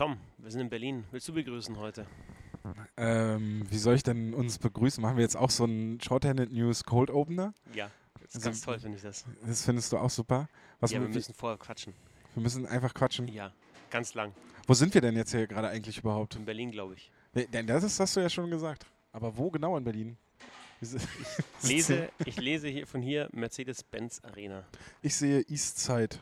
Tom, 0.00 0.16
wir 0.38 0.50
sind 0.50 0.62
in 0.62 0.70
Berlin. 0.70 1.04
Willst 1.10 1.28
du 1.28 1.34
begrüßen 1.34 1.76
heute? 1.78 2.06
Ähm, 2.96 3.66
wie 3.70 3.76
soll 3.76 3.96
ich 3.96 4.02
denn 4.02 4.32
uns 4.32 4.58
begrüßen? 4.58 5.02
Machen 5.02 5.18
wir 5.18 5.22
jetzt 5.22 5.36
auch 5.36 5.50
so 5.50 5.64
einen 5.64 6.00
Shorthanded 6.00 6.50
News 6.50 6.84
Cold 6.84 7.10
Opener? 7.10 7.52
Ja, 7.74 7.90
das 8.14 8.28
ist 8.30 8.34
Also, 8.36 8.48
ganz 8.48 8.60
toll, 8.62 8.78
finde 8.78 8.96
ich 8.96 9.02
das. 9.02 9.26
Das 9.46 9.62
findest 9.62 9.92
du 9.92 9.98
auch 9.98 10.08
super. 10.08 10.48
Was 10.80 10.92
ja, 10.92 11.02
wir 11.02 11.08
müssen 11.10 11.34
vorher 11.34 11.58
quatschen. 11.58 11.92
wir 12.32 12.42
müssen 12.42 12.64
einfach 12.64 12.94
quatschen. 12.94 13.28
Ja, 13.28 13.52
ganz 13.90 14.14
lang. 14.14 14.32
Wo 14.66 14.72
sind 14.72 14.94
wir 14.94 15.02
denn 15.02 15.16
jetzt 15.16 15.32
hier 15.32 15.46
gerade 15.46 15.68
eigentlich 15.68 15.98
überhaupt? 15.98 16.34
In 16.36 16.46
Berlin, 16.46 16.70
glaube 16.70 16.94
ich. 16.94 17.10
Nee, 17.34 17.46
denn 17.52 17.66
das 17.66 17.84
ist, 17.84 18.00
hast 18.00 18.16
du 18.16 18.20
ja 18.20 18.30
schon 18.30 18.50
gesagt. 18.50 18.86
Aber 19.12 19.36
wo 19.36 19.50
genau 19.50 19.76
in 19.76 19.84
Berlin? 19.84 20.16
Si- 20.80 20.96
Lese, 21.62 22.08
ich 22.24 22.40
lese 22.40 22.68
hier 22.68 22.86
von 22.86 23.02
hier 23.02 23.28
Mercedes-Benz 23.32 24.22
Arena. 24.24 24.64
Ich 25.02 25.14
sehe 25.14 25.42
Eastside. 25.42 26.16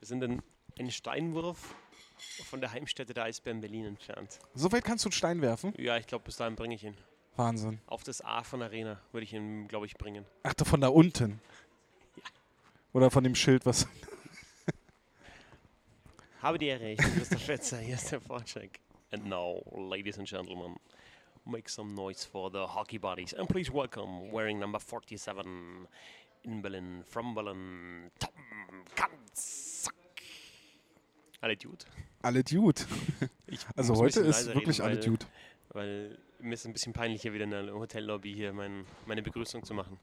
Wir 0.00 0.08
sind 0.08 0.24
in, 0.24 0.42
einen 0.78 0.90
Steinwurf 0.90 1.74
von 2.44 2.60
der 2.60 2.72
Heimstätte 2.72 3.14
der 3.14 3.24
Eisbären 3.24 3.60
Berlin 3.60 3.84
entfernt. 3.84 4.38
So 4.54 4.70
weit 4.72 4.84
kannst 4.84 5.04
du 5.04 5.08
einen 5.08 5.12
Stein 5.12 5.42
werfen? 5.42 5.72
Ja, 5.76 5.96
ich 5.96 6.06
glaube, 6.06 6.24
bis 6.24 6.36
dahin 6.36 6.56
bringe 6.56 6.74
ich 6.74 6.84
ihn. 6.84 6.96
Wahnsinn. 7.36 7.80
Auf 7.86 8.02
das 8.02 8.20
A 8.20 8.42
von 8.42 8.62
Arena 8.62 9.00
würde 9.12 9.24
ich 9.24 9.32
ihn, 9.32 9.68
glaube 9.68 9.86
ich, 9.86 9.94
bringen. 9.94 10.24
Ach, 10.42 10.54
da 10.54 10.64
von 10.64 10.80
da 10.80 10.88
unten. 10.88 11.40
Oder 12.92 13.10
von 13.10 13.22
dem 13.22 13.34
Schild, 13.34 13.64
was. 13.64 13.86
Habe 16.42 16.58
die 16.58 16.66
Ehre, 16.66 16.92
ich 16.92 16.98
bin 16.98 17.14
Christoph 17.14 17.42
Fetzer, 17.42 17.78
hier 17.78 17.94
ist 17.94 18.10
der 18.10 18.20
Vorcheck. 18.20 18.80
And 19.10 19.26
now, 19.26 19.62
ladies 19.74 20.18
and 20.18 20.28
gentlemen, 20.28 20.76
make 21.44 21.68
some 21.68 21.94
noise 21.94 22.26
for 22.26 22.50
the 22.50 22.66
hockey 22.66 22.98
buddies. 22.98 23.34
And 23.34 23.48
please 23.48 23.72
welcome, 23.72 24.32
wearing 24.32 24.58
number 24.58 24.80
47 24.80 25.86
in 26.42 26.62
Berlin, 26.62 27.04
from 27.06 27.34
Berlin, 27.34 28.10
Tom 28.18 28.32
Kanzak. 28.94 29.97
Alle 31.40 31.56
Dude. 31.56 31.84
Alle 32.22 32.44
Dude. 32.44 32.80
Ich 33.46 33.60
Also 33.76 33.94
heute 33.96 34.20
ist 34.20 34.46
wirklich 34.54 34.80
reden, 34.80 34.90
alle 34.90 34.96
weil, 34.96 35.04
Dude. 35.04 35.26
Weil 35.70 36.18
mir 36.40 36.52
ist 36.52 36.66
ein 36.66 36.72
bisschen 36.74 36.92
peinlich, 36.92 37.22
hier 37.22 37.32
wieder 37.32 37.44
in 37.44 37.50
der 37.50 37.72
Hotellobby 37.72 38.34
hier 38.34 38.52
mein, 38.52 38.84
meine 39.06 39.22
Begrüßung 39.22 39.64
zu 39.64 39.72
machen. 39.72 39.98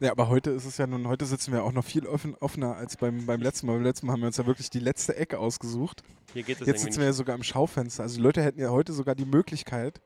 Ja, 0.00 0.10
aber 0.10 0.28
heute 0.28 0.50
ist 0.50 0.64
es 0.64 0.78
ja 0.78 0.86
nun, 0.86 1.06
heute 1.06 1.26
sitzen 1.26 1.52
wir 1.52 1.62
auch 1.62 1.72
noch 1.72 1.84
viel 1.84 2.06
offen, 2.06 2.34
offener 2.36 2.76
als 2.76 2.96
beim, 2.96 3.26
beim 3.26 3.40
letzten 3.40 3.66
Mal. 3.66 3.74
Beim 3.74 3.84
letzten 3.84 4.06
Mal 4.06 4.14
haben 4.14 4.20
wir 4.20 4.28
uns 4.28 4.38
ja 4.38 4.46
wirklich 4.46 4.70
die 4.70 4.80
letzte 4.80 5.14
Ecke 5.16 5.38
ausgesucht. 5.38 6.02
Hier 6.32 6.42
geht 6.42 6.60
es 6.60 6.66
Jetzt 6.66 6.82
sitzen 6.82 6.98
wir 6.98 7.06
ja 7.06 7.12
sogar 7.12 7.36
im 7.36 7.42
Schaufenster. 7.42 8.02
Also 8.02 8.16
die 8.16 8.22
Leute 8.22 8.42
hätten 8.42 8.60
ja 8.60 8.70
heute 8.70 8.92
sogar 8.92 9.14
die 9.14 9.26
Möglichkeit, 9.26 10.00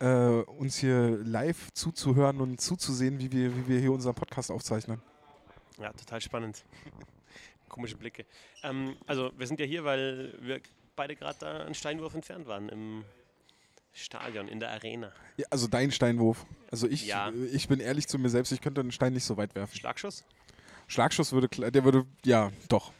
äh, 0.00 0.06
uns 0.06 0.78
hier 0.78 1.18
live 1.24 1.72
zuzuhören 1.72 2.40
und 2.40 2.60
zuzusehen, 2.60 3.20
wie 3.20 3.30
wir, 3.30 3.54
wie 3.54 3.68
wir 3.68 3.80
hier 3.80 3.92
unseren 3.92 4.14
Podcast 4.14 4.50
aufzeichnen. 4.50 5.02
Ja, 5.78 5.92
total 5.92 6.20
spannend. 6.20 6.64
Komische 7.72 7.96
Blicke. 7.96 8.24
Ähm, 8.62 8.96
also, 9.08 9.32
wir 9.36 9.48
sind 9.48 9.58
ja 9.58 9.66
hier, 9.66 9.82
weil 9.84 10.32
wir 10.40 10.60
beide 10.94 11.16
gerade 11.16 11.38
da 11.40 11.64
einen 11.64 11.74
Steinwurf 11.74 12.14
entfernt 12.14 12.46
waren 12.46 12.68
im 12.68 13.04
Stadion, 13.94 14.46
in 14.46 14.60
der 14.60 14.70
Arena. 14.70 15.10
Ja, 15.38 15.46
also 15.50 15.66
dein 15.66 15.90
Steinwurf. 15.90 16.46
Also 16.70 16.86
ich, 16.86 17.06
Ja. 17.06 17.32
ich 17.52 17.66
bin 17.68 17.80
ehrlich 17.80 18.06
zu 18.06 18.18
mir 18.18 18.28
selbst, 18.28 18.52
ich 18.52 18.60
könnte 18.60 18.80
einen 18.82 18.92
Stein 18.92 19.12
nicht 19.14 19.24
so 19.24 19.36
weit 19.36 19.54
werfen. 19.54 19.74
Schlagschuss? 19.76 20.22
Schlagschuss 20.86 21.32
würde, 21.32 21.48
klar- 21.48 21.70
der 21.70 21.82
würde, 21.84 22.06
ja, 22.24 22.52
doch. 22.68 22.92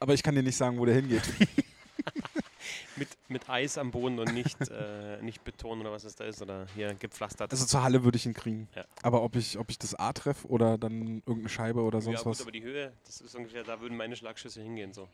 Aber 0.00 0.12
ich 0.14 0.22
kann 0.22 0.34
dir 0.34 0.42
nicht 0.42 0.56
sagen, 0.56 0.76
wo 0.78 0.84
der 0.84 0.96
hingeht. 0.96 1.22
Mit, 2.96 3.08
mit 3.28 3.48
Eis 3.48 3.78
am 3.78 3.90
Boden 3.90 4.18
und 4.18 4.32
nicht, 4.32 4.56
äh, 4.70 5.20
nicht 5.22 5.42
Beton 5.44 5.80
oder 5.80 5.92
was 5.92 6.04
es 6.04 6.14
da 6.14 6.24
ist 6.24 6.40
oder 6.42 6.66
hier 6.74 6.94
gepflastert. 6.94 7.50
Also 7.50 7.66
zur 7.66 7.82
Halle 7.82 8.04
würde 8.04 8.16
ich 8.16 8.26
ihn 8.26 8.34
kriegen. 8.34 8.68
Ja. 8.74 8.84
Aber 9.02 9.22
ob 9.22 9.36
ich, 9.36 9.58
ob 9.58 9.70
ich 9.70 9.78
das 9.78 9.94
A 9.94 10.12
treffe 10.12 10.46
oder 10.48 10.78
dann 10.78 11.22
irgendeine 11.26 11.48
Scheibe 11.48 11.82
oder 11.82 11.98
ja, 11.98 12.02
sonst 12.02 12.22
gut, 12.22 12.30
was. 12.32 12.42
aber 12.42 12.52
die 12.52 12.62
Höhe, 12.62 12.92
das 13.04 13.20
ist 13.20 13.34
ungefähr, 13.34 13.64
da 13.64 13.80
würden 13.80 13.96
meine 13.96 14.16
Schlagschüsse 14.16 14.62
hingehen. 14.62 14.92
So. 14.92 15.08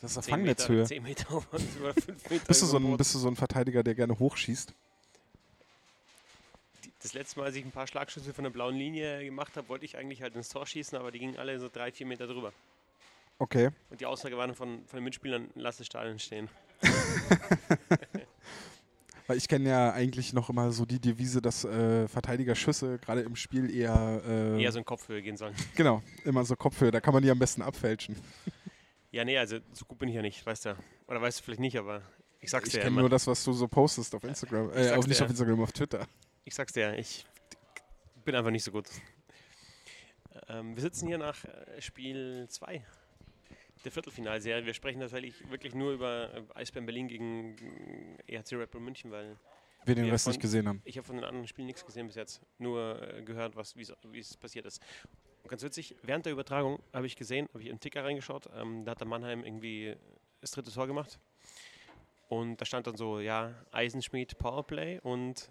Das 0.00 0.12
ist 0.12 0.16
eine 0.18 0.24
10 0.24 0.42
Meter, 0.42 0.62
Fangnetzhöhe. 0.64 0.84
10 0.84 1.02
Meter 1.02 1.42
über 1.78 1.94
5 1.94 2.30
Meter. 2.30 2.44
Bist 2.46 2.62
du, 2.62 2.66
so 2.66 2.76
ein, 2.76 2.96
bist 2.96 3.14
du 3.14 3.18
so 3.18 3.28
ein 3.28 3.36
Verteidiger, 3.36 3.82
der 3.82 3.94
gerne 3.94 4.18
hochschießt? 4.18 4.72
Das 7.02 7.14
letzte 7.14 7.38
Mal, 7.38 7.46
als 7.46 7.56
ich 7.56 7.64
ein 7.64 7.70
paar 7.70 7.86
Schlagschüsse 7.86 8.34
von 8.34 8.44
der 8.44 8.50
blauen 8.50 8.76
Linie 8.76 9.24
gemacht 9.24 9.56
habe, 9.56 9.68
wollte 9.68 9.84
ich 9.84 9.96
eigentlich 9.96 10.22
halt 10.22 10.34
ins 10.34 10.48
Tor 10.48 10.66
schießen, 10.66 10.98
aber 10.98 11.10
die 11.10 11.18
gingen 11.18 11.36
alle 11.36 11.58
so 11.60 11.68
drei, 11.68 11.92
vier 11.92 12.06
Meter 12.06 12.26
drüber. 12.26 12.52
Okay. 13.38 13.70
Und 13.90 14.00
die 14.00 14.06
Aussage 14.06 14.36
war 14.36 14.46
dann 14.46 14.56
von, 14.56 14.84
von 14.86 14.96
den 14.96 15.04
Mitspielern, 15.04 15.50
lass 15.54 15.76
das 15.78 15.86
Stadion 15.86 16.18
stehen. 16.18 16.48
Weil 19.26 19.38
ich 19.38 19.48
kenne 19.48 19.68
ja 19.68 19.92
eigentlich 19.92 20.32
noch 20.32 20.48
immer 20.50 20.70
so 20.70 20.84
die 20.86 21.00
Devise, 21.00 21.42
dass 21.42 21.64
äh, 21.64 22.06
Verteidigerschüsse 22.06 22.98
gerade 22.98 23.22
im 23.22 23.34
Spiel 23.34 23.74
eher, 23.74 24.22
äh, 24.24 24.62
Eher 24.62 24.70
so 24.70 24.78
in 24.78 24.84
Kopfhöhe 24.84 25.20
gehen 25.20 25.36
sollen. 25.36 25.54
genau, 25.74 26.00
immer 26.24 26.44
so 26.44 26.54
Kopfhöhe. 26.54 26.92
Da 26.92 27.00
kann 27.00 27.12
man 27.12 27.22
die 27.22 27.30
am 27.30 27.38
besten 27.38 27.62
abfälschen. 27.62 28.16
Ja, 29.12 29.24
nee, 29.24 29.38
also 29.38 29.60
so 29.72 29.86
gut 29.86 29.98
bin 29.98 30.10
ich 30.10 30.14
ja 30.14 30.20
nicht, 30.20 30.44
weißt 30.44 30.66
du. 30.66 30.76
Oder 31.06 31.22
weißt 31.22 31.38
du 31.38 31.44
vielleicht 31.44 31.60
nicht, 31.60 31.78
aber 31.78 32.02
ich 32.38 32.50
sag's 32.50 32.66
Ich 32.66 32.72
dir 32.74 32.80
ja 32.80 32.84
kenne 32.84 33.00
nur 33.00 33.08
das, 33.08 33.26
was 33.26 33.42
du 33.44 33.54
so 33.54 33.66
postest 33.66 34.14
auf 34.14 34.22
Instagram. 34.24 34.68
Ich 34.72 34.76
Äh, 34.76 34.90
auf, 34.90 35.06
nicht 35.06 35.22
auf 35.22 35.30
Instagram, 35.30 35.62
auf 35.62 35.72
Twitter. 35.72 36.06
Ich 36.44 36.54
sag's 36.54 36.74
dir, 36.74 36.98
ich 36.98 37.24
bin 38.26 38.34
einfach 38.34 38.50
nicht 38.50 38.64
so 38.64 38.72
gut. 38.72 38.88
Ähm, 40.48 40.74
wir 40.74 40.82
sitzen 40.82 41.06
hier 41.06 41.16
nach 41.16 41.42
äh, 41.44 41.80
Spiel 41.80 42.46
2 42.50 42.84
der 43.86 43.92
Viertelfinalserie. 43.92 44.66
Wir 44.66 44.74
sprechen 44.74 45.00
tatsächlich 45.00 45.48
wirklich 45.50 45.74
nur 45.74 45.92
über 45.92 46.34
äh, 46.34 46.42
Eisbären 46.54 46.86
Berlin 46.86 47.08
gegen 47.08 47.56
äh, 48.26 48.36
EHC 48.36 48.54
Red 48.54 48.70
Bull 48.70 48.80
München, 48.80 49.10
weil 49.10 49.36
Wir 49.84 49.94
den 49.94 50.10
Rest 50.10 50.26
nicht 50.26 50.40
gesehen 50.40 50.68
haben. 50.68 50.82
ich 50.84 50.98
habe 50.98 51.06
von 51.06 51.16
den 51.16 51.24
anderen 51.24 51.46
Spielen 51.46 51.66
nichts 51.66 51.86
gesehen 51.86 52.06
bis 52.08 52.16
jetzt. 52.16 52.42
Nur 52.58 53.00
äh, 53.00 53.22
gehört, 53.22 53.56
wie 53.56 54.18
es 54.18 54.36
passiert 54.36 54.66
ist. 54.66 54.82
Und 55.42 55.50
ganz 55.50 55.62
witzig, 55.62 55.94
während 56.02 56.26
der 56.26 56.32
Übertragung 56.32 56.82
habe 56.92 57.06
ich 57.06 57.14
gesehen, 57.14 57.48
habe 57.54 57.62
ich 57.62 57.68
im 57.68 57.78
Ticker 57.78 58.04
reingeschaut, 58.04 58.48
ähm, 58.56 58.84
da 58.84 58.90
hat 58.90 59.00
der 59.00 59.06
Mannheim 59.06 59.44
irgendwie 59.44 59.96
das 60.40 60.50
dritte 60.50 60.72
Tor 60.72 60.88
gemacht. 60.88 61.18
Und 62.28 62.60
da 62.60 62.64
stand 62.64 62.88
dann 62.88 62.96
so, 62.96 63.20
ja, 63.20 63.54
Eisenschmied 63.70 64.36
Powerplay 64.38 64.98
und 64.98 65.48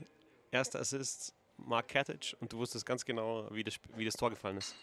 erster 0.52 0.82
Assist 0.82 1.34
Mark 1.58 1.88
Katic 1.88 2.36
und 2.42 2.52
du 2.52 2.58
wusstest 2.58 2.86
ganz 2.86 3.06
genau, 3.06 3.48
wie 3.54 3.64
das, 3.64 3.76
wie 3.96 4.04
das 4.04 4.16
Tor 4.16 4.30
gefallen 4.30 4.58
ist. 4.58 4.76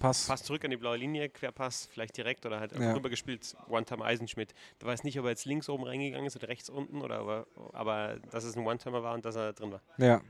Pass. 0.00 0.26
Pass 0.26 0.42
zurück 0.42 0.64
an 0.64 0.70
die 0.70 0.76
blaue 0.76 0.96
Linie, 0.96 1.28
Querpass, 1.28 1.88
vielleicht 1.92 2.16
direkt 2.16 2.44
oder 2.46 2.60
halt 2.60 2.72
Ja. 2.78 2.92
rübergespielt, 2.94 3.56
One-Time 3.68 4.04
Eisenschmidt. 4.04 4.54
Du 4.78 4.86
weißt 4.86 5.04
nicht, 5.04 5.18
ob 5.18 5.24
er 5.26 5.30
jetzt 5.30 5.44
links 5.44 5.68
oben 5.68 5.84
reingegangen 5.84 6.26
ist 6.26 6.36
oder 6.36 6.48
rechts 6.48 6.68
unten, 6.70 7.02
oder 7.02 7.18
aber, 7.20 7.46
aber 7.72 8.16
dass 8.30 8.44
es 8.44 8.56
ein 8.56 8.66
One-Timer 8.66 9.02
war 9.02 9.14
und 9.14 9.24
dass 9.24 9.36
er 9.36 9.52
drin 9.52 9.72
war. 9.72 9.80
Ja. 9.98 10.20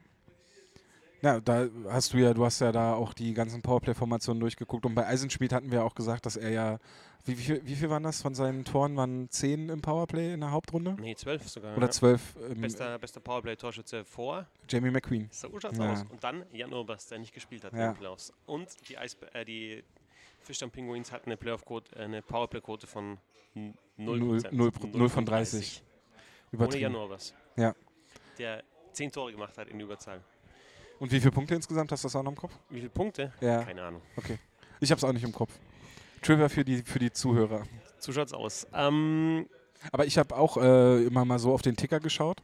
Ja, 1.24 1.40
da 1.40 1.68
hast 1.88 2.12
du 2.12 2.18
ja, 2.18 2.34
du 2.34 2.44
hast 2.44 2.60
ja 2.60 2.70
da 2.70 2.92
auch 2.94 3.14
die 3.14 3.32
ganzen 3.32 3.62
Powerplay-Formationen 3.62 4.40
durchgeguckt. 4.40 4.84
Und 4.84 4.94
bei 4.94 5.06
Eisenschmied 5.06 5.54
hatten 5.54 5.70
wir 5.72 5.82
auch 5.82 5.94
gesagt, 5.94 6.26
dass 6.26 6.36
er 6.36 6.50
ja, 6.50 6.78
wie, 7.24 7.38
wie, 7.38 7.42
viel, 7.42 7.62
wie 7.64 7.74
viel 7.74 7.88
waren 7.88 8.02
das 8.02 8.20
von 8.20 8.34
seinen 8.34 8.66
Toren? 8.66 8.94
Waren 8.98 9.30
zehn 9.30 9.70
im 9.70 9.80
Powerplay 9.80 10.34
in 10.34 10.40
der 10.40 10.50
Hauptrunde? 10.50 10.96
Nee, 11.00 11.14
zwölf 11.14 11.48
sogar. 11.48 11.78
Oder 11.78 11.86
ja. 11.86 11.90
zwölf? 11.92 12.36
Ähm, 12.50 12.60
Bester, 12.60 12.98
bester 12.98 13.20
Powerplay-Torschütze 13.20 14.04
vor. 14.04 14.46
Jamie 14.68 14.90
McQueen. 14.90 15.28
So 15.32 15.48
schaut's 15.58 15.78
Ja. 15.78 15.92
aus. 15.92 16.02
Und 16.10 16.22
dann 16.22 16.44
Jan 16.52 16.70
Urbers, 16.74 17.06
der 17.08 17.18
nicht 17.20 17.32
gespielt 17.32 17.64
hat 17.64 17.72
Ja. 17.72 17.92
den 17.92 17.96
Playoffs. 17.96 18.30
Und 18.44 18.68
die, 18.90 18.98
Eis 18.98 19.16
äh, 19.32 19.46
die 19.46 19.82
Fischdamm 20.40 20.70
Penguins 20.70 21.10
hatten 21.10 21.30
eine 21.30 21.38
Playoff-Quote, 21.38 21.96
äh, 21.96 22.02
eine 22.02 22.20
Powerplay-Quote 22.20 22.86
von 22.86 23.16
n- 23.54 23.72
0%. 23.96 24.04
Null- 24.04 24.18
null 24.52 24.72
Pro- 24.72 24.86
null 24.88 25.08
von 25.08 25.24
30. 25.24 25.82
Ohne 26.52 26.76
Jan. 26.76 26.94
Urbers. 26.94 27.32
Ja. 27.56 27.74
Der 28.36 28.62
zehn 28.92 29.10
Tore 29.10 29.32
gemacht 29.32 29.56
hat 29.56 29.68
in 29.68 29.80
Überzahl. 29.80 30.20
Und 30.98 31.10
wie 31.12 31.20
viele 31.20 31.32
Punkte 31.32 31.54
insgesamt? 31.54 31.90
Hast 31.92 32.04
du 32.04 32.06
das 32.06 32.16
auch 32.16 32.22
noch 32.22 32.32
im 32.32 32.36
Kopf? 32.38 32.52
Wie 32.70 32.78
viele 32.78 32.90
Punkte? 32.90 33.32
Ja. 33.40 33.62
Keine 33.64 33.82
Ahnung. 33.82 34.00
Ich 34.80 34.90
habe 34.90 34.98
es 34.98 35.04
auch 35.04 35.12
nicht 35.12 35.24
im 35.24 35.32
Kopf. 35.32 35.52
Trivia 36.22 36.48
für 36.48 36.64
die, 36.64 36.78
für 36.82 36.98
die 36.98 37.12
Zuhörer. 37.12 37.64
So 37.98 38.12
schaut's 38.12 38.32
aus. 38.32 38.66
Ähm, 38.72 39.46
Aber 39.92 40.06
ich 40.06 40.16
habe 40.18 40.36
auch 40.36 40.56
äh, 40.56 41.04
immer 41.04 41.24
mal 41.24 41.38
so 41.38 41.52
auf 41.52 41.62
den 41.62 41.76
Ticker 41.76 42.00
geschaut. 42.00 42.42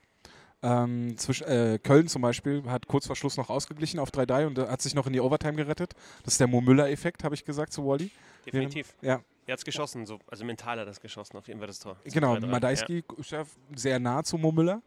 Ähm, 0.63 1.17
zwisch, 1.17 1.41
äh, 1.43 1.79
Köln 1.79 2.07
zum 2.09 2.21
Beispiel 2.21 2.63
hat 2.67 2.87
kurz 2.87 3.07
vor 3.07 3.17
Schluss 3.17 3.39
noch 3.39 3.49
ausgeglichen 3.49 3.99
auf 3.99 4.11
3-3 4.11 4.47
und 4.47 4.59
äh, 4.59 4.69
hat 4.69 4.83
sich 4.83 4.95
noch 4.95 5.07
in 5.07 5.15
die 5.15 5.21
Overtime 5.21 5.55
gerettet. 5.55 5.95
Das 6.25 6.35
ist 6.35 6.41
der 6.41 6.49
Mo 6.49 6.61
Müller-Effekt, 6.61 7.25
habe 7.25 7.35
ich 7.35 7.45
gesagt 7.47 7.73
zu 7.73 7.87
Wally. 7.87 8.11
definitiv. 8.45 8.95
Ja, 9.01 9.21
Er 9.47 9.53
hat's 9.55 9.65
geschossen, 9.65 10.05
so, 10.05 10.19
also 10.27 10.45
mental 10.45 10.73
hat 10.73 10.79
er 10.81 10.85
das 10.85 11.01
geschossen, 11.01 11.39
auf 11.39 11.49
jeden 11.49 11.61
Fall 11.61 11.67
das 11.69 11.79
Tor. 11.79 11.97
Zum 12.03 12.13
genau. 12.13 12.35
3-3. 12.35 12.47
Madeiski 12.47 13.05
ist 13.17 13.31
ja 13.31 13.45
sehr 13.75 13.99
nah 13.99 14.23
zu 14.23 14.37
Mo 14.37 14.53
Müller. 14.53 14.83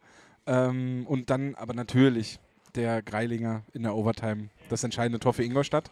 Ähm, 0.45 1.07
und 1.07 1.31
dann 1.31 1.56
aber 1.56 1.74
natürlich 1.74 2.39
der 2.75 3.02
Greilinger 3.02 3.64
in 3.74 3.84
der 3.84 3.96
Overtime. 3.96 4.50
Das 4.70 4.84
entscheidende 4.84 5.20
Tor 5.20 5.34
für 5.34 5.44
Ingolstadt. 5.44 5.92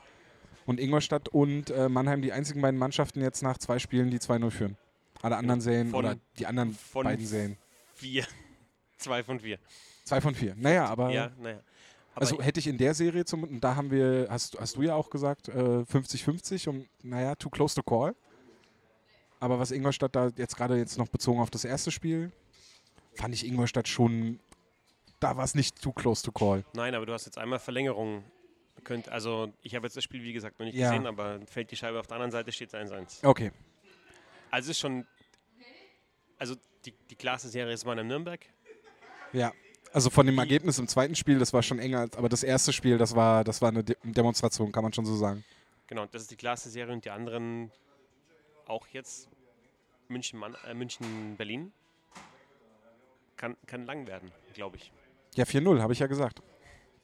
Und 0.65 0.79
Ingolstadt 0.79 1.29
und 1.29 1.69
äh, 1.71 1.89
Mannheim 1.89 2.21
die 2.21 2.31
einzigen 2.31 2.61
beiden 2.61 2.79
Mannschaften 2.79 3.21
jetzt 3.21 3.41
nach 3.41 3.57
zwei 3.57 3.79
Spielen, 3.79 4.11
die 4.11 4.19
2-0 4.19 4.51
führen. 4.51 4.77
Alle 5.21 5.37
anderen 5.37 5.61
Serien 5.61 5.89
Von- 5.89 5.99
oder 6.05 6.17
die 6.37 6.45
anderen 6.45 6.77
beiden 6.93 7.25
Serien. 7.25 7.57
Vier. 7.95 8.25
Zwei 8.97 9.23
von 9.23 9.39
vier. 9.39 9.57
Zwei 10.03 10.21
von 10.21 10.35
vier. 10.35 10.53
Naja, 10.55 10.85
aber 10.85 11.09
ja, 11.09 11.31
naja. 11.39 11.59
Aber 12.13 12.21
also 12.21 12.41
hätte 12.41 12.59
ich 12.59 12.67
in 12.67 12.77
der 12.77 12.93
Serie 12.93 13.25
zum, 13.25 13.43
und 13.43 13.61
da 13.61 13.75
haben 13.75 13.89
wir, 13.89 14.27
hast, 14.29 14.59
hast 14.59 14.75
du 14.75 14.83
ja 14.83 14.93
auch 14.93 15.09
gesagt, 15.09 15.47
äh, 15.47 15.51
50-50 15.51 16.69
und 16.69 16.87
naja, 17.01 17.33
too 17.35 17.49
close 17.49 17.73
to 17.73 17.81
call. 17.81 18.15
Aber 19.39 19.59
was 19.59 19.71
Ingolstadt 19.71 20.15
da 20.15 20.29
jetzt 20.35 20.55
gerade 20.55 20.77
jetzt 20.77 20.97
noch 20.97 21.07
bezogen 21.07 21.39
auf 21.39 21.49
das 21.49 21.65
erste 21.65 21.89
Spiel, 21.89 22.31
fand 23.15 23.33
ich 23.33 23.45
Ingolstadt 23.45 23.87
schon, 23.87 24.39
da 25.21 25.37
war 25.37 25.45
es 25.45 25.55
nicht 25.55 25.81
too 25.81 25.93
close 25.93 26.23
to 26.23 26.31
call. 26.31 26.65
Nein, 26.73 26.93
aber 26.95 27.05
du 27.05 27.13
hast 27.13 27.25
jetzt 27.25 27.37
einmal 27.37 27.59
Verlängerung. 27.59 28.23
Könnt, 28.83 29.09
also 29.09 29.53
ich 29.61 29.75
habe 29.75 29.85
jetzt 29.85 29.95
das 29.95 30.03
Spiel 30.03 30.23
wie 30.23 30.33
gesagt 30.33 30.59
noch 30.59 30.65
nicht 30.65 30.75
Ja. 30.75 30.89
gesehen, 30.89 31.05
aber 31.05 31.39
fällt 31.45 31.69
die 31.71 31.75
Scheibe 31.75 31.99
auf 31.99 32.07
der 32.07 32.15
anderen 32.15 32.31
Seite, 32.31 32.51
steht 32.51 32.73
es 32.73 32.91
1-1. 32.91 33.23
Okay. 33.23 33.51
Also 34.49 34.71
es 34.71 34.77
ist 34.77 34.79
schon 34.81 35.05
also 36.41 36.55
die, 36.85 36.93
die 37.11 37.15
Klasse-Serie 37.15 37.71
ist 37.71 37.85
mal 37.85 37.99
in 37.99 38.07
Nürnberg. 38.07 38.43
Ja. 39.31 39.53
Also 39.93 40.09
von 40.09 40.25
dem 40.25 40.39
Ergebnis 40.39 40.79
im 40.79 40.87
zweiten 40.87 41.13
Spiel, 41.15 41.37
das 41.37 41.53
war 41.53 41.61
schon 41.61 41.77
enger, 41.77 42.07
aber 42.17 42.29
das 42.29 42.41
erste 42.41 42.73
Spiel, 42.73 42.97
das 42.97 43.15
war, 43.15 43.43
das 43.43 43.61
war 43.61 43.69
eine 43.69 43.83
De 43.83 43.95
Demonstration, 44.03 44.71
kann 44.71 44.81
man 44.83 44.91
schon 44.91 45.05
so 45.05 45.15
sagen. 45.15 45.43
Genau, 45.85 46.07
das 46.07 46.23
ist 46.23 46.31
die 46.31 46.35
Klasse-Serie 46.37 46.93
und 46.93 47.05
die 47.05 47.11
anderen 47.11 47.71
auch 48.65 48.87
jetzt 48.87 49.29
München, 50.07 50.39
Mann, 50.39 50.55
äh, 50.65 50.73
München 50.73 51.35
Berlin. 51.37 51.71
Kann, 53.37 53.55
kann 53.67 53.85
lang 53.85 54.07
werden, 54.07 54.31
glaube 54.55 54.77
ich. 54.77 54.91
Ja, 55.35 55.45
4-0, 55.45 55.81
habe 55.81 55.93
ich 55.93 55.99
ja 55.99 56.07
gesagt. 56.07 56.41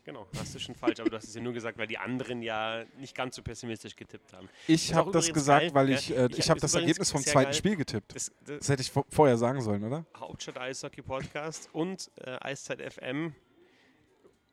Genau, 0.03 0.25
hast 0.39 0.55
du 0.55 0.59
schon 0.59 0.73
falsch, 0.73 1.01
aber 1.01 1.09
du 1.09 1.17
hast 1.17 1.25
es 1.27 1.35
ja 1.35 1.41
nur 1.41 1.51
gesagt, 1.51 1.77
weil 1.77 1.87
die 1.87 1.97
anderen 1.97 2.41
ja 2.41 2.85
nicht 2.97 3.13
ganz 3.13 3.35
so 3.35 3.41
pessimistisch 3.43 3.93
getippt 3.93 4.31
haben. 4.31 4.47
Ich 4.65 4.93
habe 4.93 5.11
das 5.11 5.33
gesagt, 5.33 5.63
geil, 5.63 5.73
weil 5.73 5.89
ja. 5.89 5.97
ich, 5.97 6.15
äh, 6.15 6.27
Ich 6.31 6.39
ich, 6.39 6.45
hab- 6.45 6.51
habe 6.51 6.61
das 6.61 6.75
Ergebnis 6.75 7.11
vom 7.11 7.21
zweiten 7.21 7.45
geil. 7.47 7.53
Spiel 7.53 7.75
getippt. 7.75 8.15
Das, 8.15 8.31
das 8.45 8.59
Das 8.59 8.69
hätte 8.69 8.81
ich 8.83 8.89
vo- 8.89 9.05
vorher 9.09 9.37
sagen 9.37 9.59
sollen, 9.61 9.83
oder? 9.83 10.05
Hauptstadt 10.17 10.57
Eishockey 10.59 11.01
Podcast 11.01 11.69
und 11.73 12.09
äh, 12.21 12.37
Eiszeit 12.39 12.81
FM 12.93 13.35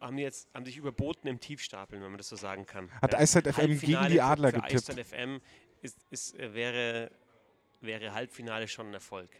haben, 0.01 0.19
jetzt, 0.19 0.49
haben 0.53 0.65
sich 0.65 0.77
überboten 0.77 1.29
im 1.29 1.39
Tiefstapeln, 1.39 2.03
wenn 2.03 2.11
man 2.11 2.19
das 2.19 2.29
so 2.29 2.37
sagen 2.37 2.67
kann. 2.67 2.91
Hat 3.01 3.15
Eiszeit 3.15 3.47
FM 3.47 3.79
gegen 3.79 4.09
die 4.09 4.21
Adler 4.21 4.51
getippt. 4.51 4.75
Eiszeit 4.91 5.07
FM 5.07 5.41
ist, 5.83 5.99
ist, 6.11 6.37
äh, 6.37 6.53
wäre, 6.53 7.11
wäre 7.81 8.13
Halbfinale 8.13 8.67
schon 8.67 8.89
ein 8.89 8.95
Erfolg. 8.95 9.31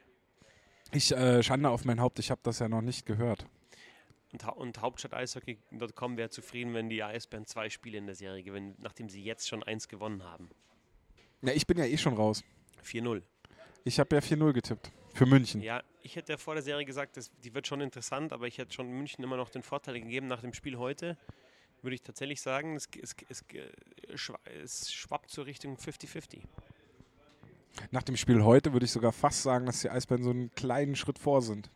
Ich 0.93 1.11
äh, 1.11 1.43
Schande 1.43 1.71
auf 1.71 1.85
mein 1.85 2.01
Haupt, 2.01 2.21
ich 2.21 2.31
habe 2.31 2.41
das 2.45 2.61
ja 2.61 2.69
noch 2.69 2.83
nicht 2.83 3.05
gehört. 3.05 3.47
Und, 4.35 4.45
und 4.57 4.81
Hauptstadt-Eishockey.com 4.81 6.17
wäre 6.17 6.29
zufrieden, 6.29 6.75
wenn 6.75 6.89
die 6.89 7.03
Eisbären 7.05 7.47
zwei 7.47 7.71
Spiele 7.71 7.99
in 7.99 8.07
der 8.07 8.17
Serie 8.17 8.43
gewinnen, 8.43 8.75
nachdem 8.79 9.09
sie 9.09 9.23
jetzt 9.23 9.47
schon 9.49 9.63
eins 9.63 9.87
gewonnen 9.89 10.25
haben. 10.25 10.51
Ja, 11.43 11.53
ich 11.53 11.67
bin 11.69 11.79
ja 11.79 11.85
eh 11.85 11.97
schon 11.97 12.15
raus. 12.15 12.43
4-0. 12.85 13.23
Ich 13.85 14.01
habe 14.01 14.17
ja 14.17 14.21
4-0 14.23 14.53
getippt. 14.53 14.91
Für 15.15 15.27
München. 15.27 15.61
Ja, 15.63 15.85
ich 16.03 16.17
hätte 16.17 16.33
ja 16.33 16.39
vor 16.39 16.55
der 16.55 16.65
Serie 16.65 16.85
gesagt, 16.85 17.17
das, 17.17 17.31
die 17.45 17.55
wird 17.55 17.69
schon 17.69 17.81
interessant, 17.81 18.33
aber 18.33 18.49
ich 18.49 18.59
hätte 18.59 18.73
schon 18.73 18.89
München 18.89 19.23
immer 19.23 19.37
noch 19.37 19.51
den 19.51 19.63
Vorteil 19.63 20.01
gegeben. 20.01 20.27
Nach 20.27 20.41
dem 20.41 20.53
Spiel 20.53 20.77
heute 20.79 21.17
würde 21.83 21.95
ich 21.95 22.03
tatsächlich 22.03 22.41
sagen, 22.41 22.75
es, 22.75 22.89
es, 23.01 23.15
es, 23.29 23.45
schwa- 24.19 24.41
es 24.63 24.93
schwappt 24.93 25.31
zur 25.31 25.47
Richtung 25.47 25.77
50-50. 25.77 26.41
Nach 27.93 28.03
dem 28.03 28.17
Spiel 28.17 28.43
heute 28.43 28.73
würde 28.73 28.87
ich 28.87 28.91
sogar 28.93 29.13
fast 29.13 29.43
sagen, 29.45 29.67
dass 29.67 29.83
die 29.83 29.91
Eisbären 29.91 30.25
so 30.25 30.31
einen 30.31 30.53
kleinen 30.57 30.97
Schritt 30.97 31.21
vor 31.21 31.41
sind. 31.43 31.71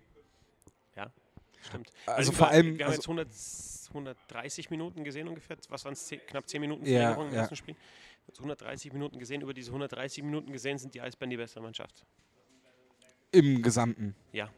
Stimmt. 1.62 1.90
Also 2.06 2.32
wir- 2.32 2.36
vor 2.38 2.48
allem, 2.48 2.78
Wir 2.78 2.84
haben 2.86 2.92
also- 2.92 3.00
jetzt 3.00 3.08
100, 3.08 3.28
130 3.94 4.70
Minuten 4.70 5.04
gesehen 5.04 5.28
ungefähr. 5.28 5.56
Was 5.68 5.84
waren 5.84 5.92
es? 5.94 6.08
Knapp 6.26 6.48
10 6.48 6.60
Minuten 6.60 6.84
Ja, 6.86 7.00
Verlängerung 7.00 7.28
im 7.28 7.34
ja. 7.34 7.40
ersten 7.40 7.56
Spiel. 7.56 7.76
Jetzt 8.26 8.38
130 8.40 8.92
Minuten 8.92 9.18
gesehen. 9.18 9.40
Über 9.42 9.54
diese 9.54 9.72
130 9.72 10.22
Minuten 10.22 10.52
gesehen 10.52 10.78
sind 10.78 10.94
die 10.94 11.00
Eisbären 11.00 11.30
die 11.30 11.36
bessere 11.36 11.62
Mannschaft. 11.62 12.04
Im 13.32 13.62
Gesamten. 13.62 14.14
Ja. 14.32 14.50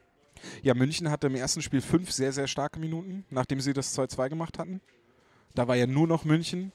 Ja, 0.63 0.75
München 0.75 1.11
hatte 1.11 1.27
im 1.27 1.35
ersten 1.35 1.61
Spiel 1.63 1.81
fünf 1.81 2.11
sehr, 2.13 2.33
sehr 2.33 2.47
starke 2.47 2.79
Minuten, 2.81 3.25
nachdem 3.31 3.61
sie 3.61 3.73
das 3.73 3.93
2-2 3.95 4.29
gemacht 4.29 4.59
hatten. 4.59 4.81
Da 5.55 5.69
war 5.69 5.77
ja 5.77 5.87
nur 5.87 6.07
noch 6.07 6.25
München. 6.25 6.73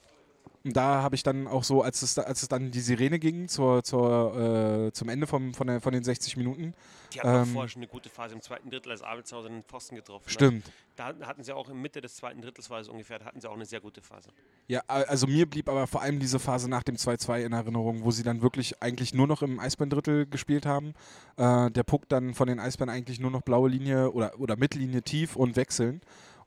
Und 0.66 0.76
da 0.76 1.00
habe 1.00 1.14
ich 1.14 1.22
dann 1.22 1.46
auch 1.46 1.62
so, 1.62 1.82
als 1.82 2.02
es, 2.02 2.18
als 2.18 2.42
es 2.42 2.48
dann 2.48 2.72
die 2.72 2.80
Sirene 2.80 3.20
ging 3.20 3.46
zur, 3.46 3.84
zur, 3.84 4.88
äh, 4.88 4.92
zum 4.92 5.08
Ende 5.08 5.28
vom, 5.28 5.54
von, 5.54 5.68
der, 5.68 5.80
von 5.80 5.92
den 5.92 6.02
60 6.02 6.36
Minuten. 6.36 6.74
Die 7.14 7.20
hatten 7.20 7.28
auch 7.28 7.42
Ähm, 7.42 7.52
vorher 7.52 7.68
schon 7.68 7.82
eine 7.82 7.86
gute 7.86 8.08
Phase 8.08 8.34
im 8.34 8.40
zweiten 8.40 8.68
Drittel, 8.68 8.90
als 8.90 9.00
Abelshausen 9.00 9.52
den 9.52 9.62
Pfosten 9.62 9.94
getroffen 9.94 10.24
hat. 10.24 10.32
Stimmt. 10.32 10.64
Da 10.96 11.14
hatten 11.22 11.44
sie 11.44 11.52
auch 11.52 11.68
in 11.68 11.80
Mitte 11.80 12.00
des 12.00 12.16
zweiten 12.16 12.42
Drittels 12.42 12.68
war 12.68 12.80
es 12.80 12.88
ungefähr, 12.88 13.20
da 13.20 13.26
hatten 13.26 13.40
sie 13.40 13.48
auch 13.48 13.54
eine 13.54 13.64
sehr 13.64 13.80
gute 13.80 14.02
Phase. 14.02 14.30
Ja, 14.66 14.82
also 14.88 15.28
mir 15.28 15.48
blieb 15.48 15.68
aber 15.68 15.86
vor 15.86 16.02
allem 16.02 16.18
diese 16.18 16.40
Phase 16.40 16.68
nach 16.68 16.82
dem 16.82 16.96
2-2 16.96 17.44
in 17.44 17.52
Erinnerung, 17.52 18.02
wo 18.02 18.10
sie 18.10 18.24
dann 18.24 18.42
wirklich 18.42 18.82
eigentlich 18.82 19.14
nur 19.14 19.28
noch 19.28 19.42
im 19.42 19.60
Eisbären-Drittel 19.60 20.26
gespielt 20.26 20.66
haben. 20.66 20.94
Äh, 21.36 21.70
der 21.70 21.84
Puck 21.84 22.08
dann 22.08 22.34
von 22.34 22.48
den 22.48 22.58
Eisbären 22.58 22.90
eigentlich 22.90 23.20
nur 23.20 23.30
noch 23.30 23.42
blaue 23.42 23.68
Linie 23.68 24.10
oder, 24.10 24.40
oder 24.40 24.56
Mittellinie 24.56 25.02
tief 25.02 25.36
und 25.36 25.54
wechseln. 25.54 26.00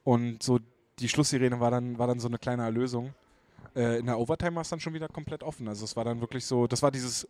Und 0.04 0.44
so 0.44 0.60
die 1.00 1.07
Schlusssirene 1.07 1.62
war 1.62 1.72
dann, 1.72 1.98
war 1.98 2.07
dann 2.07 2.19
so 2.19 2.27
eine 2.27 2.38
kleine 2.38 2.63
Erlösung. 2.63 3.13
Äh, 3.75 4.00
in 4.00 4.06
der 4.06 4.19
Overtime 4.19 4.56
war 4.56 4.62
es 4.62 4.69
dann 4.69 4.80
schon 4.80 4.94
wieder 4.94 5.07
komplett 5.07 5.44
offen. 5.44 5.68
Also 5.68 5.86
es 5.86 5.95
war 5.95 6.04
dann 6.04 6.21
wirklich 6.21 6.45
so, 6.45 6.68
das 6.68 6.81
war 6.81 6.92
dieses, 6.92 7.27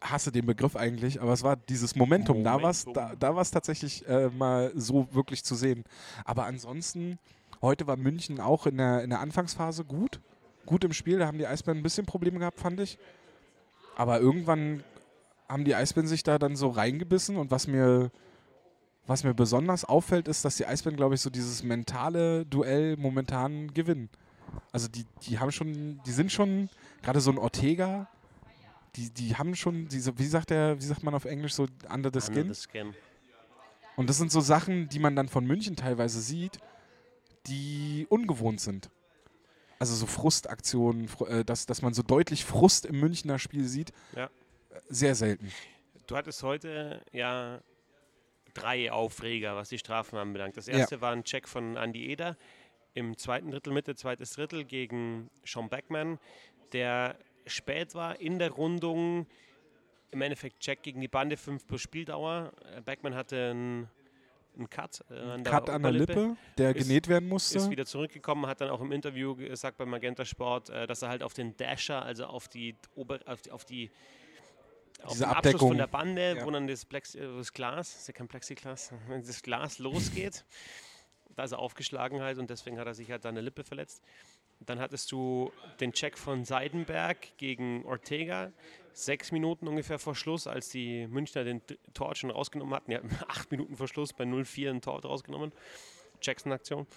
hasse 0.00 0.32
den 0.32 0.46
Begriff 0.46 0.76
eigentlich, 0.76 1.20
aber 1.20 1.32
es 1.32 1.42
war 1.42 1.56
dieses 1.56 1.96
Momentum. 1.96 2.44
Da 2.44 2.62
war 2.62 2.70
es 2.70 2.84
da, 2.84 3.14
Momentum. 3.14 3.18
da 3.36 3.44
tatsächlich 3.44 4.06
äh, 4.08 4.28
mal 4.28 4.72
so 4.74 5.08
wirklich 5.12 5.44
zu 5.44 5.54
sehen. 5.54 5.84
Aber 6.24 6.46
ansonsten, 6.46 7.18
heute 7.62 7.86
war 7.86 7.96
München 7.96 8.40
auch 8.40 8.66
in 8.66 8.78
der, 8.78 9.02
in 9.02 9.10
der 9.10 9.20
Anfangsphase 9.20 9.84
gut. 9.84 10.20
Gut 10.66 10.84
im 10.84 10.92
Spiel, 10.92 11.18
da 11.18 11.26
haben 11.26 11.38
die 11.38 11.46
Eisbären 11.46 11.78
ein 11.78 11.82
bisschen 11.82 12.06
Probleme 12.06 12.38
gehabt, 12.38 12.60
fand 12.60 12.78
ich. 12.80 12.98
Aber 13.96 14.20
irgendwann 14.20 14.84
haben 15.48 15.64
die 15.64 15.74
Eisbären 15.74 16.06
sich 16.06 16.22
da 16.22 16.38
dann 16.38 16.56
so 16.56 16.68
reingebissen 16.68 17.36
und 17.36 17.50
was 17.50 17.66
mir, 17.66 18.10
was 19.06 19.24
mir 19.24 19.34
besonders 19.34 19.84
auffällt, 19.84 20.28
ist, 20.28 20.44
dass 20.44 20.56
die 20.56 20.66
Eisbären, 20.66 20.96
glaube 20.96 21.14
ich, 21.14 21.22
so 21.22 21.30
dieses 21.30 21.62
mentale 21.62 22.44
Duell 22.44 22.96
momentan 22.96 23.72
gewinnen. 23.72 24.10
Also 24.72 24.88
die, 24.88 25.04
die 25.22 25.38
haben 25.38 25.52
schon, 25.52 26.00
die 26.06 26.12
sind 26.12 26.30
schon, 26.32 26.68
gerade 27.02 27.20
so 27.20 27.30
ein 27.30 27.38
Ortega, 27.38 28.08
die, 28.96 29.10
die 29.10 29.36
haben 29.36 29.54
schon, 29.54 29.88
diese, 29.88 30.18
wie 30.18 30.26
sagt 30.26 30.50
der, 30.50 30.80
wie 30.80 30.84
sagt 30.84 31.02
man 31.02 31.14
auf 31.14 31.24
Englisch, 31.24 31.54
so 31.54 31.66
under 31.92 32.10
the 32.12 32.20
skin? 32.20 32.42
Under 32.42 32.54
the 32.54 32.60
skin. 32.60 32.94
Und 33.96 34.08
das 34.08 34.16
sind 34.18 34.30
so 34.30 34.40
Sachen, 34.40 34.88
die 34.88 34.98
man 34.98 35.16
dann 35.16 35.28
von 35.28 35.44
München 35.44 35.74
teilweise 35.76 36.20
sieht, 36.20 36.58
die 37.46 38.06
ungewohnt 38.10 38.60
sind. 38.60 38.90
Also 39.78 39.94
so 39.94 40.06
Frustaktionen, 40.06 41.08
Fr- 41.08 41.28
äh, 41.28 41.44
dass, 41.44 41.66
dass 41.66 41.82
man 41.82 41.94
so 41.94 42.02
deutlich 42.02 42.44
Frust 42.44 42.86
im 42.86 42.98
Münchner 43.00 43.38
Spiel 43.38 43.66
sieht, 43.66 43.92
Ja. 44.14 44.28
sehr 44.88 45.14
selten. 45.14 45.50
Du 46.06 46.16
hattest 46.16 46.42
heute 46.42 47.00
ja 47.12 47.60
drei 48.54 48.90
Aufreger, 48.90 49.54
was 49.56 49.68
die 49.68 49.78
Strafen 49.78 50.16
anbelangt. 50.18 50.56
Das 50.56 50.66
Ja. 50.66 50.74
erste 50.78 51.00
war 51.00 51.12
ein 51.12 51.22
Check 51.24 51.46
von 51.46 51.76
Andy 51.76 52.06
Eder 52.06 52.36
im 52.94 53.16
zweiten 53.16 53.50
Drittel, 53.50 53.72
Mitte, 53.72 53.94
zweites 53.94 54.32
Drittel 54.32 54.64
gegen 54.64 55.30
Sean 55.44 55.68
Beckman, 55.68 56.18
der 56.72 57.16
spät 57.46 57.94
war 57.94 58.20
in 58.20 58.38
der 58.38 58.50
Rundung. 58.50 59.26
Im 60.10 60.22
Endeffekt 60.22 60.60
Check 60.60 60.82
gegen 60.82 61.00
die 61.00 61.08
Bande, 61.08 61.36
5 61.36 61.66
plus 61.66 61.82
Spieldauer. 61.82 62.52
Äh, 62.74 62.80
Beckman 62.80 63.14
hatte 63.14 63.50
einen, 63.50 63.90
einen 64.56 64.70
Cut, 64.70 65.04
äh, 65.10 65.14
an, 65.14 65.44
der 65.44 65.52
Cut 65.52 65.68
an 65.70 65.82
der. 65.82 65.92
Lippe, 65.92 66.36
der 66.56 66.74
Ist- 66.74 66.86
genäht 66.88 67.08
werden 67.08 67.28
musste. 67.28 67.58
ist 67.58 67.70
wieder 67.70 67.84
zurückgekommen, 67.84 68.46
hat 68.46 68.60
dann 68.62 68.70
auch 68.70 68.80
im 68.80 68.90
Interview 68.90 69.34
gesagt 69.36 69.76
bei 69.76 69.84
Magenta 69.84 70.24
Sport, 70.24 70.70
äh, 70.70 70.86
dass 70.86 71.02
er 71.02 71.10
halt 71.10 71.22
auf 71.22 71.34
den 71.34 71.56
Dasher, 71.58 72.02
also 72.02 72.24
auf 72.24 72.48
die 72.48 72.74
Ober 72.94 73.20
auf 73.26 73.42
die, 73.42 73.50
auf 73.50 73.64
die 73.66 73.90
auf 75.02 75.12
Diese 75.12 75.24
den 75.24 75.28
Abschluss 75.28 75.36
Abdeckung. 75.36 75.68
von 75.68 75.76
der 75.76 75.86
Bande, 75.86 76.36
Ja. 76.38 76.44
wo 76.46 76.50
dann 76.50 76.66
das, 76.66 76.84
Plex 76.84 77.12
das 77.12 77.52
Glas, 77.52 77.94
ist 77.96 78.08
ja 78.08 78.14
kein 78.14 78.26
Plexiglas, 78.28 78.92
wenn 79.08 79.22
das 79.24 79.42
Glas 79.42 79.78
losgeht, 79.78 80.44
da 81.38 81.44
ist 81.44 81.52
er 81.52 81.60
aufgeschlagen 81.60 82.20
halt 82.20 82.38
und 82.38 82.50
deswegen 82.50 82.80
hat 82.80 82.88
er 82.88 82.94
sich 82.94 83.12
halt 83.12 83.22
seine 83.22 83.40
Lippe 83.40 83.62
verletzt. 83.62 84.02
Dann 84.58 84.80
hattest 84.80 85.12
du 85.12 85.52
den 85.78 85.92
Check 85.92 86.18
von 86.18 86.44
Seidenberg 86.44 87.36
gegen 87.36 87.84
Ortega, 87.86 88.50
sechs 88.92 89.30
Minuten 89.30 89.68
ungefähr 89.68 90.00
vor 90.00 90.16
Schluss, 90.16 90.48
als 90.48 90.68
die 90.68 91.06
Münchner 91.06 91.44
den 91.44 91.62
Tor 91.94 92.16
schon 92.16 92.32
rausgenommen 92.32 92.74
hatten. 92.74 92.90
Die 92.90 92.96
hatten 92.96 93.10
acht 93.28 93.52
Minuten 93.52 93.76
vor 93.76 93.86
Schluss 93.86 94.12
bei 94.12 94.24
0-4 94.24 94.68
ein 94.70 94.80
Tor 94.80 95.00
rausgenommen. 95.00 95.52
Jackson-Aktion, 96.20 96.88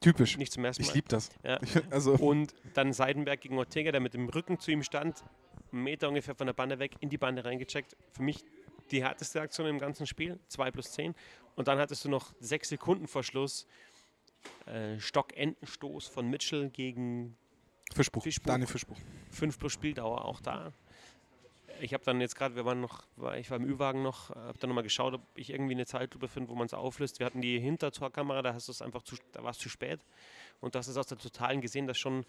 Typisch. 0.00 0.36
nicht 0.38 0.52
zum 0.52 0.64
ersten 0.64 0.82
Mal. 0.82 0.88
Ich 0.88 0.94
liebe 0.94 1.06
das. 1.06 1.30
Ja. 1.44 1.60
Also, 1.92 2.14
Und 2.14 2.52
dann 2.74 2.92
Seidenberg 2.92 3.40
gegen 3.40 3.56
Ortega, 3.58 3.92
der 3.92 4.00
mit 4.00 4.14
dem 4.14 4.28
Rücken 4.28 4.58
zu 4.58 4.72
ihm 4.72 4.82
stand, 4.82 5.22
einen 5.70 5.84
Meter 5.84 6.08
ungefähr 6.08 6.34
von 6.34 6.48
der 6.48 6.54
Bande 6.54 6.80
weg, 6.80 6.96
in 6.98 7.10
die 7.10 7.18
Bande 7.18 7.44
reingecheckt. 7.44 7.96
Für 8.10 8.24
mich 8.24 8.44
die 8.90 9.02
härteste 9.02 9.40
Aktion 9.40 9.66
im 9.66 9.78
ganzen 9.78 10.06
Spiel, 10.06 10.38
2 10.48 10.70
plus 10.70 10.92
10. 10.92 11.14
Und 11.56 11.68
dann 11.68 11.78
hattest 11.78 12.04
du 12.04 12.08
noch 12.08 12.34
sechs 12.40 12.68
Sekunden 12.68 13.06
vor 13.06 13.22
Schluss 13.22 13.66
äh, 14.66 14.98
Stockentenstoß 14.98 16.06
von 16.08 16.28
Mitchell 16.28 16.70
gegen 16.70 17.36
Fischbuch. 17.94 18.22
Fischbuch. 18.22 18.46
Daniel 18.46 18.66
Fischbuch. 18.66 18.98
5 19.30 19.58
plus 19.58 19.72
Spieldauer 19.72 20.24
auch 20.24 20.40
da. 20.40 20.72
Ich 21.80 21.92
habe 21.92 22.04
dann 22.04 22.20
jetzt 22.20 22.36
gerade, 22.36 22.54
wir 22.54 22.64
waren 22.64 22.80
noch, 22.80 23.04
ich 23.36 23.50
war 23.50 23.56
im 23.56 23.64
Ü-Wagen 23.64 24.02
noch, 24.02 24.30
habe 24.30 24.58
dann 24.58 24.70
nochmal 24.70 24.84
geschaut, 24.84 25.14
ob 25.14 25.22
ich 25.34 25.50
irgendwie 25.50 25.74
eine 25.74 25.86
Zeitlupe 25.86 26.28
finde, 26.28 26.48
wo 26.50 26.54
man 26.54 26.66
es 26.66 26.74
auflöst. 26.74 27.18
Wir 27.18 27.26
hatten 27.26 27.40
die 27.40 27.58
Hintertorkamera, 27.58 28.42
da 28.42 28.54
hast 28.54 28.68
du 28.68 28.72
es 28.72 28.80
einfach 28.80 29.02
zu, 29.02 29.16
da 29.32 29.42
war 29.42 29.50
es 29.50 29.58
zu 29.58 29.68
spät. 29.68 30.00
Und 30.60 30.76
das 30.76 30.86
ist 30.88 30.96
aus 30.96 31.08
der 31.08 31.18
Totalen 31.18 31.60
gesehen, 31.60 31.86
dass 31.86 31.98
schon 31.98 32.24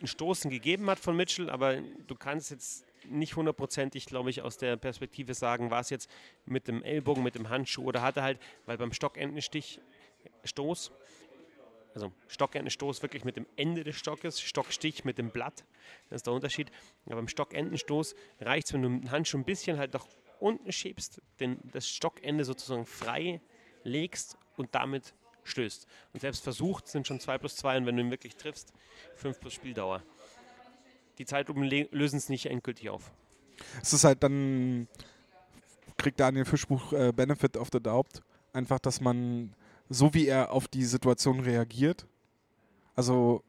ein 0.00 0.06
Stoßen 0.06 0.50
gegeben 0.50 0.90
hat 0.90 0.98
von 0.98 1.16
Mitchell, 1.16 1.48
aber 1.48 1.80
du 2.06 2.14
kannst 2.14 2.50
jetzt 2.50 2.84
nicht 3.08 3.36
hundertprozentig, 3.36 4.06
glaube 4.06 4.30
ich, 4.30 4.42
aus 4.42 4.56
der 4.56 4.76
Perspektive 4.76 5.34
sagen, 5.34 5.70
war 5.70 5.80
es 5.80 5.90
jetzt 5.90 6.10
mit 6.46 6.68
dem 6.68 6.82
Ellbogen, 6.82 7.22
mit 7.22 7.34
dem 7.34 7.48
Handschuh 7.48 7.84
oder 7.84 8.02
hat 8.02 8.16
er 8.16 8.22
halt, 8.22 8.40
weil 8.66 8.78
beim 8.78 8.92
Stockentenstich 8.92 9.80
Stoß, 10.44 10.92
also 11.94 12.12
Stockentenstoß 12.28 13.02
wirklich 13.02 13.24
mit 13.24 13.36
dem 13.36 13.46
Ende 13.56 13.84
des 13.84 13.96
Stockes, 13.96 14.40
Stockstich 14.40 15.04
mit 15.04 15.18
dem 15.18 15.30
Blatt, 15.30 15.64
das 16.08 16.16
ist 16.18 16.26
der 16.26 16.34
Unterschied. 16.34 16.70
Aber 17.06 17.16
beim 17.16 17.28
Stockentenstoß 17.28 18.14
reicht 18.40 18.68
es, 18.68 18.72
wenn 18.72 18.82
du 18.82 18.88
dem 18.88 19.10
Handschuh 19.10 19.38
ein 19.38 19.44
bisschen 19.44 19.78
halt 19.78 19.92
nach 19.94 20.06
unten 20.38 20.72
schiebst, 20.72 21.20
den, 21.40 21.58
das 21.72 21.88
Stockende 21.88 22.44
sozusagen 22.44 22.86
frei 22.86 23.40
legst 23.84 24.38
und 24.56 24.74
damit 24.74 25.14
stößt. 25.44 25.86
Und 26.12 26.20
selbst 26.20 26.42
versucht 26.42 26.88
sind 26.88 27.06
schon 27.06 27.20
2 27.20 27.38
plus 27.38 27.56
2 27.56 27.78
und 27.78 27.86
wenn 27.86 27.96
du 27.96 28.02
ihn 28.02 28.10
wirklich 28.10 28.36
triffst, 28.36 28.72
5 29.16 29.40
plus 29.40 29.54
Spieldauer. 29.54 30.02
Die 31.22 31.26
Zeitlupen 31.26 31.62
lösen 31.92 32.16
es 32.16 32.28
nicht 32.28 32.46
endgültig 32.46 32.90
auf. 32.90 33.12
Es 33.80 33.92
ist 33.92 34.02
halt 34.02 34.24
dann 34.24 34.88
kriegt 35.96 36.18
Daniel 36.18 36.44
Fischbuch 36.44 36.92
äh, 36.92 37.12
Benefit 37.14 37.56
of 37.56 37.68
the 37.72 37.78
Doubt. 37.78 38.22
Einfach, 38.52 38.80
dass 38.80 39.00
man, 39.00 39.54
so 39.88 40.14
wie 40.14 40.26
er 40.26 40.50
auf 40.50 40.66
die 40.66 40.84
Situation 40.84 41.38
reagiert, 41.38 42.08
also 42.96 43.44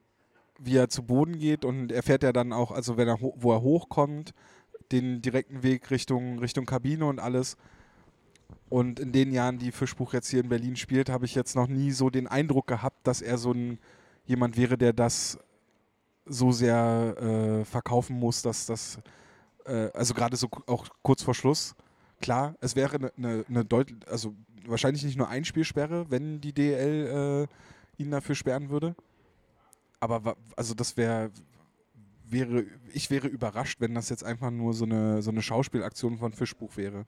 wie 0.60 0.78
er 0.78 0.88
zu 0.88 1.02
Boden 1.02 1.40
geht 1.40 1.66
und 1.66 1.92
er 1.92 2.04
fährt 2.04 2.22
ja 2.22 2.32
dann 2.32 2.54
auch, 2.54 2.70
also 2.70 2.96
wenn 2.96 3.08
er 3.08 3.20
wo 3.20 3.52
er 3.52 3.64
hochkommt, 3.64 4.36
den 4.92 5.24
direkten 5.24 5.64
Weg 5.64 5.90
Richtung, 5.90 6.38
Richtung 6.38 6.68
Kabine 6.68 7.08
und 7.08 7.20
alles. 7.20 7.58
Und 8.70 9.00
in 9.00 9.12
den 9.12 9.32
Jahren, 9.32 9.58
die 9.58 9.72
Fischbuch 9.72 10.14
jetzt 10.14 10.30
hier 10.30 10.42
in 10.42 10.50
Berlin 10.50 10.76
spielt, 10.76 11.10
habe 11.10 11.26
ich 11.26 11.34
jetzt 11.34 11.56
noch 11.56 11.66
nie 11.66 11.90
so 11.90 12.12
den 12.12 12.28
Eindruck 12.28 12.68
gehabt, 12.68 13.08
dass 13.08 13.24
er 13.24 13.40
so 13.40 13.52
ein 13.52 13.80
jemand 14.28 14.58
wäre, 14.58 14.78
der 14.78 14.94
das 14.94 15.40
so 16.26 16.52
sehr 16.52 17.16
äh, 17.62 17.66
verkaufen 17.66 18.18
muss, 18.18 18.42
dass 18.42 18.66
das, 18.66 19.00
äh, 19.66 19.90
also 19.94 20.14
gerade 20.14 20.38
so 20.38 20.50
auch 20.68 20.88
kurz 21.02 21.24
vor 21.24 21.34
Schluss, 21.34 21.76
klar, 22.22 22.56
es 22.62 22.76
wäre 22.76 22.96
eine 22.96 23.12
ne, 23.18 23.46
ne 23.48 23.66
deutlich, 23.66 23.98
also 24.08 24.34
wahrscheinlich 24.66 25.04
nicht 25.04 25.18
nur 25.18 25.30
Einspielsperre, 25.30 26.10
wenn 26.10 26.42
die 26.42 26.54
DL 26.54 27.48
äh, 27.98 28.02
ihn 28.02 28.12
dafür 28.12 28.36
sperren 28.36 28.70
würde. 28.70 28.96
Aber 30.00 30.36
also 30.56 30.74
das 30.74 30.98
wäre, 30.98 31.32
wäre, 32.26 32.66
ich 32.94 33.10
wäre 33.10 33.28
überrascht, 33.28 33.80
wenn 33.80 33.94
das 33.94 34.10
jetzt 34.10 34.24
einfach 34.24 34.52
nur 34.52 34.74
so 34.74 34.86
eine, 34.86 35.22
so 35.22 35.32
eine 35.32 35.42
Schauspielaktion 35.42 36.18
von 36.18 36.34
Fischbuch 36.34 36.76
wäre. 36.78 37.06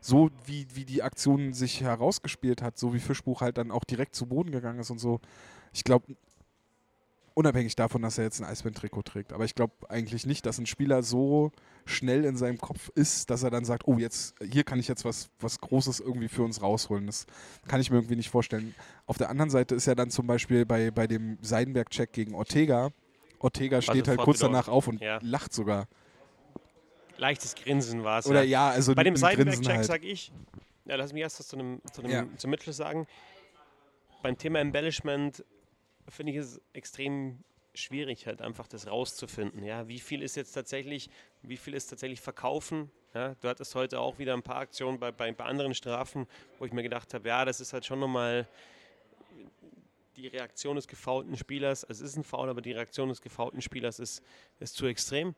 So 0.00 0.30
wie, 0.46 0.66
wie 0.74 0.84
die 0.84 1.02
Aktion 1.02 1.52
sich 1.52 1.80
herausgespielt 1.80 2.62
hat, 2.62 2.78
so 2.78 2.92
wie 2.92 2.98
Fischbuch 2.98 3.40
halt 3.40 3.58
dann 3.58 3.70
auch 3.70 3.84
direkt 3.84 4.16
zu 4.16 4.26
Boden 4.26 4.50
gegangen 4.50 4.80
ist 4.80 4.90
und 4.90 4.98
so. 4.98 5.20
Ich 5.72 5.84
glaube, 5.84 6.16
unabhängig 7.34 7.76
davon, 7.76 8.02
dass 8.02 8.18
er 8.18 8.24
jetzt 8.24 8.40
ein 8.40 8.46
Eisbären-Trikot 8.46 9.02
trägt. 9.02 9.32
Aber 9.32 9.44
ich 9.44 9.54
glaube 9.54 9.72
eigentlich 9.88 10.26
nicht, 10.26 10.46
dass 10.46 10.58
ein 10.58 10.66
Spieler 10.66 11.02
so 11.02 11.52
schnell 11.84 12.24
in 12.24 12.36
seinem 12.36 12.58
Kopf 12.58 12.90
ist, 12.94 13.30
dass 13.30 13.42
er 13.42 13.50
dann 13.50 13.64
sagt, 13.64 13.86
oh, 13.86 13.98
jetzt, 13.98 14.34
hier 14.42 14.64
kann 14.64 14.78
ich 14.78 14.88
jetzt 14.88 15.04
was, 15.04 15.30
was 15.40 15.60
Großes 15.60 16.00
irgendwie 16.00 16.28
für 16.28 16.42
uns 16.42 16.62
rausholen. 16.62 17.06
Das 17.06 17.26
kann 17.66 17.80
ich 17.80 17.90
mir 17.90 17.98
irgendwie 17.98 18.16
nicht 18.16 18.30
vorstellen. 18.30 18.74
Auf 19.06 19.18
der 19.18 19.30
anderen 19.30 19.50
Seite 19.50 19.74
ist 19.74 19.86
ja 19.86 19.94
dann 19.94 20.10
zum 20.10 20.26
Beispiel 20.26 20.64
bei, 20.64 20.90
bei 20.90 21.06
dem 21.06 21.38
Seidenberg-Check 21.42 22.12
gegen 22.12 22.34
Ortega, 22.34 22.90
Ortega 23.42 23.82
steht 23.82 24.08
halt 24.08 24.20
kurz 24.20 24.38
danach 24.38 24.68
auf 24.68 24.88
und 24.88 25.00
ja. 25.00 25.18
lacht 25.22 25.52
sogar. 25.52 25.88
Leichtes 27.16 27.54
Grinsen 27.54 28.04
war 28.04 28.20
es. 28.20 28.26
Oder 28.26 28.42
ja, 28.42 28.70
also 28.70 28.94
Bei 28.94 29.04
dem 29.04 29.16
Seidenberg-Check 29.16 29.76
halt. 29.76 29.84
sage 29.84 30.06
ich, 30.06 30.32
ja, 30.84 30.96
lass 30.96 31.12
mich 31.12 31.22
erst 31.22 31.40
das 31.40 31.48
zu 31.48 31.56
einem, 31.56 31.80
zu 31.92 32.02
einem 32.02 32.10
ja. 32.10 32.26
zum 32.36 32.50
Mittel 32.50 32.72
sagen. 32.72 33.06
Beim 34.22 34.38
Thema 34.38 34.60
Embellishment 34.60 35.44
finde 36.08 36.32
ich 36.32 36.38
es 36.38 36.60
extrem 36.72 37.42
schwierig, 37.74 38.26
halt 38.26 38.42
einfach 38.42 38.68
das 38.68 38.86
rauszufinden. 38.86 39.64
Ja, 39.64 39.88
wie 39.88 40.00
viel 40.00 40.22
ist 40.22 40.36
jetzt 40.36 40.52
tatsächlich, 40.52 41.08
wie 41.42 41.56
viel 41.56 41.74
ist 41.74 41.86
tatsächlich 41.86 42.20
Verkaufen? 42.20 42.90
Ja, 43.14 43.34
du 43.40 43.48
hattest 43.48 43.74
heute 43.74 44.00
auch 44.00 44.18
wieder 44.18 44.34
ein 44.34 44.42
paar 44.42 44.56
Aktionen 44.56 44.98
bei, 44.98 45.12
bei, 45.12 45.32
bei 45.32 45.44
anderen 45.44 45.74
Strafen, 45.74 46.26
wo 46.58 46.64
ich 46.64 46.72
mir 46.72 46.82
gedacht 46.82 47.12
habe, 47.14 47.28
ja, 47.28 47.44
das 47.44 47.60
ist 47.60 47.72
halt 47.72 47.84
schon 47.84 48.00
nochmal 48.00 48.48
die 50.16 50.26
Reaktion 50.26 50.76
des 50.76 50.86
gefaulten 50.86 51.36
Spielers. 51.36 51.84
Es 51.88 52.00
ist 52.00 52.16
ein 52.16 52.24
Foul, 52.24 52.48
aber 52.48 52.60
die 52.60 52.72
Reaktion 52.72 53.08
des 53.08 53.20
gefaulten 53.20 53.62
Spielers 53.62 53.98
ist, 53.98 54.22
ist 54.60 54.76
zu 54.76 54.86
extrem. 54.86 55.34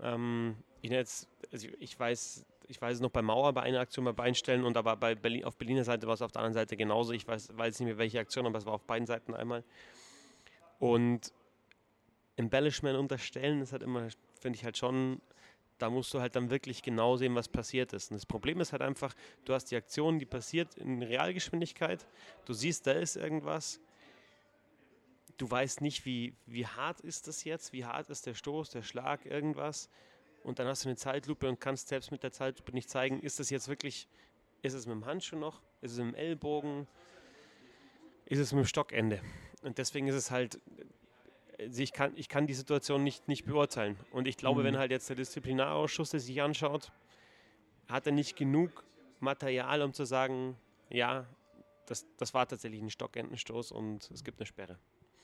Ähm, 0.00 0.56
ich, 0.80 0.90
jetzt, 0.90 1.28
also 1.52 1.68
ich 1.78 1.98
weiß 1.98 2.44
ich 2.68 2.80
weiß 2.80 2.96
es 2.96 3.00
noch 3.00 3.10
bei 3.10 3.22
Mauer 3.22 3.52
bei 3.52 3.62
einer 3.62 3.80
Aktion 3.80 4.04
bei 4.04 4.12
beiden 4.12 4.34
Stellen 4.34 4.64
und 4.64 4.76
aber 4.76 4.96
bei 4.96 5.14
Berlin, 5.14 5.44
auf 5.44 5.56
Berliner 5.56 5.84
Seite 5.84 6.06
war 6.06 6.14
es 6.14 6.22
auf 6.22 6.32
der 6.32 6.42
anderen 6.42 6.54
Seite 6.54 6.76
genauso. 6.76 7.12
Ich 7.12 7.26
weiß, 7.26 7.56
weiß 7.56 7.80
nicht 7.80 7.86
mehr 7.86 7.98
welche 7.98 8.20
Aktion, 8.20 8.46
aber 8.46 8.58
es 8.58 8.66
war 8.66 8.74
auf 8.74 8.84
beiden 8.84 9.06
Seiten 9.06 9.34
einmal. 9.34 9.64
Und 10.78 11.32
Embellishment 12.36 12.98
unterstellen 12.98 13.60
ist 13.62 13.72
halt 13.72 13.82
immer, 13.82 14.08
finde 14.40 14.58
ich 14.58 14.64
halt 14.64 14.76
schon, 14.76 15.20
da 15.78 15.90
musst 15.90 16.12
du 16.14 16.20
halt 16.20 16.36
dann 16.36 16.50
wirklich 16.50 16.82
genau 16.82 17.16
sehen, 17.16 17.34
was 17.34 17.48
passiert 17.48 17.92
ist. 17.92 18.10
Und 18.10 18.16
das 18.16 18.26
Problem 18.26 18.60
ist 18.60 18.72
halt 18.72 18.82
einfach, 18.82 19.14
du 19.44 19.54
hast 19.54 19.66
die 19.66 19.76
Aktion, 19.76 20.18
die 20.18 20.26
passiert 20.26 20.76
in 20.76 21.02
Realgeschwindigkeit, 21.02 22.06
du 22.44 22.52
siehst, 22.52 22.86
da 22.86 22.92
ist 22.92 23.16
irgendwas, 23.16 23.80
du 25.36 25.50
weißt 25.50 25.80
nicht, 25.80 26.04
wie, 26.04 26.34
wie 26.46 26.66
hart 26.66 27.00
ist 27.00 27.28
das 27.28 27.44
jetzt, 27.44 27.72
wie 27.72 27.84
hart 27.84 28.08
ist 28.08 28.26
der 28.26 28.34
Stoß, 28.34 28.70
der 28.70 28.82
Schlag, 28.82 29.26
irgendwas 29.26 29.90
und 30.46 30.60
dann 30.60 30.68
hast 30.68 30.84
du 30.84 30.88
eine 30.88 30.96
Zeitlupe 30.96 31.48
und 31.48 31.60
kannst 31.60 31.88
selbst 31.88 32.12
mit 32.12 32.22
der 32.22 32.30
Zeitlupe 32.30 32.70
nicht 32.72 32.88
zeigen, 32.88 33.20
ist 33.20 33.40
das 33.40 33.50
jetzt 33.50 33.66
wirklich, 33.66 34.08
ist 34.62 34.74
es 34.74 34.86
mit 34.86 34.94
dem 34.94 35.04
Handschuh 35.04 35.36
noch, 35.36 35.60
ist 35.80 35.92
es 35.92 35.98
mit 35.98 36.06
dem 36.06 36.14
Ellbogen, 36.14 36.86
ist 38.26 38.38
es 38.38 38.52
mit 38.52 38.64
dem 38.64 38.68
Stockende. 38.68 39.20
Und 39.62 39.78
deswegen 39.78 40.06
ist 40.06 40.14
es 40.14 40.30
halt, 40.30 40.60
also 41.58 41.82
ich 41.82 41.92
kann, 41.92 42.12
ich 42.14 42.28
kann 42.28 42.46
die 42.46 42.54
Situation 42.54 43.02
nicht, 43.02 43.26
nicht 43.26 43.44
beurteilen. 43.44 43.98
Und 44.12 44.28
ich 44.28 44.36
glaube, 44.36 44.60
mhm. 44.60 44.66
wenn 44.66 44.78
halt 44.78 44.92
jetzt 44.92 45.08
der 45.08 45.16
Disziplinarausschuss 45.16 46.10
das 46.10 46.26
sich 46.26 46.40
anschaut, 46.40 46.92
hat 47.88 48.06
er 48.06 48.12
nicht 48.12 48.36
genug 48.36 48.84
Material, 49.18 49.82
um 49.82 49.92
zu 49.92 50.04
sagen, 50.04 50.56
ja, 50.90 51.26
das, 51.86 52.06
das 52.18 52.34
war 52.34 52.46
tatsächlich 52.46 52.80
ein 52.80 52.90
Stockendenstoß 52.90 53.72
und 53.72 54.08
es 54.12 54.22
gibt 54.22 54.38
eine 54.38 54.46
Sperre. 54.46 54.78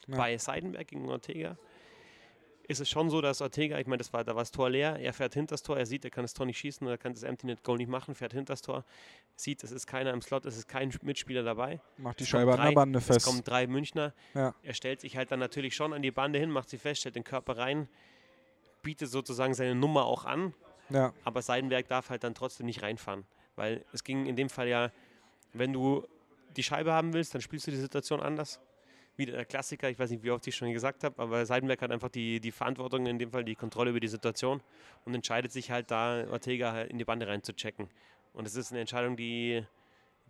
Ja. 0.08 0.16
Bei 0.16 0.36
Seidenberg 0.36 0.88
gegen 0.88 1.08
Ortega 1.08 1.56
ist 2.68 2.80
es 2.80 2.88
schon 2.88 3.10
so, 3.10 3.20
dass 3.20 3.40
Ortega, 3.40 3.78
ich 3.78 3.86
meine, 3.86 3.98
das 3.98 4.12
war, 4.12 4.24
da 4.24 4.34
war 4.34 4.42
das 4.42 4.50
Tor 4.50 4.70
leer, 4.70 4.98
er 4.98 5.12
fährt 5.12 5.34
hinter 5.34 5.54
das 5.54 5.62
Tor, 5.62 5.78
er 5.78 5.86
sieht, 5.86 6.04
er 6.04 6.10
kann 6.10 6.24
das 6.24 6.34
Tor 6.34 6.46
nicht 6.46 6.58
schießen 6.58 6.86
oder 6.86 6.98
kann 6.98 7.12
das 7.12 7.22
Empty 7.22 7.46
Net 7.46 7.62
Goal 7.62 7.78
nicht 7.78 7.88
machen, 7.88 8.14
fährt 8.14 8.32
hinter 8.32 8.52
das 8.52 8.62
Tor, 8.62 8.84
sieht, 9.36 9.62
es 9.64 9.70
ist 9.70 9.86
keiner 9.86 10.12
im 10.12 10.22
Slot, 10.22 10.46
es 10.46 10.56
ist 10.56 10.68
kein 10.68 10.92
Mitspieler 11.02 11.42
dabei. 11.42 11.80
Macht 11.98 12.20
die 12.20 12.26
Scheibe 12.26 12.52
an 12.58 12.66
der 12.66 12.72
Bande 12.72 13.00
fest. 13.00 13.18
Es 13.18 13.24
kommen 13.24 13.42
drei 13.44 13.66
Münchner. 13.66 14.12
Ja. 14.34 14.54
Er 14.62 14.74
stellt 14.74 15.00
sich 15.00 15.16
halt 15.16 15.30
dann 15.30 15.40
natürlich 15.40 15.74
schon 15.74 15.92
an 15.92 16.02
die 16.02 16.10
Bande 16.10 16.38
hin, 16.38 16.50
macht 16.50 16.68
sie 16.68 16.78
fest, 16.78 17.00
stellt 17.00 17.16
den 17.16 17.24
Körper 17.24 17.56
rein, 17.58 17.88
bietet 18.82 19.10
sozusagen 19.10 19.54
seine 19.54 19.74
Nummer 19.74 20.04
auch 20.04 20.24
an. 20.24 20.54
Ja. 20.90 21.12
Aber 21.24 21.42
Seidenberg 21.42 21.88
darf 21.88 22.10
halt 22.10 22.24
dann 22.24 22.34
trotzdem 22.34 22.66
nicht 22.66 22.82
reinfahren. 22.82 23.24
Weil 23.56 23.84
es 23.92 24.04
ging 24.04 24.26
in 24.26 24.36
dem 24.36 24.48
Fall 24.48 24.68
ja, 24.68 24.90
wenn 25.52 25.72
du 25.72 26.06
die 26.56 26.62
Scheibe 26.62 26.92
haben 26.92 27.12
willst, 27.12 27.34
dann 27.34 27.40
spielst 27.40 27.66
du 27.66 27.70
die 27.70 27.76
Situation 27.76 28.20
anders 28.20 28.60
wieder 29.16 29.32
der 29.32 29.44
Klassiker, 29.44 29.90
ich 29.90 29.98
weiß 29.98 30.10
nicht, 30.10 30.22
wie 30.22 30.30
oft 30.30 30.46
ich 30.46 30.54
schon 30.54 30.72
gesagt 30.72 31.04
habe, 31.04 31.20
aber 31.20 31.44
Seidenberg 31.44 31.82
hat 31.82 31.90
einfach 31.90 32.08
die, 32.08 32.40
die 32.40 32.52
Verantwortung, 32.52 33.06
in 33.06 33.18
dem 33.18 33.30
Fall 33.30 33.44
die 33.44 33.54
Kontrolle 33.54 33.90
über 33.90 34.00
die 34.00 34.08
Situation 34.08 34.60
und 35.04 35.14
entscheidet 35.14 35.52
sich 35.52 35.70
halt 35.70 35.90
da, 35.90 36.26
Ortega 36.30 36.72
halt 36.72 36.90
in 36.90 36.98
die 36.98 37.04
Bande 37.04 37.26
rein 37.28 37.42
zu 37.42 37.54
checken. 37.54 37.88
Und 38.32 38.46
es 38.46 38.56
ist 38.56 38.72
eine 38.72 38.80
Entscheidung, 38.80 39.16
die, 39.16 39.64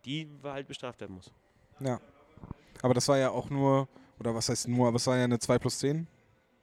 die 0.05 0.29
halt 0.43 0.67
bestraft 0.67 1.01
werden 1.01 1.15
muss. 1.15 1.33
Ja. 1.81 2.01
Aber 2.83 2.95
das 2.95 3.07
war 3.09 3.19
ja 3.19 3.31
auch 3.31 3.51
nur, 3.51 3.89
oder 4.19 4.35
was 4.35 4.49
heißt 4.49 4.69
nur, 4.69 4.89
aber 4.89 4.97
es 4.97 5.07
war 5.07 5.17
ja 5.17 5.25
eine 5.25 5.39
2 5.39 5.59
plus 5.59 5.79
10 5.79 6.09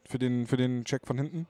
für 0.05 0.19
den, 0.19 0.47
für 0.47 0.57
den 0.57 0.83
Check 0.83 1.07
von 1.07 1.17
hinten. 1.17 1.47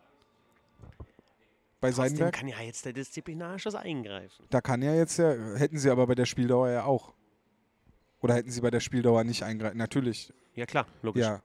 Bei 1.81 1.89
Trotzdem 1.89 2.09
Seidenberg. 2.09 2.33
kann 2.33 2.47
ja 2.47 2.59
jetzt 2.59 2.85
der 2.85 2.93
Disziplinarschuss 2.93 3.73
eingreifen. 3.75 4.45
Da 4.49 4.59
kann 4.59 4.81
ja 4.81 4.93
jetzt 4.93 5.17
ja, 5.17 5.33
hätten 5.55 5.77
sie 5.77 5.89
aber 5.89 6.07
bei 6.07 6.15
der 6.15 6.25
Spieldauer 6.25 6.69
ja 6.69 6.83
auch. 6.83 7.13
Oder 8.21 8.35
hätten 8.35 8.51
sie 8.51 8.61
bei 8.61 8.69
der 8.69 8.79
Spieldauer 8.79 9.23
nicht 9.23 9.43
eingreifen? 9.43 9.77
Natürlich. 9.77 10.33
Ja, 10.55 10.65
klar, 10.65 10.85
logisch. 11.01 11.23
Ja. 11.23 11.41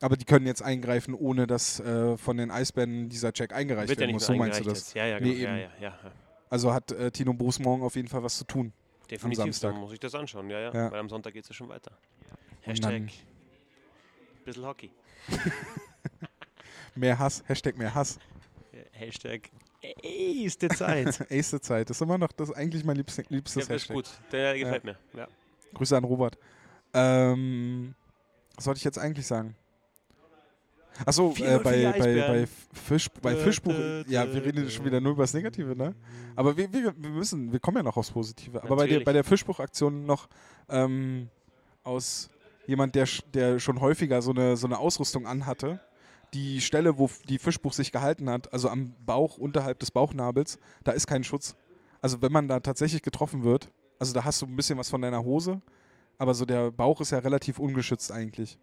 Aber 0.00 0.16
die 0.16 0.24
können 0.24 0.46
jetzt 0.46 0.62
eingreifen, 0.62 1.14
ohne 1.14 1.46
dass 1.46 1.80
äh, 1.80 2.16
von 2.16 2.36
den 2.36 2.50
Eisbären 2.50 3.08
dieser 3.08 3.32
Check 3.32 3.52
eingereicht 3.52 3.88
Wird 3.88 4.00
werden 4.00 4.12
muss. 4.12 4.26
So 4.26 4.34
meinst 4.34 4.60
du 4.60 4.64
das? 4.64 4.94
Ja, 4.94 5.06
ja, 5.06 5.18
genau. 5.18 5.30
Nee, 5.32 5.42
ja, 5.42 5.56
ja, 5.56 5.70
ja, 5.80 5.98
Also 6.50 6.72
hat 6.72 6.92
äh, 6.92 7.10
Tino 7.10 7.32
Bruce 7.34 7.58
morgen 7.58 7.82
auf 7.82 7.96
jeden 7.96 8.08
Fall 8.08 8.22
was 8.22 8.38
zu 8.38 8.44
tun. 8.44 8.72
Definitiv, 9.10 9.40
am 9.40 9.46
Samstag. 9.46 9.74
muss 9.74 9.92
ich 9.92 10.00
das 10.00 10.14
anschauen, 10.14 10.50
ja, 10.50 10.60
ja. 10.60 10.74
ja. 10.74 10.92
Weil 10.92 11.00
am 11.00 11.08
Sonntag 11.08 11.32
geht 11.32 11.42
es 11.42 11.48
ja 11.48 11.54
schon 11.54 11.68
weiter. 11.68 11.92
Hashtag 12.60 13.02
bisschen 14.48 14.66
Hockey. 14.66 14.90
mehr 16.94 17.18
Hass, 17.18 17.44
Hashtag 17.46 17.76
mehr 17.76 17.94
Hass. 17.94 18.18
Hashtag 18.92 19.50
Ace 20.04 20.58
der 20.58 20.70
Zeit. 20.70 21.26
Ace 21.30 21.50
der 21.50 21.62
Zeit, 21.62 21.90
das 21.90 21.98
ist 21.98 22.00
immer 22.00 22.18
noch 22.18 22.32
das 22.32 22.50
eigentlich 22.52 22.84
mein 22.84 22.96
liebstes, 22.96 23.28
liebstes 23.28 23.68
ja, 23.68 23.74
Hashtag. 23.74 23.96
ist 23.96 24.10
gut, 24.10 24.32
der 24.32 24.58
gefällt 24.58 24.84
mir, 24.84 24.96
ja. 25.14 25.28
Grüße 25.74 25.96
an 25.96 26.04
Robert. 26.04 26.38
Ähm, 26.94 27.94
was 28.56 28.64
sollte 28.64 28.78
ich 28.78 28.84
jetzt 28.84 28.98
eigentlich 28.98 29.26
sagen? 29.26 29.54
Achso, 31.06 31.32
äh, 31.38 31.58
bei, 31.58 31.92
bei, 31.96 32.26
bei, 32.26 32.48
Fisch, 32.72 33.08
bei 33.22 33.36
Fischbuch, 33.36 33.74
ja, 34.08 34.32
wir 34.32 34.44
reden 34.44 34.68
schon 34.68 34.84
wieder 34.84 35.00
nur 35.00 35.12
über 35.12 35.22
das 35.22 35.34
Negative, 35.34 35.76
ne? 35.76 35.94
Aber 36.34 36.56
wir, 36.56 36.72
wir, 36.72 36.92
wir 36.96 37.10
müssen, 37.10 37.52
wir 37.52 37.60
kommen 37.60 37.76
ja 37.76 37.82
noch 37.84 37.96
aufs 37.96 38.10
Positive. 38.10 38.62
Aber 38.62 38.76
bei 38.76 38.86
der, 38.86 39.00
bei 39.00 39.12
der 39.12 39.22
Fischbuch-Aktion 39.22 40.06
noch 40.06 40.28
ähm, 40.68 41.28
aus 41.84 42.30
jemand, 42.66 42.94
der, 42.94 43.06
der 43.32 43.60
schon 43.60 43.80
häufiger 43.80 44.22
so 44.22 44.32
eine, 44.32 44.56
so 44.56 44.66
eine 44.66 44.78
Ausrüstung 44.78 45.26
anhatte, 45.26 45.80
die 46.34 46.60
Stelle, 46.60 46.98
wo 46.98 47.08
die 47.28 47.38
Fischbuch 47.38 47.72
sich 47.72 47.92
gehalten 47.92 48.28
hat, 48.28 48.52
also 48.52 48.68
am 48.68 48.94
Bauch, 49.06 49.38
unterhalb 49.38 49.78
des 49.78 49.90
Bauchnabels, 49.90 50.58
da 50.84 50.92
ist 50.92 51.06
kein 51.06 51.24
Schutz. 51.24 51.56
Also 52.02 52.22
wenn 52.22 52.32
man 52.32 52.48
da 52.48 52.60
tatsächlich 52.60 53.02
getroffen 53.02 53.44
wird, 53.44 53.70
also 53.98 54.12
da 54.12 54.24
hast 54.24 54.42
du 54.42 54.46
ein 54.46 54.56
bisschen 54.56 54.78
was 54.78 54.88
von 54.88 55.02
deiner 55.02 55.22
Hose, 55.22 55.60
aber 56.18 56.34
so 56.34 56.44
der 56.44 56.70
Bauch 56.70 57.00
ist 57.00 57.10
ja 57.10 57.18
relativ 57.18 57.58
ungeschützt 57.58 58.12
eigentlich. 58.12 58.58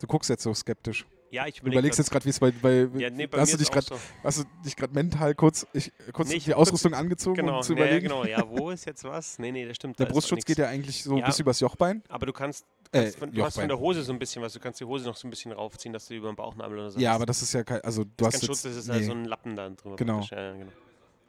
Du 0.00 0.06
guckst 0.06 0.28
jetzt 0.30 0.42
so 0.42 0.52
skeptisch. 0.52 1.06
Ja, 1.30 1.46
ich 1.46 1.58
überleg 1.58 1.64
du 1.64 1.78
überlegst 1.78 1.98
jetzt 1.98 2.10
gerade, 2.10 2.24
wie 2.24 2.30
es 2.30 2.38
bei, 2.38 2.50
bei, 2.50 2.88
ja, 2.98 3.10
nee, 3.10 3.26
bei 3.26 3.40
hast, 3.40 3.52
du 3.52 3.56
dich 3.56 3.70
grad, 3.70 3.84
so. 3.84 3.98
hast 4.22 4.38
du 4.38 4.44
dich 4.64 4.76
gerade 4.76 4.94
mental 4.94 5.34
kurz, 5.34 5.66
ich, 5.72 5.92
kurz 6.12 6.28
nee, 6.28 6.36
ich 6.36 6.44
die 6.44 6.54
Ausrüstung 6.54 6.92
kurz, 6.92 7.00
angezogen, 7.00 7.36
genau, 7.36 7.56
um 7.56 7.62
zu 7.62 7.72
überlegen? 7.72 8.06
Ja, 8.06 8.22
genau, 8.22 8.24
ja, 8.24 8.48
wo 8.48 8.70
ist 8.70 8.84
jetzt 8.84 9.02
was? 9.02 9.38
Nee, 9.38 9.50
nee, 9.50 9.66
das 9.66 9.76
stimmt. 9.76 9.98
Der 9.98 10.06
da 10.06 10.12
Brustschutz 10.12 10.44
geht 10.44 10.58
ja 10.58 10.68
eigentlich 10.68 11.02
so 11.02 11.18
ja, 11.18 11.26
bis 11.26 11.40
übers 11.40 11.58
Jochbein. 11.60 12.02
Aber 12.08 12.26
du 12.26 12.32
kannst, 12.32 12.64
kannst 12.92 13.16
äh, 13.16 13.18
von, 13.18 13.32
du 13.32 13.44
hast 13.44 13.58
von 13.58 13.66
der 13.66 13.78
Hose 13.78 14.02
so 14.02 14.12
ein 14.12 14.18
bisschen 14.20 14.40
was, 14.40 14.52
du 14.52 14.60
kannst 14.60 14.80
die 14.80 14.84
Hose 14.84 15.04
noch 15.04 15.16
so 15.16 15.26
ein 15.26 15.30
bisschen 15.30 15.50
raufziehen, 15.50 15.92
dass 15.92 16.06
du 16.06 16.14
über 16.14 16.30
den 16.30 16.36
Bauchnabel 16.36 16.78
oder 16.78 16.90
so 16.90 17.00
Ja, 17.00 17.12
aber 17.12 17.26
das 17.26 17.42
ist 17.42 17.52
ja 17.52 17.64
kein, 17.64 17.80
also 17.80 18.04
du 18.04 18.10
das 18.16 18.28
hast 18.28 18.40
kein 18.40 18.46
Schutz, 18.46 18.62
das 18.62 18.76
ist 18.76 18.88
nee. 18.88 19.02
so 19.02 19.12
ein 19.12 19.24
Lappen 19.24 19.56
da 19.56 19.68
drin. 19.68 19.96
Genau. 19.96 20.20
Ja, 20.30 20.52
genau. 20.52 20.72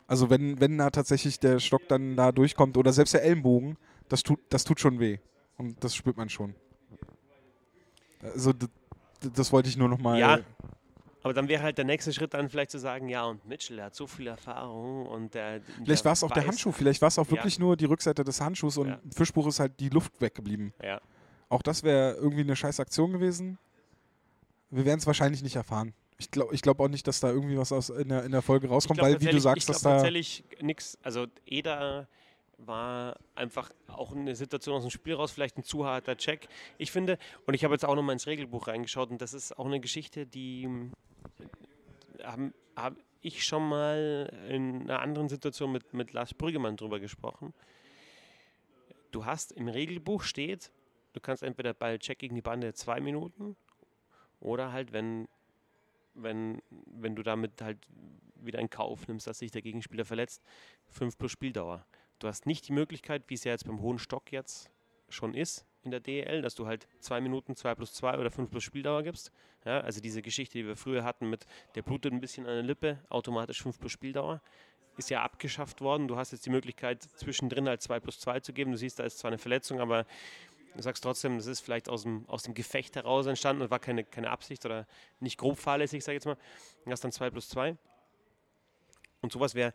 Also 0.07 0.29
wenn, 0.29 0.59
wenn 0.59 0.77
da 0.77 0.89
tatsächlich 0.89 1.39
der 1.39 1.59
Stock 1.59 1.87
dann 1.89 2.15
da 2.15 2.31
durchkommt 2.31 2.77
oder 2.77 2.93
selbst 2.93 3.13
der 3.13 3.23
Ellenbogen, 3.23 3.77
das 4.09 4.23
tut, 4.23 4.39
das 4.49 4.63
tut 4.63 4.79
schon 4.79 4.99
weh. 4.99 5.19
Und 5.57 5.83
das 5.83 5.95
spürt 5.95 6.17
man 6.17 6.29
schon. 6.29 6.55
Also 8.21 8.53
das, 8.53 8.69
das 9.33 9.51
wollte 9.51 9.69
ich 9.69 9.77
nur 9.77 9.89
noch 9.89 9.99
mal. 9.99 10.17
Ja, 10.19 10.39
aber 11.23 11.33
dann 11.33 11.47
wäre 11.49 11.61
halt 11.61 11.77
der 11.77 11.85
nächste 11.85 12.13
Schritt 12.13 12.33
dann 12.33 12.47
vielleicht 12.49 12.71
zu 12.71 12.79
sagen, 12.79 13.09
ja, 13.09 13.25
und 13.25 13.45
Mitchell, 13.45 13.81
hat 13.81 13.95
so 13.95 14.07
viel 14.07 14.27
Erfahrung 14.27 15.05
und 15.07 15.33
der. 15.33 15.61
Vielleicht 15.83 16.05
war 16.05 16.13
es 16.13 16.23
auch 16.23 16.31
der 16.31 16.47
Handschuh, 16.47 16.71
vielleicht 16.71 17.01
war 17.01 17.09
es 17.09 17.19
auch 17.19 17.25
Ja. 17.25 17.31
wirklich 17.31 17.59
nur 17.59 17.75
die 17.75 17.85
Rückseite 17.85 18.23
des 18.23 18.39
Handschuhs 18.39 18.77
und 18.77 18.87
Ja. 18.89 18.99
Fischbuch 19.13 19.47
ist 19.47 19.59
halt 19.59 19.79
die 19.79 19.89
Luft 19.89 20.21
weggeblieben. 20.21 20.73
Ja. 20.81 21.01
Auch 21.49 21.61
das 21.61 21.83
wäre 21.83 22.13
irgendwie 22.13 22.41
eine 22.43 22.55
scheiß 22.55 22.79
Aktion 22.79 23.11
gewesen. 23.11 23.57
Wir 24.69 24.85
werden 24.85 24.99
es 24.99 25.07
wahrscheinlich 25.07 25.43
nicht 25.43 25.55
erfahren. 25.55 25.93
Ich 26.19 26.31
glaube 26.31 26.53
ich 26.55 26.61
glaub 26.61 26.79
auch 26.79 26.87
nicht, 26.87 27.07
dass 27.07 27.19
da 27.19 27.29
irgendwie 27.29 27.57
was 27.57 27.71
aus 27.71 27.89
in, 27.89 28.09
der, 28.09 28.23
in 28.23 28.31
der 28.31 28.41
Folge 28.41 28.67
rauskommt, 28.67 28.99
glaub 28.99 29.11
weil, 29.11 29.21
wie 29.21 29.27
du 29.27 29.39
sagst, 29.39 29.63
ich 29.63 29.65
dass 29.65 29.81
da. 29.81 29.91
tatsächlich 29.91 30.43
nichts. 30.61 30.97
Also, 31.03 31.27
Eder 31.45 32.07
war 32.57 33.17
einfach 33.35 33.71
auch 33.87 34.13
eine 34.13 34.35
Situation 34.35 34.75
aus 34.75 34.83
dem 34.83 34.89
Spiel 34.89 35.13
raus, 35.13 35.31
vielleicht 35.31 35.57
ein 35.57 35.63
zu 35.63 35.85
harter 35.85 36.17
Check. 36.17 36.47
Ich 36.79 36.91
finde, 36.91 37.19
und 37.45 37.53
ich 37.53 37.63
habe 37.63 37.75
jetzt 37.75 37.85
auch 37.85 37.95
noch 37.95 38.01
mal 38.01 38.13
ins 38.13 38.25
Regelbuch 38.25 38.67
reingeschaut 38.67 39.11
und 39.11 39.21
das 39.21 39.33
ist 39.33 39.57
auch 39.59 39.67
eine 39.67 39.79
Geschichte, 39.79 40.25
die 40.25 40.63
ähm, 40.63 40.91
habe 42.23 42.53
hab 42.75 42.95
ich 43.21 43.45
schon 43.45 43.67
mal 43.67 44.31
in 44.49 44.83
einer 44.83 45.01
anderen 45.01 45.29
Situation 45.29 45.71
mit, 45.71 45.93
mit 45.93 46.13
Lars 46.13 46.33
Brüggemann 46.33 46.77
drüber 46.77 46.99
gesprochen. 46.99 47.53
Du 49.11 49.25
hast 49.25 49.51
im 49.51 49.67
Regelbuch 49.67 50.23
steht, 50.23 50.71
du 51.13 51.19
kannst 51.19 51.43
entweder 51.43 51.73
bei 51.73 51.97
Check 51.97 52.19
gegen 52.19 52.35
die 52.35 52.41
Bande 52.41 52.73
zwei 52.73 52.99
Minuten 52.99 53.55
oder 54.39 54.71
halt, 54.71 54.93
wenn, 54.93 55.27
wenn, 56.17 56.61
wenn 56.85 57.15
du 57.15 57.23
damit 57.23 57.61
halt 57.61 57.77
wieder 58.35 58.59
in 58.59 58.69
Kauf 58.69 59.07
nimmst, 59.07 59.27
dass 59.27 59.39
sich 59.39 59.51
der 59.51 59.61
Gegenspieler 59.61 60.05
verletzt, 60.05 60.41
5 60.89 61.17
plus 61.17 61.31
Spieldauer. 61.31 61.85
Du 62.19 62.27
hast 62.27 62.45
nicht 62.45 62.67
die 62.67 62.73
Möglichkeit, 62.73 63.23
wie 63.27 63.35
es 63.35 63.43
ja 63.43 63.51
jetzt 63.51 63.65
beim 63.65 63.81
hohen 63.81 63.99
Stock 63.99 64.31
jetzt 64.31 64.69
schon 65.09 65.33
ist 65.33 65.65
in 65.83 65.91
der 65.91 65.99
DEL, 65.99 66.41
dass 66.41 66.55
du 66.55 66.67
halt 66.67 66.87
2 66.99 67.21
Minuten 67.21 67.55
2 67.55 67.75
plus 67.75 67.93
2 67.93 68.17
oder 68.17 68.29
5 68.29 68.49
plus 68.49 68.63
Spieldauer 68.63 69.03
gibst. 69.03 69.31
Ja, 69.65 69.79
also 69.81 70.01
diese 70.01 70.21
Geschichte, 70.21 70.57
die 70.57 70.65
wir 70.65 70.75
früher 70.75 71.03
hatten 71.03 71.29
mit 71.29 71.45
der 71.75 71.81
blutet 71.81 72.13
ein 72.13 72.19
bisschen 72.19 72.45
an 72.45 72.53
der 72.53 72.63
Lippe, 72.63 72.99
automatisch 73.09 73.61
5 73.61 73.79
plus 73.79 73.91
Spieldauer, 73.91 74.41
ist 74.97 75.09
ja 75.09 75.23
abgeschafft 75.23 75.81
worden. 75.81 76.07
Du 76.07 76.17
hast 76.17 76.31
jetzt 76.31 76.45
die 76.45 76.49
Möglichkeit, 76.49 77.03
zwischendrin 77.03 77.67
halt 77.67 77.81
2 77.81 77.99
plus 77.99 78.19
2 78.19 78.39
zu 78.41 78.53
geben. 78.53 78.71
Du 78.71 78.77
siehst, 78.77 78.99
da 78.99 79.03
ist 79.03 79.19
zwar 79.19 79.29
eine 79.29 79.37
Verletzung, 79.37 79.79
aber 79.79 80.05
du 80.77 80.83
sagst 80.83 81.03
trotzdem, 81.03 81.37
das 81.37 81.47
ist 81.47 81.59
vielleicht 81.59 81.89
aus 81.89 82.03
dem, 82.03 82.27
aus 82.29 82.43
dem 82.43 82.53
Gefecht 82.53 82.95
heraus 82.95 83.25
entstanden 83.25 83.63
und 83.63 83.71
war 83.71 83.79
keine, 83.79 84.03
keine 84.03 84.29
Absicht 84.29 84.65
oder 84.65 84.87
nicht 85.19 85.37
grob 85.37 85.57
fahrlässig, 85.57 86.03
sag 86.03 86.13
ich 86.13 86.17
jetzt 86.17 86.25
mal. 86.25 86.37
Du 86.85 86.91
hast 86.91 87.03
dann 87.03 87.11
2 87.11 87.29
plus 87.31 87.49
2. 87.49 87.75
Und 89.21 89.31
sowas 89.31 89.55
wäre, 89.55 89.73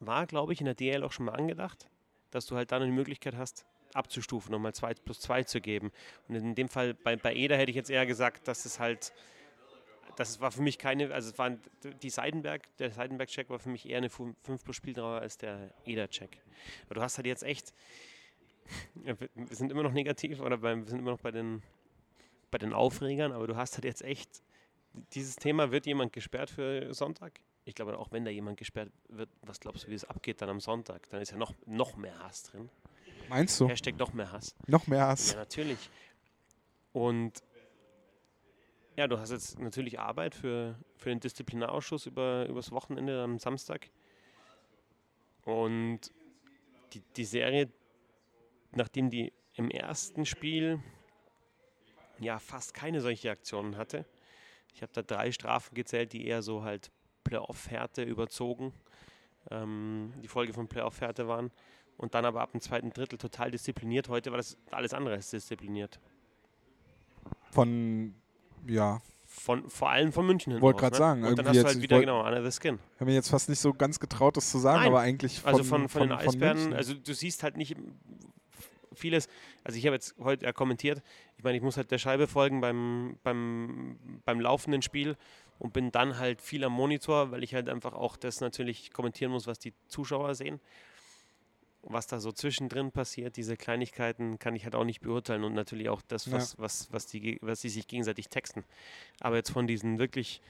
war, 0.00 0.26
glaube 0.26 0.52
ich, 0.52 0.60
in 0.60 0.66
der 0.66 0.74
DL 0.74 1.02
auch 1.04 1.12
schon 1.12 1.26
mal 1.26 1.32
angedacht, 1.32 1.88
dass 2.30 2.46
du 2.46 2.56
halt 2.56 2.72
dann 2.72 2.82
die 2.84 2.90
Möglichkeit 2.90 3.36
hast, 3.36 3.64
abzustufen, 3.94 4.50
nochmal 4.50 4.74
2 4.74 4.94
plus 4.94 5.20
2 5.20 5.44
zu 5.44 5.60
geben. 5.60 5.92
Und 6.28 6.34
in 6.34 6.54
dem 6.54 6.68
Fall 6.68 6.94
bei, 6.94 7.16
bei 7.16 7.34
Eder 7.34 7.56
hätte 7.56 7.70
ich 7.70 7.76
jetzt 7.76 7.90
eher 7.90 8.06
gesagt, 8.06 8.48
dass 8.48 8.64
es 8.64 8.80
halt, 8.80 9.12
das 10.16 10.40
war 10.40 10.50
für 10.50 10.62
mich 10.62 10.78
keine, 10.78 11.12
also 11.14 11.30
es 11.30 11.38
waren 11.38 11.60
die 12.02 12.10
Seidenberg, 12.10 12.76
der 12.78 12.90
Seidenberg-Check 12.90 13.50
war 13.50 13.58
für 13.60 13.68
mich 13.68 13.88
eher 13.88 13.98
eine 13.98 14.10
5 14.10 14.36
plus 14.64 14.76
Spieldauer 14.76 15.20
als 15.20 15.38
der 15.38 15.72
Eder-Check. 15.84 16.40
Aber 16.86 16.96
du 16.96 17.02
hast 17.02 17.18
halt 17.18 17.26
jetzt 17.26 17.44
echt, 17.44 17.72
ja, 19.04 19.14
wir 19.18 19.56
sind 19.56 19.70
immer 19.70 19.82
noch 19.82 19.92
negativ 19.92 20.40
oder 20.40 20.58
beim, 20.58 20.84
wir 20.84 20.90
sind 20.90 20.98
immer 20.98 21.12
noch 21.12 21.20
bei 21.20 21.30
den, 21.30 21.62
bei 22.50 22.58
den 22.58 22.72
Aufregern, 22.72 23.32
aber 23.32 23.46
du 23.46 23.56
hast 23.56 23.74
halt 23.74 23.84
jetzt 23.84 24.02
echt, 24.02 24.42
dieses 25.12 25.36
Thema, 25.36 25.70
wird 25.72 25.86
jemand 25.86 26.12
gesperrt 26.12 26.50
für 26.50 26.92
Sonntag? 26.94 27.40
Ich 27.64 27.74
glaube, 27.74 27.98
auch 27.98 28.12
wenn 28.12 28.24
da 28.24 28.30
jemand 28.30 28.58
gesperrt 28.58 28.90
wird, 29.08 29.30
was 29.42 29.58
glaubst 29.58 29.84
du, 29.84 29.88
wie 29.88 29.94
es 29.94 30.04
abgeht 30.04 30.42
dann 30.42 30.50
am 30.50 30.60
Sonntag? 30.60 31.08
Dann 31.08 31.22
ist 31.22 31.30
ja 31.30 31.36
noch, 31.36 31.54
noch 31.66 31.96
mehr 31.96 32.18
Hass 32.20 32.44
drin. 32.44 32.68
Meinst 33.28 33.58
du? 33.58 33.68
Hashtag 33.68 33.98
noch 33.98 34.12
mehr 34.12 34.30
Hass. 34.30 34.54
Noch 34.66 34.86
mehr 34.86 35.06
Hass. 35.06 35.32
Ja, 35.32 35.38
natürlich. 35.38 35.90
Und 36.92 37.42
ja, 38.96 39.08
du 39.08 39.18
hast 39.18 39.30
jetzt 39.30 39.58
natürlich 39.58 39.98
Arbeit 39.98 40.34
für, 40.34 40.78
für 40.96 41.08
den 41.08 41.20
Disziplinarausschuss 41.20 42.06
über, 42.06 42.46
übers 42.46 42.70
Wochenende 42.70 43.22
am 43.22 43.38
Samstag. 43.38 43.88
Und 45.44 46.00
die, 46.92 47.00
die 47.16 47.24
Serie, 47.24 47.70
nachdem 48.76 49.10
die 49.10 49.32
im 49.54 49.70
ersten 49.70 50.26
Spiel 50.26 50.80
ja 52.18 52.38
fast 52.38 52.74
keine 52.74 53.00
solche 53.00 53.30
Aktionen 53.30 53.76
hatte, 53.76 54.04
ich 54.74 54.82
habe 54.82 54.92
da 54.92 55.02
drei 55.02 55.30
Strafen 55.30 55.74
gezählt, 55.74 56.12
die 56.12 56.26
eher 56.26 56.42
so 56.42 56.64
halt 56.64 56.90
Playoff-Härte 57.22 58.02
überzogen, 58.02 58.72
ähm, 59.50 60.12
die 60.22 60.28
Folge 60.28 60.52
von 60.52 60.68
Playoff-Härte 60.68 61.28
waren. 61.28 61.50
Und 61.96 62.14
dann 62.14 62.24
aber 62.24 62.40
ab 62.40 62.50
dem 62.50 62.60
zweiten 62.60 62.90
Drittel 62.90 63.18
total 63.18 63.52
diszipliniert. 63.52 64.08
Heute 64.08 64.32
war 64.32 64.36
das 64.36 64.58
alles 64.72 64.92
andere 64.92 65.14
als 65.14 65.30
diszipliniert. 65.30 66.00
Von, 67.52 68.16
ja, 68.66 69.00
Von, 69.26 69.70
vor 69.70 69.90
allem 69.90 70.12
von 70.12 70.26
München 70.26 70.52
hin. 70.52 70.60
Wollte 70.60 70.80
grad 70.80 70.92
ne? 70.94 70.98
sagen, 70.98 71.24
Und 71.24 71.38
dann 71.38 71.46
hast 71.46 71.56
du 71.56 71.64
halt 71.64 71.80
wieder 71.80 72.00
genau 72.00 72.26
under 72.26 72.42
the 72.42 72.50
skin. 72.50 72.80
Ich 72.94 73.00
habe 73.00 73.10
mir 73.10 73.14
jetzt 73.14 73.30
fast 73.30 73.48
nicht 73.48 73.60
so 73.60 73.72
ganz 73.72 74.00
getraut, 74.00 74.36
das 74.36 74.50
zu 74.50 74.58
sagen, 74.58 74.80
Nein. 74.80 74.88
aber 74.88 75.00
eigentlich 75.00 75.40
von, 75.40 75.52
Also 75.52 75.62
von, 75.62 75.88
von, 75.88 76.02
den 76.02 76.12
Eisbären, 76.12 76.56
München. 76.56 76.74
also 76.74 76.94
du 76.94 77.14
siehst 77.14 77.44
halt 77.44 77.56
nicht 77.56 77.76
vieles. 78.98 79.28
Also 79.62 79.78
ich 79.78 79.86
habe 79.86 79.94
jetzt 79.94 80.14
heute 80.18 80.46
ja 80.46 80.52
kommentiert, 80.52 81.02
ich 81.36 81.44
meine, 81.44 81.56
ich 81.56 81.62
muss 81.62 81.76
halt 81.76 81.90
der 81.90 81.98
Scheibe 81.98 82.26
folgen 82.26 82.60
beim, 82.60 83.18
beim, 83.22 83.98
beim 84.24 84.40
laufenden 84.40 84.82
Spiel 84.82 85.16
und 85.58 85.72
bin 85.72 85.92
dann 85.92 86.18
halt 86.18 86.40
viel 86.40 86.64
am 86.64 86.72
Monitor, 86.72 87.30
weil 87.30 87.42
ich 87.42 87.54
halt 87.54 87.68
einfach 87.68 87.94
auch 87.94 88.16
das 88.16 88.40
natürlich 88.40 88.92
kommentieren 88.92 89.32
muss, 89.32 89.46
was 89.46 89.58
die 89.58 89.72
Zuschauer 89.88 90.34
sehen. 90.34 90.60
Was 91.86 92.06
da 92.06 92.18
so 92.18 92.32
zwischendrin 92.32 92.92
passiert, 92.92 93.36
diese 93.36 93.58
Kleinigkeiten 93.58 94.38
kann 94.38 94.56
ich 94.56 94.64
halt 94.64 94.74
auch 94.74 94.84
nicht 94.84 95.00
beurteilen 95.00 95.44
und 95.44 95.52
natürlich 95.52 95.90
auch 95.90 96.00
das, 96.08 96.32
was, 96.32 96.58
was, 96.58 96.90
was, 96.92 97.06
die, 97.06 97.38
was 97.42 97.60
die 97.60 97.68
sich 97.68 97.86
gegenseitig 97.86 98.30
texten. 98.30 98.64
Aber 99.20 99.36
jetzt 99.36 99.50
von 99.50 99.66
diesen 99.66 99.98
wirklich 99.98 100.40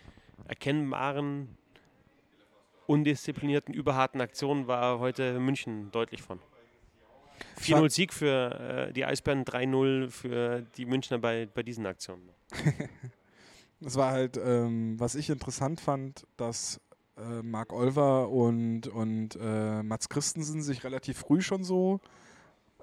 erkennbaren, 0.46 1.48
undisziplinierten, 2.86 3.74
überharten 3.74 4.20
Aktionen 4.20 4.68
war 4.68 5.00
heute 5.00 5.40
München 5.40 5.90
deutlich 5.90 6.22
von. 6.22 6.38
4-0 7.60 7.90
Sieg 7.90 8.12
für 8.12 8.88
äh, 8.88 8.92
die 8.92 9.04
Eisbären, 9.04 9.44
3-0 9.44 10.10
für 10.10 10.62
die 10.76 10.86
Münchner 10.86 11.18
bei, 11.18 11.46
bei 11.46 11.62
diesen 11.62 11.86
Aktionen. 11.86 12.28
Es 13.80 13.96
war 13.96 14.12
halt, 14.12 14.38
ähm, 14.42 14.98
was 14.98 15.14
ich 15.14 15.28
interessant 15.28 15.80
fand, 15.80 16.26
dass 16.36 16.80
äh, 17.18 17.42
Marc 17.42 17.72
Olver 17.72 18.30
und, 18.30 18.86
und 18.86 19.36
äh, 19.40 19.82
Mats 19.82 20.08
Christensen 20.08 20.62
sich 20.62 20.84
relativ 20.84 21.18
früh 21.18 21.42
schon 21.42 21.64
so 21.64 22.00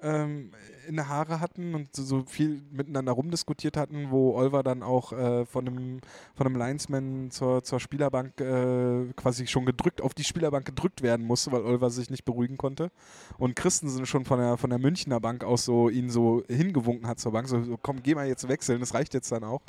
ähm, 0.02 0.50
in 0.88 0.96
der 0.96 1.08
Haare 1.08 1.40
hatten 1.40 1.74
und 1.74 1.94
so, 1.94 2.02
so 2.02 2.24
viel 2.26 2.62
miteinander 2.70 3.12
rumdiskutiert 3.12 3.76
hatten, 3.76 4.10
wo 4.10 4.34
Olver 4.34 4.62
dann 4.62 4.82
auch 4.82 5.12
äh, 5.12 5.46
von 5.46 5.66
einem, 5.66 6.00
von 6.34 6.46
einem 6.46 6.56
Linesman 6.56 7.30
zur, 7.30 7.62
zur 7.62 7.80
Spielerbank 7.80 8.40
äh, 8.40 9.12
quasi 9.14 9.46
schon 9.46 9.64
gedrückt, 9.64 10.00
auf 10.00 10.14
die 10.14 10.24
Spielerbank 10.24 10.64
gedrückt 10.66 11.02
werden 11.02 11.26
musste, 11.26 11.52
weil 11.52 11.62
Olver 11.62 11.90
sich 11.90 12.10
nicht 12.10 12.24
beruhigen 12.24 12.56
konnte. 12.56 12.90
Und 13.38 13.54
Christensen 13.56 14.04
schon 14.06 14.24
von 14.24 14.38
der, 14.38 14.56
von 14.56 14.70
der 14.70 14.78
Münchner 14.78 15.20
Bank 15.20 15.44
aus 15.44 15.64
so 15.64 15.88
ihn 15.88 16.10
so 16.10 16.42
hingewunken 16.48 17.06
hat 17.06 17.20
zur 17.20 17.32
Bank, 17.32 17.48
so, 17.48 17.62
so 17.62 17.78
komm, 17.80 18.02
geh 18.02 18.14
mal 18.14 18.26
jetzt 18.26 18.48
wechseln, 18.48 18.80
das 18.80 18.94
reicht 18.94 19.14
jetzt 19.14 19.30
dann 19.30 19.44
auch. 19.44 19.62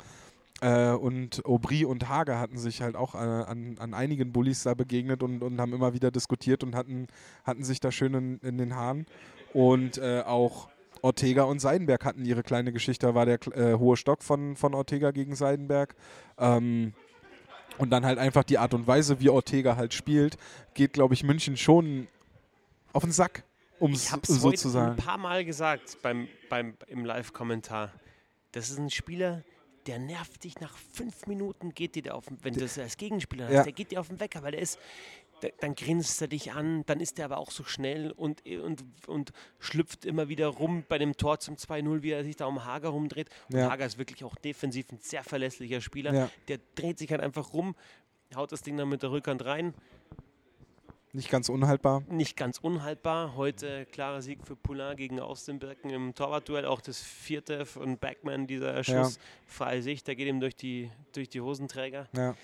Äh, 0.60 0.92
und 0.92 1.44
Aubry 1.44 1.84
und 1.84 2.08
Hager 2.08 2.38
hatten 2.38 2.58
sich 2.58 2.82
halt 2.82 2.96
auch 2.96 3.14
äh, 3.14 3.18
an, 3.18 3.76
an 3.78 3.94
einigen 3.94 4.32
Bullies 4.32 4.62
da 4.62 4.74
begegnet 4.74 5.22
und, 5.22 5.42
und 5.42 5.60
haben 5.60 5.72
immer 5.72 5.94
wieder 5.94 6.10
diskutiert 6.10 6.64
und 6.64 6.74
hatten, 6.74 7.06
hatten 7.44 7.64
sich 7.64 7.80
da 7.80 7.92
schön 7.92 8.14
in, 8.14 8.38
in 8.38 8.58
den 8.58 8.74
Haaren. 8.74 9.06
Und 9.54 9.96
äh, 9.98 10.22
auch 10.26 10.68
Ortega 11.00 11.44
und 11.44 11.60
Seidenberg 11.60 12.04
hatten 12.04 12.24
ihre 12.24 12.42
kleine 12.42 12.72
Geschichte. 12.72 13.06
Da 13.06 13.14
war 13.14 13.24
der 13.24 13.38
äh, 13.56 13.74
hohe 13.78 13.96
Stock 13.96 14.22
von, 14.22 14.56
von 14.56 14.74
Ortega 14.74 15.10
gegen 15.12 15.34
Seidenberg. 15.36 15.94
Ähm, 16.38 16.92
und 17.78 17.90
dann 17.90 18.04
halt 18.04 18.18
einfach 18.18 18.44
die 18.44 18.58
Art 18.58 18.74
und 18.74 18.86
Weise, 18.86 19.20
wie 19.20 19.30
Ortega 19.30 19.76
halt 19.76 19.94
spielt, 19.94 20.36
geht, 20.74 20.92
glaube 20.92 21.14
ich, 21.14 21.24
München 21.24 21.56
schon 21.56 22.06
auf 22.92 23.02
den 23.02 23.12
Sack, 23.12 23.44
um 23.80 23.92
Ich 23.92 23.98
es 24.04 24.12
habe 24.12 24.26
so 24.26 24.52
zu 24.52 24.68
ein 24.68 24.72
sagen. 24.72 24.96
paar 24.96 25.18
Mal 25.18 25.44
gesagt 25.44 25.98
beim, 26.02 26.28
beim, 26.48 26.74
im 26.86 27.04
Live-Kommentar. 27.04 27.90
Das 28.52 28.70
ist 28.70 28.78
ein 28.78 28.90
Spieler, 28.90 29.42
der 29.86 29.98
nervt 29.98 30.44
dich 30.44 30.60
nach 30.60 30.76
fünf 30.92 31.26
Minuten, 31.26 31.74
geht 31.74 31.96
dir 31.96 32.14
auf 32.14 32.26
den, 32.26 32.38
wenn 32.42 32.54
du 32.54 32.60
das 32.60 32.78
als 32.78 32.96
Gegenspieler 32.96 33.46
hast, 33.46 33.52
Ja. 33.52 33.62
der 33.64 33.72
geht 33.72 33.90
dir 33.90 34.00
auf 34.00 34.08
den 34.08 34.20
Wecker, 34.20 34.42
weil 34.42 34.52
der 34.52 34.62
ist, 34.62 34.78
dann 35.60 35.74
grinst 35.74 36.20
er 36.20 36.28
dich 36.28 36.52
an, 36.52 36.84
dann 36.86 37.00
ist 37.00 37.18
er 37.18 37.26
aber 37.26 37.38
auch 37.38 37.50
so 37.50 37.64
schnell 37.64 38.10
und, 38.10 38.42
und, 38.46 38.84
und 39.06 39.32
schlüpft 39.58 40.04
immer 40.04 40.28
wieder 40.28 40.48
rum 40.48 40.84
bei 40.88 40.98
dem 40.98 41.16
Tor 41.16 41.38
zum 41.40 41.56
2-0, 41.56 42.02
wie 42.02 42.10
er 42.10 42.24
sich 42.24 42.36
da 42.36 42.46
um 42.46 42.64
Hager 42.64 42.90
rumdreht. 42.90 43.28
Und 43.50 43.58
Ja. 43.58 43.70
Hager 43.70 43.86
ist 43.86 43.98
wirklich 43.98 44.24
auch 44.24 44.36
defensiv 44.36 44.90
ein 44.92 44.98
sehr 45.00 45.24
verlässlicher 45.24 45.80
Spieler. 45.80 46.14
Ja. 46.14 46.30
Der 46.48 46.58
dreht 46.74 46.98
sich 46.98 47.10
halt 47.10 47.20
einfach 47.20 47.52
rum, 47.52 47.74
haut 48.34 48.52
das 48.52 48.62
Ding 48.62 48.76
dann 48.76 48.88
mit 48.88 49.02
der 49.02 49.10
Rückhand 49.10 49.44
rein. 49.44 49.74
Nicht 51.12 51.30
ganz 51.30 51.48
unhaltbar. 51.48 52.02
Nicht 52.08 52.36
ganz 52.36 52.58
unhaltbar. 52.58 53.36
Heute 53.36 53.86
klarer 53.86 54.20
Sieg 54.20 54.44
für 54.44 54.56
Poulain 54.56 54.96
gegen 54.96 55.20
Austin 55.20 55.60
Birken 55.60 55.90
im 55.90 56.12
Torwartduell. 56.12 56.66
Auch 56.66 56.80
das 56.80 57.00
vierte 57.00 57.66
von 57.66 57.98
Backman, 57.98 58.48
dieser 58.48 58.82
Schuss. 58.82 59.20
Freie 59.46 59.80
Sicht, 59.80 60.08
der 60.08 60.16
geht 60.16 60.26
ihm 60.26 60.40
durch 60.40 60.56
die, 60.56 60.90
durch 61.12 61.28
die 61.28 61.40
Hosenträger. 61.40 62.08
Ja. 62.16 62.34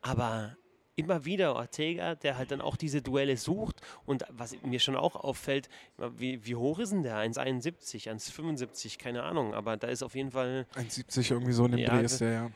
Aber 0.00 0.56
immer 0.96 1.24
wieder 1.24 1.54
Ortega, 1.54 2.14
der 2.14 2.36
halt 2.36 2.50
dann 2.50 2.60
auch 2.60 2.76
diese 2.76 3.00
Duelle 3.02 3.36
sucht. 3.36 3.80
Und 4.04 4.24
was 4.30 4.54
mir 4.62 4.78
schon 4.80 4.96
auch 4.96 5.16
auffällt, 5.16 5.68
wie, 6.16 6.44
wie 6.46 6.54
hoch 6.54 6.78
ist 6.78 6.92
denn 6.92 7.02
der? 7.02 7.16
1,71, 7.16 8.08
1,75, 8.10 8.98
keine 8.98 9.22
Ahnung. 9.22 9.54
Aber 9.54 9.76
da 9.76 9.88
ist 9.88 10.02
auf 10.02 10.14
jeden 10.14 10.30
Fall. 10.30 10.66
1,70 10.74 11.30
irgendwie 11.32 11.52
so 11.52 11.64
in 11.66 11.72
dem 11.72 11.80
Ja, 11.80 11.96
Dreh 11.96 12.04
ist 12.04 12.20
der, 12.20 12.32
ja. 12.32 12.50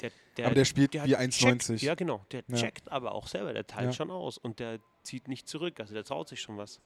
Der, 0.00 0.10
der, 0.36 0.46
Aber 0.46 0.54
der 0.54 0.64
spielt 0.64 0.94
der 0.94 1.04
wie 1.06 1.16
hat 1.16 1.20
1,90. 1.22 1.58
checkt- 1.66 1.82
Ja, 1.82 1.94
genau. 1.96 2.24
Der 2.30 2.44
Ja. 2.46 2.56
checkt 2.56 2.90
aber 2.92 3.12
auch 3.12 3.26
selber. 3.26 3.52
Der 3.52 3.66
teilt 3.66 3.86
Ja. 3.86 3.92
schon 3.92 4.10
aus. 4.12 4.38
Und 4.38 4.60
der 4.60 4.78
zieht 5.02 5.26
nicht 5.26 5.48
zurück. 5.48 5.80
Also 5.80 5.94
der 5.94 6.04
traut 6.04 6.28
sich 6.28 6.40
schon 6.40 6.56
was. 6.56 6.80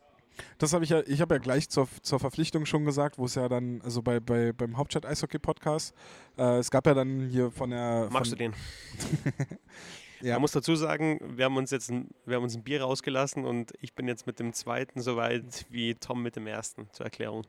Das 0.57 0.73
habe 0.73 0.83
ich 0.85 0.89
ja, 0.89 1.03
ich 1.07 1.21
habe 1.21 1.35
ja 1.35 1.39
gleich 1.39 1.69
zur, 1.69 1.87
zur 2.01 2.19
Verpflichtung 2.19 2.65
schon 2.65 2.87
gesagt, 2.87 3.19
wo 3.19 3.27
es 3.27 3.35
ja 3.35 3.51
dann, 3.51 3.83
also 3.83 4.01
bei, 4.01 4.19
bei 4.19 4.55
beim 4.55 4.79
Hauptchat 4.79 5.05
Eishockey 5.05 5.39
Podcast, 5.39 5.95
äh, 6.39 6.57
es 6.57 6.71
gab 6.71 6.87
ja 6.87 6.95
dann 6.95 7.29
hier 7.29 7.51
von 7.51 7.69
der. 7.69 8.09
Magst 8.11 8.31
von, 8.31 8.39
du 8.39 8.45
den? 8.45 8.55
Ja. 10.23 10.35
Man 10.35 10.43
muss 10.43 10.53
dazu 10.53 10.77
sagen, 10.77 11.19
wir 11.37 11.45
haben 11.47 11.57
uns 11.57 11.71
jetzt 11.71 11.91
ein, 11.91 12.11
wir 12.25 12.37
haben 12.37 12.45
uns 12.45 12.55
ein 12.55 12.63
Bier 12.63 12.83
rausgelassen 12.83 13.45
und 13.45 13.73
ich 13.81 13.95
bin 13.95 14.07
jetzt 14.07 14.27
mit 14.27 14.39
dem 14.39 14.53
zweiten 14.53 15.01
so 15.01 15.17
weit 15.17 15.67
wie 15.69 15.95
Tom 15.97 16.23
mit 16.23 16.37
dem 16.37 16.47
ersten, 16.47 16.89
zur 16.93 17.07
Erklärung. 17.07 17.45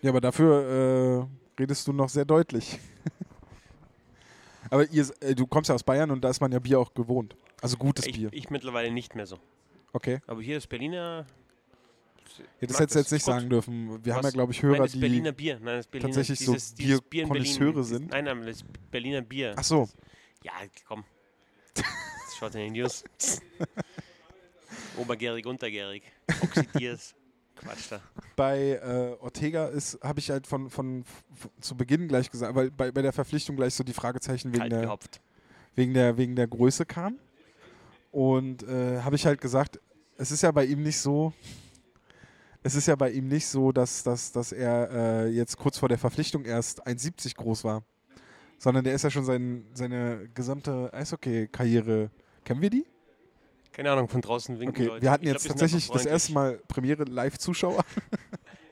Ja, 0.00 0.10
aber 0.10 0.20
dafür 0.20 1.28
äh, 1.58 1.60
redest 1.60 1.88
du 1.88 1.92
noch 1.92 2.08
sehr 2.08 2.24
deutlich. 2.24 2.78
aber 4.70 4.88
ihr, 4.90 5.06
äh, 5.20 5.34
du 5.34 5.46
kommst 5.46 5.68
ja 5.68 5.74
aus 5.74 5.82
Bayern 5.82 6.10
und 6.10 6.22
da 6.22 6.30
ist 6.30 6.40
man 6.40 6.52
ja 6.52 6.58
Bier 6.60 6.78
auch 6.78 6.94
gewohnt. 6.94 7.36
Also 7.60 7.76
gutes 7.76 8.06
Ich, 8.06 8.16
Bier. 8.16 8.28
ich 8.32 8.50
mittlerweile 8.50 8.90
nicht 8.92 9.14
mehr 9.14 9.26
so. 9.26 9.38
Okay. 9.92 10.20
Aber 10.26 10.42
hier 10.42 10.58
ist 10.58 10.68
Berliner. 10.68 11.26
Ja, 12.60 12.66
das 12.66 12.80
hättest 12.80 12.94
du 12.94 12.98
jetzt 13.00 13.12
nicht 13.12 13.24
gut. 13.24 13.34
sagen 13.34 13.48
dürfen. 13.48 14.04
Wir 14.04 14.14
haben 14.14 14.24
Was? 14.24 14.32
ja, 14.32 14.34
glaube 14.34 14.52
ich, 14.52 14.62
Nein, 14.62 14.72
Hörer, 14.72 14.82
das 14.82 14.94
ist 14.94 15.00
Berliner 15.00 15.32
die. 15.32 15.36
Bier. 15.36 15.58
Nein, 15.60 15.76
das 15.76 15.86
Berliner, 15.86 16.08
tatsächlich 16.12 16.40
so 16.40 16.52
dieses, 16.52 16.74
dieses 16.74 17.00
Bier 17.02 17.22
in 17.22 17.28
Berlin. 17.28 17.42
Bierkonnoisseure 17.44 17.84
sind. 17.84 18.10
Nein, 18.10 18.24
nein, 18.24 18.42
das 18.44 18.64
Berliner 18.90 19.22
Bier. 19.22 19.54
Ach 19.56 19.64
so. 19.64 19.88
Ja, 20.42 20.52
komm. 20.86 21.04
Das 21.74 22.36
schaut 22.38 22.54
in 22.54 22.60
den 22.60 22.72
News. 22.74 23.04
Obergärig, 24.96 25.46
untergärig. 25.46 26.02
Oxidiert. 26.42 27.00
Quatsch 27.56 27.90
da. 27.90 28.00
Bei 28.36 28.58
äh, 28.82 29.16
Ortega 29.20 29.66
ist, 29.68 29.98
habe 30.02 30.18
ich 30.18 30.30
halt 30.30 30.46
von, 30.46 30.70
von 30.70 31.02
f- 31.02 31.48
zu 31.60 31.76
Beginn 31.76 32.08
gleich 32.08 32.30
gesagt, 32.30 32.54
weil 32.54 32.70
bei, 32.70 32.90
bei 32.90 33.00
der 33.02 33.12
Verpflichtung 33.12 33.56
gleich 33.56 33.74
so 33.74 33.84
die 33.84 33.92
Fragezeichen 33.92 34.52
wegen 34.52 34.62
der, 34.70 34.82
wegen 35.76 35.94
der, 35.94 36.16
wegen 36.16 36.36
der 36.36 36.48
Größe 36.48 36.84
kam. 36.84 37.18
Und 38.10 38.62
äh, 38.64 39.00
habe 39.02 39.16
ich 39.16 39.24
halt 39.26 39.40
gesagt, 39.40 39.80
es 40.16 40.30
ist 40.30 40.42
ja 40.42 40.50
bei 40.50 40.64
ihm 40.64 40.82
nicht 40.82 40.98
so, 40.98 41.32
es 42.62 42.74
ist 42.74 42.86
ja 42.86 42.96
bei 42.96 43.10
ihm 43.10 43.28
nicht 43.28 43.46
so, 43.46 43.72
dass, 43.72 44.02
dass, 44.02 44.30
dass 44.32 44.52
er 44.52 44.90
äh, 44.90 45.28
jetzt 45.28 45.56
kurz 45.56 45.78
vor 45.78 45.88
der 45.88 45.98
Verpflichtung 45.98 46.44
erst 46.44 46.86
1,70 46.86 47.36
groß 47.36 47.64
war. 47.64 47.82
Sondern 48.64 48.82
der 48.82 48.94
ist 48.94 49.02
ja 49.02 49.10
schon 49.10 49.26
sein, 49.26 49.66
seine 49.74 50.26
gesamte 50.32 50.90
Eishockey-Karriere. 50.94 52.10
Kennen 52.46 52.62
wir 52.62 52.70
die? 52.70 52.86
Keine 53.72 53.92
Ahnung, 53.92 54.08
von 54.08 54.22
draußen 54.22 54.58
winken 54.58 54.74
Okay, 54.74 54.86
Leute. 54.86 55.02
wir 55.02 55.10
hatten 55.10 55.24
Ich 55.26 55.32
jetzt 55.32 55.44
glaub, 55.44 55.58
tatsächlich 55.58 55.90
das 55.90 56.06
erste 56.06 56.32
Mal 56.32 56.62
Premiere 56.66 57.04
Live-Zuschauer. 57.04 57.84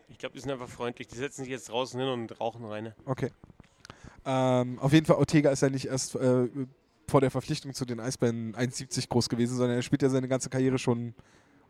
Ich 0.08 0.18
glaube, 0.18 0.34
die 0.34 0.40
sind 0.40 0.52
einfach 0.52 0.68
freundlich. 0.68 1.08
Die 1.08 1.16
setzen 1.16 1.42
sich 1.42 1.50
jetzt 1.50 1.68
draußen 1.68 1.98
hin 1.98 2.08
und 2.08 2.40
rauchen 2.40 2.64
rein. 2.64 2.94
Okay. 3.06 3.32
Ähm, 4.24 4.78
auf 4.78 4.92
jeden 4.92 5.04
Fall, 5.04 5.16
Ortega 5.16 5.50
ist 5.50 5.62
ja 5.62 5.68
nicht 5.68 5.88
erst 5.88 6.14
äh, 6.14 6.48
vor 7.08 7.20
der 7.20 7.32
Verpflichtung 7.32 7.74
zu 7.74 7.84
den 7.84 7.98
Eisbären 7.98 8.54
1,70 8.54 9.08
groß 9.08 9.28
gewesen, 9.28 9.56
sondern 9.56 9.76
er 9.76 9.82
spielt 9.82 10.00
ja 10.00 10.08
seine 10.10 10.28
ganze 10.28 10.48
Karriere 10.48 10.78
schon 10.78 11.14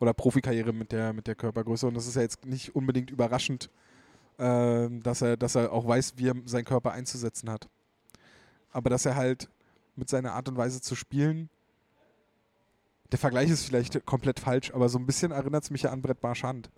oder 0.01 0.13
Profikarriere 0.13 0.75
mit 0.75 0.93
der, 0.93 1.15
mit 1.15 1.27
der 1.27 1.35
Körpergröße. 1.35 1.87
Und 1.87 1.95
das 1.95 2.07
ist 2.07 2.17
ja 2.17 2.23
jetzt 2.23 2.45
nicht 2.45 2.77
unbedingt 2.77 3.11
überraschend, 3.11 3.71
ähm, 4.39 5.03
dass, 5.03 5.23
er, 5.23 5.39
dass 5.39 5.55
er 5.55 5.73
auch 5.73 5.89
weiß, 5.89 6.15
wie 6.19 6.29
er 6.29 6.35
seinen 6.45 6.67
Körper 6.67 6.93
einzusetzen 6.93 7.49
hat. 7.49 7.69
Aber 8.73 8.91
dass 8.91 9.07
er 9.07 9.15
halt 9.15 9.49
mit 9.97 10.09
seiner 10.09 10.33
Art 10.33 10.49
und 10.49 10.57
Weise 10.57 10.81
zu 10.81 10.95
spielen, 10.95 11.49
der 13.13 13.19
Vergleich 13.19 13.51
ist 13.51 13.65
vielleicht 13.65 14.05
komplett 14.07 14.41
falsch, 14.41 14.73
aber 14.73 14.89
so 14.89 14.99
ein 14.99 15.07
bisschen 15.07 15.33
erinnert 15.33 15.65
es 15.65 15.71
mich 15.71 15.83
ja 15.83 15.91
an 15.91 16.01
Brett 16.01 16.23
Marchand. 16.23 16.71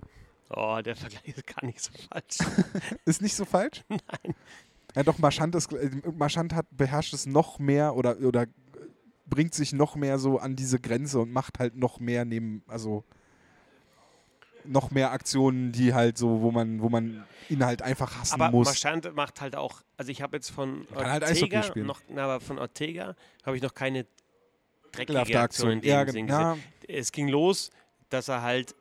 Oh, 0.50 0.80
der 0.84 0.96
Vergleich 0.96 1.28
ist 1.28 1.46
gar 1.46 1.64
nicht 1.64 1.80
so 1.80 1.92
falsch. 2.10 2.38
Ist 3.06 3.22
nicht 3.22 3.34
so 3.34 3.44
falsch? 3.44 3.84
Nein. 3.88 4.34
Ja, 4.94 5.02
doch, 5.02 5.18
Marchand, 5.18 5.54
ist, 5.54 5.72
äh, 5.72 5.90
Marchand 6.16 6.54
hat, 6.54 6.66
beherrscht 6.70 7.14
es 7.14 7.26
noch 7.26 7.58
mehr 7.58 7.96
oder, 7.96 8.18
oder 8.20 8.46
bringt 9.26 9.54
sich 9.54 9.72
noch 9.72 9.96
mehr 9.96 10.18
so 10.18 10.38
an 10.38 10.54
diese 10.54 10.78
Grenze 10.78 11.20
und 11.20 11.32
macht 11.32 11.58
halt 11.58 11.76
noch 11.76 11.98
mehr 11.98 12.24
neben, 12.24 12.62
also 12.68 13.04
noch 14.64 14.90
mehr 14.90 15.12
Aktionen, 15.12 15.72
die 15.72 15.94
halt 15.94 16.18
so, 16.18 16.40
wo 16.42 16.50
man, 16.50 16.80
wo 16.80 16.88
man 16.88 17.24
ihn 17.48 17.64
halt 17.64 17.82
einfach 17.82 18.18
hassen 18.18 18.40
Aber 18.40 18.50
muss. 18.50 18.66
Marchand 18.66 19.14
macht 19.14 19.40
halt 19.40 19.56
auch, 19.56 19.82
also 19.96 20.10
ich 20.10 20.22
habe 20.22 20.36
jetzt 20.36 20.50
von 20.50 20.86
halt 20.94 21.22
Ortega 21.22 21.62
spielen. 21.62 21.86
noch, 21.86 22.00
na, 22.08 22.24
aber 22.24 22.40
von 22.40 22.58
Ortega 22.58 23.14
habe 23.44 23.56
ich 23.56 23.62
noch 23.62 23.74
keine 23.74 24.06
dreckige 24.92 25.18
Ekelhafte 25.18 25.40
Aktion 25.40 25.70
in 25.82 25.92
Aktion. 25.92 26.14
dem 26.14 26.28
Ja, 26.28 26.54
Sinn 26.54 26.58
ja, 26.88 26.94
Es 26.96 27.12
ging 27.12 27.28
los, 27.28 27.70
dass 28.08 28.28
er 28.28 28.42
halt 28.42 28.74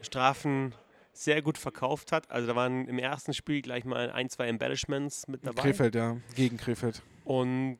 Strafen 0.00 0.74
sehr 1.12 1.40
gut 1.42 1.58
verkauft 1.58 2.12
hat. 2.12 2.30
Also 2.30 2.46
da 2.46 2.54
waren 2.54 2.86
im 2.88 2.98
ersten 2.98 3.32
Spiel 3.32 3.62
gleich 3.62 3.84
mal 3.84 4.10
ein, 4.10 4.28
zwei 4.28 4.48
Embellishments 4.48 5.28
mit 5.28 5.46
dabei. 5.46 5.62
Krefeld, 5.62 5.94
ja, 5.94 6.16
gegen 6.34 6.56
Krefeld. 6.58 7.02
Und 7.24 7.78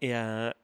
er 0.00 0.54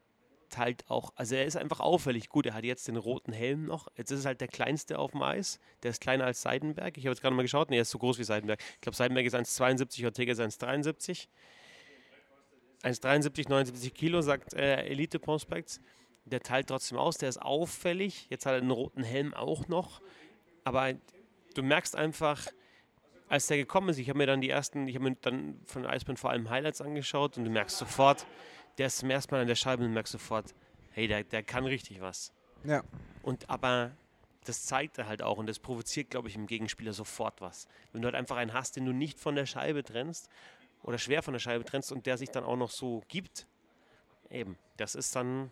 teilt 0.48 0.88
auch, 0.88 1.12
also 1.16 1.34
er 1.34 1.44
ist 1.44 1.56
einfach 1.56 1.80
auffällig 1.80 2.28
gut. 2.28 2.46
Er 2.46 2.54
hat 2.54 2.64
jetzt 2.64 2.88
den 2.88 2.96
roten 2.96 3.32
Helm 3.32 3.64
noch. 3.66 3.88
Jetzt 3.96 4.10
ist 4.10 4.20
es 4.20 4.26
halt 4.26 4.40
der 4.40 4.48
kleinste 4.48 4.98
auf 4.98 5.12
dem 5.12 5.22
Eis. 5.22 5.60
Der 5.82 5.90
ist 5.90 6.00
kleiner 6.00 6.24
als 6.24 6.42
Seidenberg. 6.42 6.96
Ich 6.96 7.04
habe 7.04 7.12
jetzt 7.12 7.22
gerade 7.22 7.34
mal 7.34 7.42
geschaut. 7.42 7.70
Nee, 7.70 7.78
er 7.78 7.82
ist 7.82 7.90
so 7.90 7.98
groß 7.98 8.18
wie 8.18 8.24
Seidenberg. 8.24 8.60
Ich 8.74 8.80
glaube, 8.80 8.96
Seidenberg 8.96 9.26
ist 9.26 9.34
1,72, 9.34 10.04
Ortega 10.04 10.32
ist 10.32 10.40
1,73. 10.40 11.28
1,73, 12.82 13.48
79 13.48 13.94
Kilo, 13.94 14.20
sagt 14.20 14.54
äh, 14.54 14.84
Elite 14.86 15.18
Prospects. 15.18 15.80
Der 16.24 16.40
teilt 16.40 16.68
trotzdem 16.68 16.98
aus. 16.98 17.18
Der 17.18 17.28
ist 17.28 17.40
auffällig. 17.40 18.26
Jetzt 18.30 18.46
hat 18.46 18.54
er 18.54 18.60
den 18.60 18.70
roten 18.70 19.02
Helm 19.02 19.34
auch 19.34 19.68
noch. 19.68 20.00
Aber 20.64 20.94
du 21.54 21.62
merkst 21.62 21.96
einfach, 21.96 22.46
als 23.28 23.46
der 23.46 23.56
gekommen 23.56 23.88
ist, 23.90 23.98
ich 23.98 24.08
habe 24.08 24.18
mir 24.18 24.26
dann 24.26 24.40
die 24.40 24.50
ersten, 24.50 24.88
ich 24.88 24.94
habe 24.94 25.10
mir 25.10 25.16
dann 25.20 25.60
von 25.64 25.86
Eisbären 25.86 26.16
vor 26.16 26.30
allem 26.30 26.50
Highlights 26.50 26.80
angeschaut 26.80 27.36
und 27.36 27.44
du 27.44 27.50
merkst 27.50 27.78
sofort, 27.78 28.26
der 28.78 28.86
ist 28.86 28.98
zum 28.98 29.10
ersten 29.10 29.34
Mal 29.34 29.42
an 29.42 29.48
der 29.48 29.56
Scheibe 29.56 29.82
und 29.82 29.90
du 29.90 29.94
merkst 29.94 30.12
sofort, 30.12 30.54
hey, 30.92 31.08
der, 31.08 31.24
der 31.24 31.42
kann 31.42 31.64
richtig 31.66 32.00
was. 32.00 32.32
Ja. 32.64 32.82
Und 33.22 33.50
aber 33.50 33.92
das 34.44 34.64
zeigt 34.64 34.98
er 34.98 35.06
halt 35.06 35.22
auch 35.22 35.36
und 35.36 35.46
das 35.46 35.58
provoziert, 35.58 36.10
glaube 36.10 36.28
ich, 36.28 36.36
im 36.36 36.46
Gegenspieler 36.46 36.92
sofort 36.92 37.40
was. 37.40 37.68
Wenn 37.92 38.02
du 38.02 38.06
halt 38.06 38.14
einfach 38.14 38.36
einen 38.36 38.54
hast, 38.54 38.76
den 38.76 38.86
du 38.86 38.92
nicht 38.92 39.18
von 39.18 39.34
der 39.34 39.46
Scheibe 39.46 39.84
trennst 39.84 40.30
oder 40.82 40.96
schwer 40.96 41.22
von 41.22 41.34
der 41.34 41.40
Scheibe 41.40 41.64
trennst 41.64 41.92
und 41.92 42.06
der 42.06 42.16
sich 42.16 42.30
dann 42.30 42.44
auch 42.44 42.56
noch 42.56 42.70
so 42.70 43.02
gibt, 43.08 43.46
eben, 44.30 44.56
das 44.76 44.94
ist 44.94 45.14
dann 45.14 45.50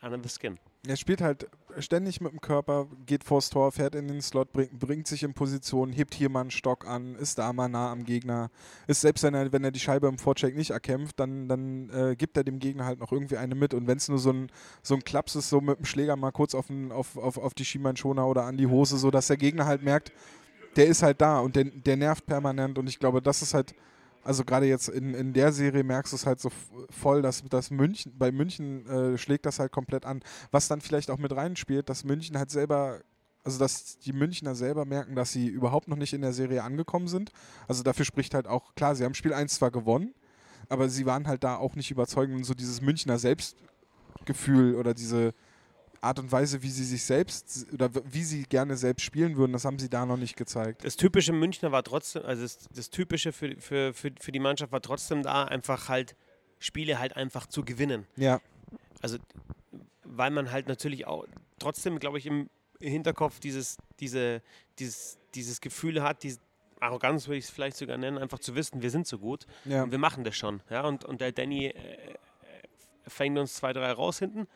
under 0.00 0.20
the 0.22 0.28
skin. 0.28 0.58
Er 0.88 0.96
spielt 0.96 1.20
halt 1.20 1.48
ständig 1.78 2.20
mit 2.20 2.32
dem 2.32 2.40
Körper, 2.40 2.86
geht 3.06 3.24
vors 3.24 3.50
Tor, 3.50 3.72
fährt 3.72 3.94
in 3.94 4.08
den 4.08 4.20
Slot, 4.22 4.52
bringt, 4.52 4.78
bringt 4.78 5.06
sich 5.06 5.22
in 5.22 5.34
Position, 5.34 5.92
hebt 5.92 6.14
hier 6.14 6.28
mal 6.28 6.42
einen 6.42 6.50
Stock 6.50 6.86
an, 6.86 7.14
ist 7.16 7.38
da 7.38 7.52
mal 7.52 7.68
nah 7.68 7.90
am 7.90 8.04
Gegner. 8.04 8.50
Ist 8.86 9.00
selbst 9.00 9.22
wenn 9.22 9.34
er, 9.34 9.52
wenn 9.52 9.64
er 9.64 9.70
die 9.70 9.80
Scheibe 9.80 10.06
im 10.06 10.18
Vorcheck 10.18 10.56
nicht 10.56 10.70
erkämpft, 10.70 11.18
dann, 11.20 11.48
dann 11.48 11.90
äh, 11.90 12.16
gibt 12.16 12.36
er 12.36 12.44
dem 12.44 12.58
Gegner 12.58 12.84
halt 12.84 13.00
noch 13.00 13.12
irgendwie 13.12 13.36
eine 13.36 13.54
mit. 13.54 13.74
Und 13.74 13.86
wenn 13.86 13.98
es 13.98 14.08
nur 14.08 14.18
so 14.18 14.30
ein, 14.30 14.50
so 14.82 14.94
ein 14.94 15.04
Klaps 15.04 15.36
ist, 15.36 15.48
so 15.48 15.60
mit 15.60 15.78
dem 15.78 15.84
Schläger 15.84 16.16
mal 16.16 16.32
kurz 16.32 16.54
auf, 16.54 16.68
den, 16.68 16.92
auf, 16.92 17.16
auf, 17.16 17.38
auf 17.38 17.54
die 17.54 17.64
Schienbeinschoner 17.64 18.26
oder 18.26 18.44
an 18.44 18.56
die 18.56 18.66
Hose, 18.66 18.96
so 18.98 19.10
dass 19.10 19.26
der 19.26 19.36
Gegner 19.36 19.66
halt 19.66 19.82
merkt, 19.82 20.12
der 20.76 20.86
ist 20.86 21.02
halt 21.02 21.20
da 21.20 21.40
und 21.40 21.56
der, 21.56 21.64
der 21.64 21.96
nervt 21.96 22.26
permanent. 22.26 22.78
Und 22.78 22.88
ich 22.88 22.98
glaube, 22.98 23.22
das 23.22 23.42
ist 23.42 23.54
halt, 23.54 23.74
also 24.26 24.44
gerade 24.44 24.66
jetzt 24.66 24.88
in, 24.88 25.14
in 25.14 25.32
der 25.32 25.52
Serie 25.52 25.84
merkst 25.84 26.12
du 26.12 26.16
es 26.16 26.26
halt 26.26 26.40
so 26.40 26.50
voll, 26.90 27.22
dass, 27.22 27.44
dass 27.44 27.70
München, 27.70 28.12
bei 28.18 28.32
München 28.32 28.86
äh, 28.86 29.18
schlägt 29.18 29.46
das 29.46 29.60
halt 29.60 29.70
komplett 29.70 30.04
an. 30.04 30.20
Was 30.50 30.66
dann 30.66 30.80
vielleicht 30.80 31.10
auch 31.10 31.18
mit 31.18 31.34
reinspielt, 31.34 31.88
dass 31.88 32.02
München 32.02 32.36
halt 32.36 32.50
selber, 32.50 33.00
also 33.44 33.58
dass 33.60 33.98
die 33.98 34.12
Münchner 34.12 34.56
selber 34.56 34.84
merken, 34.84 35.14
dass 35.14 35.30
sie 35.30 35.46
überhaupt 35.46 35.86
noch 35.86 35.96
nicht 35.96 36.12
in 36.12 36.22
der 36.22 36.32
Serie 36.32 36.64
angekommen 36.64 37.06
sind. 37.06 37.30
Also 37.68 37.84
dafür 37.84 38.04
spricht 38.04 38.34
halt 38.34 38.48
auch, 38.48 38.74
klar, 38.74 38.96
sie 38.96 39.04
haben 39.04 39.14
Spiel 39.14 39.32
1 39.32 39.54
zwar 39.54 39.70
gewonnen, 39.70 40.12
aber 40.68 40.88
sie 40.88 41.06
waren 41.06 41.28
halt 41.28 41.44
da 41.44 41.56
auch 41.56 41.76
nicht 41.76 41.92
überzeugend 41.92 42.36
und 42.36 42.44
so 42.44 42.54
dieses 42.54 42.80
Münchner 42.80 43.18
Selbstgefühl 43.18 44.74
oder 44.74 44.92
diese 44.92 45.34
Art 46.00 46.18
und 46.18 46.32
Weise, 46.32 46.62
wie 46.62 46.70
sie 46.70 46.84
sich 46.84 47.04
selbst 47.04 47.66
oder 47.72 47.90
wie 48.04 48.22
sie 48.22 48.44
gerne 48.44 48.76
selbst 48.76 49.02
spielen 49.02 49.36
würden, 49.36 49.52
das 49.52 49.64
haben 49.64 49.78
sie 49.78 49.88
da 49.88 50.06
noch 50.06 50.16
nicht 50.16 50.36
gezeigt. 50.36 50.84
Das 50.84 50.96
typische 50.96 51.32
Münchner 51.32 51.72
war 51.72 51.82
trotzdem, 51.82 52.24
also 52.24 52.42
das, 52.42 52.58
das 52.74 52.90
typische 52.90 53.32
für, 53.32 53.56
für, 53.58 53.94
für, 53.94 54.12
für 54.20 54.32
die 54.32 54.38
Mannschaft 54.38 54.72
war 54.72 54.82
trotzdem 54.82 55.22
da, 55.22 55.44
einfach 55.44 55.88
halt 55.88 56.16
Spiele 56.58 56.98
halt 56.98 57.16
einfach 57.16 57.46
zu 57.46 57.64
gewinnen. 57.64 58.06
Ja, 58.16 58.40
Also, 59.02 59.18
weil 60.04 60.30
man 60.30 60.50
halt 60.50 60.68
natürlich 60.68 61.06
auch 61.06 61.26
trotzdem, 61.58 61.98
glaube 61.98 62.18
ich, 62.18 62.26
im 62.26 62.48
Hinterkopf 62.80 63.40
dieses, 63.40 63.76
diese, 64.00 64.42
dieses, 64.78 65.18
dieses 65.34 65.60
Gefühl 65.60 66.02
hat, 66.02 66.22
diese 66.22 66.38
Arroganz 66.80 67.26
würde 67.26 67.38
ich 67.38 67.44
es 67.44 67.50
vielleicht 67.50 67.76
sogar 67.76 67.96
nennen, 67.96 68.18
einfach 68.18 68.38
zu 68.38 68.54
wissen, 68.54 68.82
wir 68.82 68.90
sind 68.90 69.06
so 69.06 69.18
gut 69.18 69.46
ja. 69.64 69.82
und 69.82 69.90
wir 69.90 69.98
machen 69.98 70.24
das 70.24 70.36
schon. 70.36 70.60
Ja? 70.70 70.82
Und, 70.82 71.04
und 71.04 71.20
der 71.20 71.32
Danny 71.32 71.66
äh, 71.66 71.74
fängt 73.06 73.38
uns 73.38 73.54
zwei, 73.54 73.72
drei 73.72 73.92
raus 73.92 74.18
hinten 74.18 74.46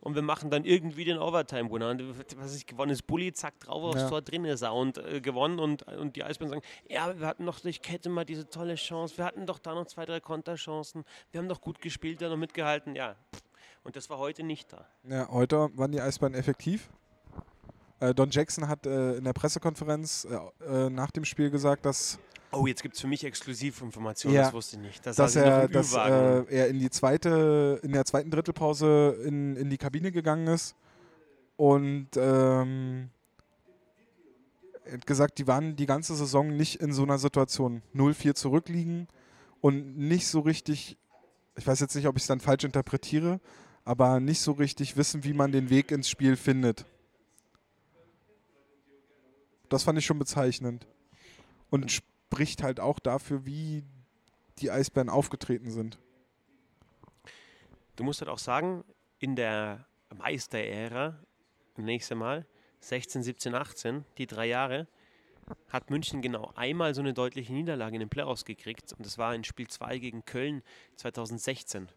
und 0.00 0.14
wir 0.14 0.22
machen 0.22 0.50
dann 0.50 0.64
irgendwie 0.64 1.04
den 1.04 1.18
Overtime-Winner. 1.18 1.90
Und 1.90 2.38
was 2.38 2.54
ist 2.54 2.66
gewonnen 2.66 2.92
ist, 2.92 3.06
Bulli, 3.06 3.32
zack, 3.32 3.58
drauf 3.60 3.82
aufs 3.82 4.02
Ja. 4.02 4.08
Tor 4.08 4.22
drin 4.22 4.44
ist 4.44 4.62
er 4.62 4.74
und 4.74 4.98
äh, 4.98 5.20
gewonnen. 5.20 5.58
Und, 5.58 5.82
und 5.84 6.16
die 6.16 6.24
Eisbären 6.24 6.50
sagen, 6.50 6.62
ja, 6.88 7.18
wir 7.18 7.26
hatten 7.26 7.46
doch 7.46 7.60
durch 7.60 7.82
Kette 7.82 8.08
mal 8.08 8.24
diese 8.24 8.48
tolle 8.48 8.76
Chance, 8.76 9.16
wir 9.18 9.24
hatten 9.24 9.46
doch 9.46 9.58
da 9.58 9.74
noch 9.74 9.86
zwei, 9.86 10.04
drei 10.04 10.20
Konterchancen, 10.20 11.04
wir 11.30 11.40
haben 11.40 11.48
doch 11.48 11.60
gut 11.60 11.80
gespielt, 11.80 12.22
da 12.22 12.28
noch 12.28 12.36
mitgehalten. 12.36 12.94
Ja, 12.94 13.16
und 13.84 13.96
das 13.96 14.08
war 14.10 14.18
heute 14.18 14.42
nicht 14.42 14.72
da. 14.72 14.86
Ja, 15.08 15.28
heute 15.30 15.70
waren 15.74 15.92
die 15.92 16.00
Eisbären 16.00 16.34
effektiv. 16.34 16.90
Äh, 18.00 18.14
Don 18.14 18.30
Jackson 18.30 18.68
hat 18.68 18.86
äh, 18.86 19.14
in 19.16 19.24
der 19.24 19.32
Pressekonferenz 19.32 20.26
äh, 20.30 20.86
äh, 20.86 20.90
nach 20.90 21.10
dem 21.10 21.24
Spiel 21.24 21.50
gesagt, 21.50 21.84
dass, 21.84 22.18
Oh, 22.50 22.66
jetzt 22.66 22.82
gibt 22.82 22.94
es 22.94 23.00
für 23.00 23.06
mich 23.06 23.24
Exklusivinformationen, 23.24 24.34
Ja. 24.36 24.44
das 24.44 24.52
wusste 24.54 24.76
ich 24.76 24.82
nicht. 24.82 25.06
Das 25.06 25.16
dass, 25.16 25.36
er, 25.36 25.68
dass 25.68 25.92
äh, 25.94 26.44
er 26.48 26.68
in 26.68 26.78
die 26.78 26.88
zweite, 26.90 27.78
in 27.82 27.92
der 27.92 28.04
zweiten 28.04 28.30
Drittelpause 28.30 29.18
in, 29.24 29.56
in 29.56 29.68
die 29.68 29.76
Kabine 29.76 30.12
gegangen 30.12 30.46
ist 30.46 30.74
und 31.56 32.08
ähm, 32.16 33.10
er 34.84 34.94
hat 34.94 35.06
gesagt, 35.06 35.38
die 35.38 35.46
waren 35.46 35.76
die 35.76 35.84
ganze 35.84 36.14
Saison 36.16 36.56
nicht 36.56 36.76
in 36.80 36.92
so 36.94 37.02
einer 37.02 37.18
Situation 37.18 37.82
0-4 37.94 38.34
zurückliegen 38.34 39.08
und 39.60 39.98
nicht 39.98 40.26
so 40.26 40.40
richtig, 40.40 40.96
ich 41.56 41.66
weiß 41.66 41.80
jetzt 41.80 41.94
nicht, 41.94 42.06
ob 42.06 42.16
ich 42.16 42.22
es 42.22 42.28
dann 42.28 42.40
falsch 42.40 42.64
interpretiere, 42.64 43.40
aber 43.84 44.20
nicht 44.20 44.40
so 44.40 44.52
richtig 44.52 44.96
wissen, 44.96 45.24
wie 45.24 45.34
man 45.34 45.52
den 45.52 45.68
Weg 45.68 45.90
ins 45.90 46.08
Spiel 46.08 46.36
findet. 46.36 46.86
Das 49.68 49.82
fand 49.82 49.98
ich 49.98 50.06
schon 50.06 50.18
bezeichnend. 50.18 50.86
Und 51.68 51.98
spricht 52.28 52.62
halt 52.62 52.78
auch 52.78 52.98
dafür, 52.98 53.46
wie 53.46 53.84
die 54.58 54.70
Eisbären 54.70 55.08
aufgetreten 55.08 55.70
sind. 55.70 55.98
Du 57.96 58.04
musst 58.04 58.20
halt 58.20 58.28
auch 58.28 58.38
sagen, 58.38 58.84
in 59.18 59.34
der 59.34 59.86
Meisterära, 60.14 61.18
nächste 61.76 62.14
Mal, 62.14 62.46
16, 62.80 63.22
17, 63.22 63.54
18, 63.54 64.04
die 64.18 64.26
drei 64.26 64.46
Jahre, 64.46 64.86
hat 65.70 65.88
München 65.88 66.20
genau 66.20 66.52
einmal 66.54 66.94
so 66.94 67.00
eine 67.00 67.14
deutliche 67.14 67.52
Niederlage 67.52 67.96
in 67.96 68.00
den 68.00 68.10
Playoffs 68.10 68.44
gekriegt. 68.44 68.92
Und 68.92 69.06
das 69.06 69.16
war 69.16 69.34
in 69.34 69.42
Spiel 69.42 69.66
2 69.66 69.98
gegen 69.98 70.24
Köln 70.26 70.62
2016, 70.96 71.88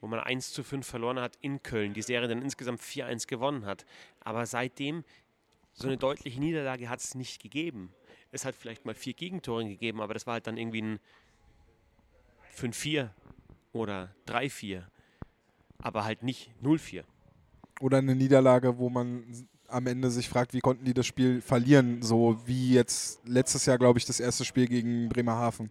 wo 0.00 0.06
man 0.06 0.20
1 0.20 0.52
zu 0.52 0.62
5 0.62 0.86
verloren 0.86 1.18
hat 1.18 1.36
in 1.40 1.60
Köln. 1.62 1.92
Die 1.92 2.02
Serie 2.02 2.28
dann 2.28 2.40
insgesamt 2.40 2.80
4-1 2.80 3.26
gewonnen 3.26 3.66
hat. 3.66 3.84
Aber 4.20 4.46
seitdem 4.46 5.04
so 5.72 5.88
eine 5.88 5.96
deutliche 5.96 6.38
Niederlage 6.38 6.88
hat 6.88 7.00
es 7.00 7.16
nicht 7.16 7.42
gegeben. 7.42 7.92
Es 8.32 8.44
hat 8.44 8.54
vielleicht 8.54 8.84
mal 8.84 8.94
vier 8.94 9.12
Gegentore 9.12 9.64
gegeben, 9.64 10.00
aber 10.00 10.14
das 10.14 10.26
war 10.26 10.34
halt 10.34 10.46
dann 10.46 10.56
irgendwie 10.56 10.82
ein 10.82 11.00
5-4 12.56 13.10
oder 13.72 14.14
3-4. 14.26 14.82
Aber 15.78 16.04
halt 16.04 16.22
nicht 16.22 16.50
0-4. 16.62 17.04
Oder 17.80 17.98
eine 17.98 18.14
Niederlage, 18.14 18.78
wo 18.78 18.88
man 18.88 19.24
am 19.68 19.86
Ende 19.86 20.10
sich 20.10 20.28
fragt, 20.28 20.54
wie 20.54 20.60
konnten 20.60 20.84
die 20.84 20.94
das 20.94 21.06
Spiel 21.06 21.40
verlieren? 21.40 22.02
So 22.02 22.40
wie 22.46 22.72
jetzt 22.72 23.26
letztes 23.26 23.66
Jahr, 23.66 23.78
glaube 23.78 23.98
ich, 23.98 24.06
das 24.06 24.20
erste 24.20 24.44
Spiel 24.44 24.66
gegen 24.66 25.08
Bremerhaven. 25.08 25.70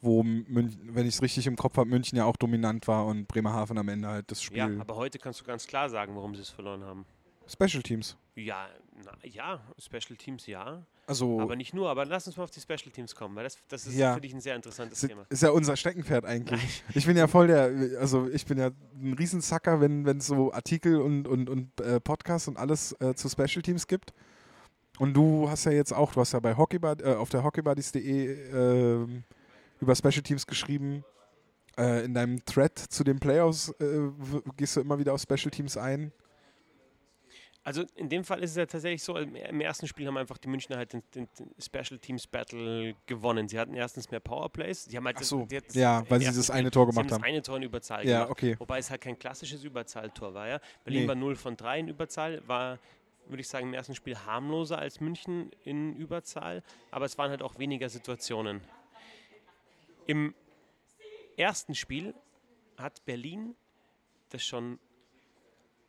Wo, 0.00 0.22
München, 0.22 0.94
wenn 0.94 1.06
ich 1.06 1.14
es 1.14 1.22
richtig 1.22 1.46
im 1.46 1.56
Kopf 1.56 1.76
habe, 1.76 1.88
München 1.88 2.16
ja 2.18 2.24
auch 2.24 2.36
dominant 2.36 2.88
war 2.88 3.06
und 3.06 3.28
Bremerhaven 3.28 3.78
am 3.78 3.88
Ende 3.88 4.08
halt 4.08 4.30
das 4.30 4.42
Spiel. 4.42 4.58
Ja, 4.58 4.68
aber 4.80 4.96
heute 4.96 5.18
kannst 5.18 5.40
du 5.40 5.44
ganz 5.44 5.66
klar 5.66 5.88
sagen, 5.88 6.16
warum 6.16 6.34
sie 6.34 6.42
es 6.42 6.50
verloren 6.50 6.82
haben. 6.82 7.04
Special 7.52 7.82
Teams. 7.82 8.16
Ja, 8.34 8.66
na, 9.04 9.12
ja, 9.24 9.60
Special 9.78 10.16
Teams 10.16 10.46
ja, 10.46 10.86
Also 11.06 11.38
aber 11.40 11.54
nicht 11.54 11.74
nur. 11.74 11.90
Aber 11.90 12.06
lass 12.06 12.26
uns 12.26 12.36
mal 12.36 12.44
auf 12.44 12.50
die 12.50 12.60
Special 12.60 12.90
Teams 12.90 13.14
kommen, 13.14 13.36
weil 13.36 13.44
das, 13.44 13.58
das 13.68 13.86
ist 13.86 13.94
Ja. 13.96 14.14
für 14.14 14.20
dich 14.22 14.32
ein 14.32 14.40
sehr 14.40 14.56
interessantes 14.56 15.00
si- 15.00 15.08
Thema. 15.08 15.26
ist 15.28 15.42
ja 15.42 15.50
unser 15.50 15.76
Steckenpferd 15.76 16.24
eigentlich. 16.24 16.82
Ich 16.94 17.04
bin 17.04 17.16
ja 17.16 17.26
voll 17.26 17.48
der, 17.48 17.98
also 18.00 18.28
ich 18.30 18.46
bin 18.46 18.56
ja 18.58 18.70
ein 18.94 19.12
Riesensacker, 19.14 19.80
wenn 19.82 20.06
es 20.06 20.26
so 20.26 20.52
Artikel 20.52 21.00
und, 21.02 21.28
und, 21.28 21.50
und 21.50 21.80
äh, 21.80 22.00
Podcasts 22.00 22.48
und 22.48 22.56
alles 22.56 22.92
äh, 23.00 23.14
zu 23.14 23.28
Special 23.28 23.60
Teams 23.62 23.86
gibt. 23.86 24.14
Und 24.98 25.14
du 25.14 25.48
hast 25.50 25.64
ja 25.64 25.72
jetzt 25.72 25.92
auch, 25.92 26.12
du 26.14 26.20
hast 26.20 26.32
ja 26.32 26.40
bei 26.40 26.56
Hockeybud, 26.56 27.02
äh, 27.02 27.14
auf 27.14 27.28
der 27.28 27.42
hockeybuddies.de 27.42 28.50
ähm, 28.54 29.24
über 29.80 29.94
Special 29.94 30.22
Teams 30.22 30.46
geschrieben. 30.46 31.04
Äh, 31.78 32.04
in 32.04 32.12
deinem 32.14 32.44
Thread 32.44 32.78
zu 32.78 33.02
den 33.02 33.18
Playoffs 33.18 33.70
äh, 33.80 34.10
gehst 34.58 34.76
du 34.76 34.80
immer 34.80 34.98
wieder 34.98 35.14
auf 35.14 35.20
Special 35.22 35.50
Teams 35.50 35.76
ein. 35.78 36.12
Also 37.64 37.84
in 37.94 38.08
dem 38.08 38.24
Fall 38.24 38.42
ist 38.42 38.50
es 38.50 38.56
ja 38.56 38.66
tatsächlich 38.66 39.04
so, 39.04 39.16
im 39.16 39.60
ersten 39.60 39.86
Spiel 39.86 40.06
haben 40.08 40.16
einfach 40.16 40.36
die 40.38 40.48
Münchner 40.48 40.78
halt 40.78 40.94
den, 40.94 41.02
den, 41.14 41.28
Special 41.60 41.96
Teams 42.00 42.26
Battle 42.26 42.96
gewonnen. 43.06 43.46
Sie 43.48 43.56
hatten 43.58 43.74
erstens 43.74 44.10
mehr 44.10 44.18
Powerplays. 44.18 44.86
Sie 44.86 44.96
haben 44.96 45.06
halt 45.06 45.18
Ach 45.20 45.22
so, 45.22 45.46
die- 45.46 45.60
die- 45.60 45.78
ja, 45.78 46.02
weil 46.10 46.18
sie 46.20 46.26
das 46.26 46.50
eine 46.50 46.72
Tor 46.72 46.86
gemacht 46.88 47.06
das 47.10 47.18
haben. 47.18 47.24
eine 47.24 47.40
Tor 47.40 47.58
in 47.58 47.62
Überzahl 47.62 48.04
Ja, 48.04 48.24
gemacht. 48.24 48.30
okay. 48.32 48.56
Wobei 48.58 48.78
es 48.78 48.90
halt 48.90 49.00
kein 49.00 49.16
klassisches 49.16 49.62
Überzahltor 49.62 50.34
war. 50.34 50.48
Ja? 50.48 50.60
Berlin 50.82 51.02
Nee. 51.02 51.08
war 51.08 51.14
0 51.14 51.36
von 51.36 51.56
3 51.56 51.78
in 51.78 51.86
Überzahl, 51.88 52.42
war, 52.48 52.80
würde 53.28 53.40
ich 53.42 53.48
sagen, 53.48 53.68
im 53.68 53.74
ersten 53.74 53.94
Spiel 53.94 54.16
harmloser 54.18 54.78
als 54.78 55.00
München 55.00 55.52
in 55.64 55.94
Überzahl, 55.94 56.64
aber 56.90 57.04
es 57.04 57.16
waren 57.16 57.30
halt 57.30 57.42
auch 57.42 57.60
weniger 57.60 57.88
Situationen. 57.88 58.60
Im 60.06 60.34
ersten 61.36 61.76
Spiel 61.76 62.12
hat 62.76 63.04
Berlin 63.04 63.54
das 64.30 64.42
schon 64.44 64.80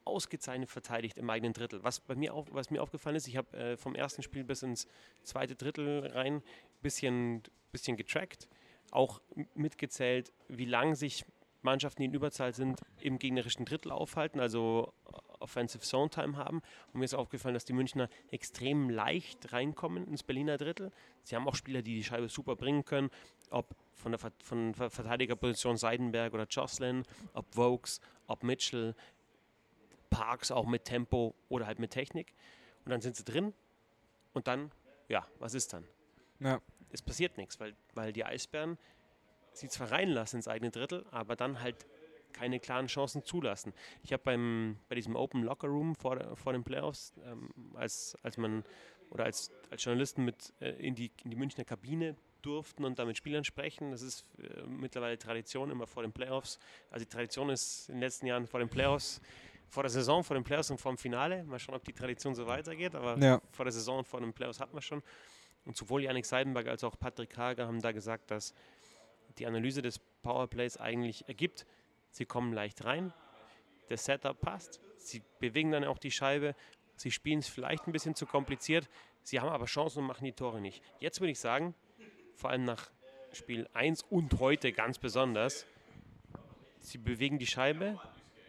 ausgezeichnet 0.05 0.69
verteidigt 0.69 1.17
im 1.17 1.29
eigenen 1.29 1.53
Drittel. 1.53 1.83
Was, 1.83 1.99
bei 1.99 2.15
mir, 2.15 2.33
auf, 2.33 2.47
was 2.51 2.69
mir 2.69 2.81
aufgefallen 2.81 3.15
ist, 3.15 3.27
ich 3.27 3.37
habe 3.37 3.57
äh, 3.57 3.77
vom 3.77 3.95
ersten 3.95 4.23
Spiel 4.23 4.43
bis 4.43 4.63
ins 4.63 4.87
zweite 5.23 5.55
Drittel 5.55 6.07
rein 6.07 6.35
ein 6.35 6.43
bisschen, 6.81 7.43
bisschen 7.71 7.97
getrackt, 7.97 8.47
auch 8.91 9.21
mitgezählt, 9.55 10.31
wie 10.47 10.65
lang 10.65 10.95
sich 10.95 11.25
Mannschaften, 11.61 12.01
die 12.01 12.07
in 12.07 12.13
Überzahl 12.13 12.53
sind, 12.53 12.81
im 12.99 13.17
gegnerischen 13.17 13.65
Drittel 13.65 13.91
aufhalten, 13.91 14.41
also 14.41 14.93
Offensive 15.39 15.83
Zone 15.83 16.09
Time 16.09 16.37
haben. 16.37 16.61
Und 16.91 16.99
mir 16.99 17.05
ist 17.05 17.13
aufgefallen, 17.13 17.53
dass 17.53 17.65
die 17.65 17.73
Münchner 17.73 18.09
extrem 18.31 18.89
leicht 18.89 19.53
reinkommen 19.53 20.07
ins 20.07 20.23
Berliner 20.23 20.57
Drittel. 20.57 20.91
Sie 21.23 21.35
haben 21.35 21.47
auch 21.47 21.55
Spieler, 21.55 21.81
die 21.81 21.95
die 21.95 22.03
Scheibe 22.03 22.27
super 22.27 22.55
bringen 22.57 22.83
können, 22.83 23.09
ob 23.49 23.75
von 23.93 24.11
der 24.11 24.19
von 24.19 24.73
Ver- 24.73 24.89
Verteidigerposition 24.89 25.77
Seidenberg 25.77 26.33
oder 26.33 26.47
Jocelyn, 26.49 27.03
ob 27.33 27.45
Vokes, 27.55 28.01
ob 28.27 28.43
Mitchell, 28.43 28.95
Parks 30.13 30.51
auch 30.51 30.65
mit 30.65 30.85
Tempo 30.85 31.33
oder 31.49 31.65
halt 31.65 31.79
mit 31.79 31.91
Technik. 31.91 32.33
Und 32.85 32.91
dann 32.91 33.01
sind 33.01 33.15
sie 33.15 33.23
drin 33.23 33.53
und 34.33 34.47
dann, 34.47 34.71
ja, 35.09 35.27
was 35.39 35.53
ist 35.53 35.73
dann? 35.73 35.85
Ja. 36.39 36.61
Es 36.91 37.01
passiert 37.01 37.37
nichts, 37.37 37.59
weil, 37.59 37.75
weil 37.95 38.13
die 38.13 38.23
Eisbären 38.23 38.77
sie 39.53 39.67
zwar 39.67 39.91
reinlassen 39.91 40.37
ins 40.37 40.47
eigene 40.47 40.71
Drittel, 40.71 41.05
aber 41.11 41.35
dann 41.35 41.61
halt 41.61 41.87
keine 42.33 42.59
klaren 42.59 42.87
Chancen 42.87 43.23
zulassen. 43.23 43.73
Ich 44.03 44.11
habe 44.11 44.23
beim 44.23 44.77
bei 44.89 44.95
diesem 44.95 45.15
Open 45.15 45.43
Locker 45.43 45.67
Room 45.67 45.95
vor, 45.95 46.35
vor 46.35 46.53
den 46.53 46.63
Playoffs, 46.63 47.13
ähm, 47.23 47.49
als, 47.75 48.17
als 48.23 48.37
man 48.37 48.63
oder 49.09 49.25
als, 49.25 49.51
als 49.69 49.83
Journalisten 49.83 50.25
mit 50.25 50.53
äh, 50.59 50.71
in, 50.71 50.95
die, 50.95 51.11
in 51.23 51.29
die 51.29 51.35
Münchner 51.35 51.63
Kabine 51.63 52.15
durften 52.41 52.83
und 52.85 52.99
da 52.99 53.05
mit 53.05 53.17
Spielern 53.17 53.43
sprechen. 53.43 53.91
Das 53.91 54.01
ist 54.01 54.25
äh, 54.39 54.63
mittlerweile 54.63 55.17
Tradition 55.17 55.71
immer 55.71 55.87
vor 55.87 56.03
den 56.03 56.11
Playoffs. 56.11 56.59
Also 56.89 57.05
die 57.05 57.09
Tradition 57.09 57.49
ist 57.49 57.89
in 57.89 57.95
den 57.95 58.01
letzten 58.01 58.25
Jahren 58.25 58.47
vor 58.47 58.59
den 58.59 58.69
Playoffs, 58.69 59.21
vor 59.73 59.81
der 59.81 59.89
Saison, 59.89 60.23
vor 60.23 60.35
den 60.35 60.43
Playoffs 60.43 60.69
und 60.69 60.79
vor 60.79 60.91
dem 60.93 60.99
Finale. 60.99 61.43
Mal 61.45 61.57
schauen, 61.57 61.73
ob 61.75 61.83
die 61.83 61.93
Tradition 61.93 62.35
so 62.35 62.45
weitergeht, 62.45 62.93
aber 62.93 63.17
Ja. 63.17 63.41
vor 63.51 63.65
der 63.65 63.71
Saison 63.71 63.97
und 63.99 64.07
vor 64.07 64.21
den 64.21 64.31
Playoffs 64.31 64.59
hatten 64.59 64.75
wir 64.75 64.83
schon. 64.83 65.01
Und 65.65 65.75
sowohl 65.75 66.03
Janik 66.03 66.27
Seidenberg 66.27 66.67
als 66.67 66.83
auch 66.83 66.97
Patrick 66.99 67.35
Hager 67.35 67.65
haben 67.65 67.81
da 67.81 67.91
gesagt, 67.91 68.29
dass 68.29 68.53
die 69.39 69.47
Analyse 69.47 69.81
des 69.81 69.97
Powerplays 70.21 70.77
eigentlich 70.77 71.27
ergibt, 71.27 71.65
sie 72.11 72.25
kommen 72.25 72.53
leicht 72.53 72.85
rein, 72.85 73.13
das 73.89 74.05
Setup 74.05 74.39
passt, 74.39 74.79
sie 74.97 75.23
bewegen 75.39 75.71
dann 75.71 75.85
auch 75.85 75.97
die 75.97 76.11
Scheibe, 76.11 76.55
sie 76.95 77.09
spielen 77.09 77.39
es 77.39 77.47
vielleicht 77.47 77.87
ein 77.87 77.91
bisschen 77.93 78.13
zu 78.13 78.27
kompliziert, 78.27 78.87
sie 79.23 79.39
haben 79.39 79.49
aber 79.49 79.65
Chancen 79.65 79.99
und 79.99 80.05
machen 80.05 80.25
die 80.25 80.33
Tore 80.33 80.61
nicht. 80.61 80.83
Jetzt 80.99 81.19
würde 81.19 81.31
ich 81.31 81.39
sagen, 81.39 81.73
vor 82.35 82.51
allem 82.51 82.65
nach 82.65 82.91
Spiel 83.31 83.67
1 83.73 84.03
und 84.03 84.39
heute 84.39 84.71
ganz 84.71 84.99
besonders, 84.99 85.65
sie 86.79 86.99
bewegen 86.99 87.39
die 87.39 87.47
Scheibe, 87.47 87.99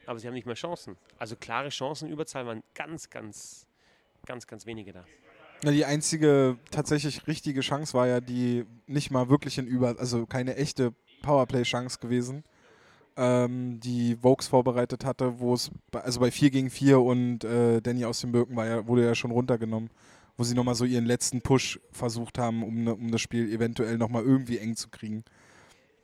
aber 0.09 0.19
sie 0.19 0.27
haben 0.27 0.35
nicht 0.35 0.47
mehr 0.47 0.55
Chancen. 0.55 0.97
Also 1.19 1.37
klare 1.37 1.69
Chancen, 1.69 2.11
Überzahl 2.11 2.47
waren 2.47 2.63
ganz, 2.75 3.11
ganz, 3.11 3.67
ganz, 4.27 4.47
ganz 4.47 4.67
wenige 4.67 4.93
da. 4.93 5.05
Ja, 5.65 5.71
die 5.71 5.85
einzige 5.85 6.59
tatsächlich 6.71 7.27
richtige 7.27 7.61
Chance 7.61 7.95
war 7.95 8.07
ja 8.07 8.21
die 8.21 8.67
nicht 8.87 9.11
mal 9.11 9.29
wirklich 9.29 9.59
in 9.59 9.67
Über, 9.67 9.97
also 9.99 10.27
keine 10.27 10.57
echte 10.57 10.93
Powerplay-Chance 11.23 11.99
gewesen, 12.01 12.45
ähm, 13.17 13.81
die 13.81 14.23
Vokes 14.23 14.49
vorbereitet 14.49 15.05
hatte, 15.05 15.39
wo 15.41 15.55
es, 15.55 15.71
also 15.93 16.21
bei 16.21 16.31
4 16.31 16.51
gegen 16.51 16.71
4 16.71 17.01
und 17.01 17.45
äh, 17.45 17.81
Danny 17.81 18.05
aus 18.05 18.21
den 18.21 18.33
Birken 18.33 18.57
war 18.57 18.67
ja, 18.67 18.87
wurde 18.87 19.05
ja 19.05 19.15
schon 19.15 19.31
runtergenommen, 19.31 19.91
wo 20.37 20.45
sie 20.45 20.55
nochmal 20.55 20.75
so 20.75 20.85
ihren 20.85 21.07
letzten 21.07 21.41
Push 21.41 21.81
versucht 21.93 22.39
haben, 22.39 22.63
um, 22.63 22.85
ne, 22.85 22.95
um 22.95 23.11
das 23.11 23.21
Spiel 23.21 23.51
eventuell 23.51 23.97
nochmal 23.97 24.25
irgendwie 24.25 24.59
eng 24.59 24.77
zu 24.77 24.91
kriegen. 24.91 25.25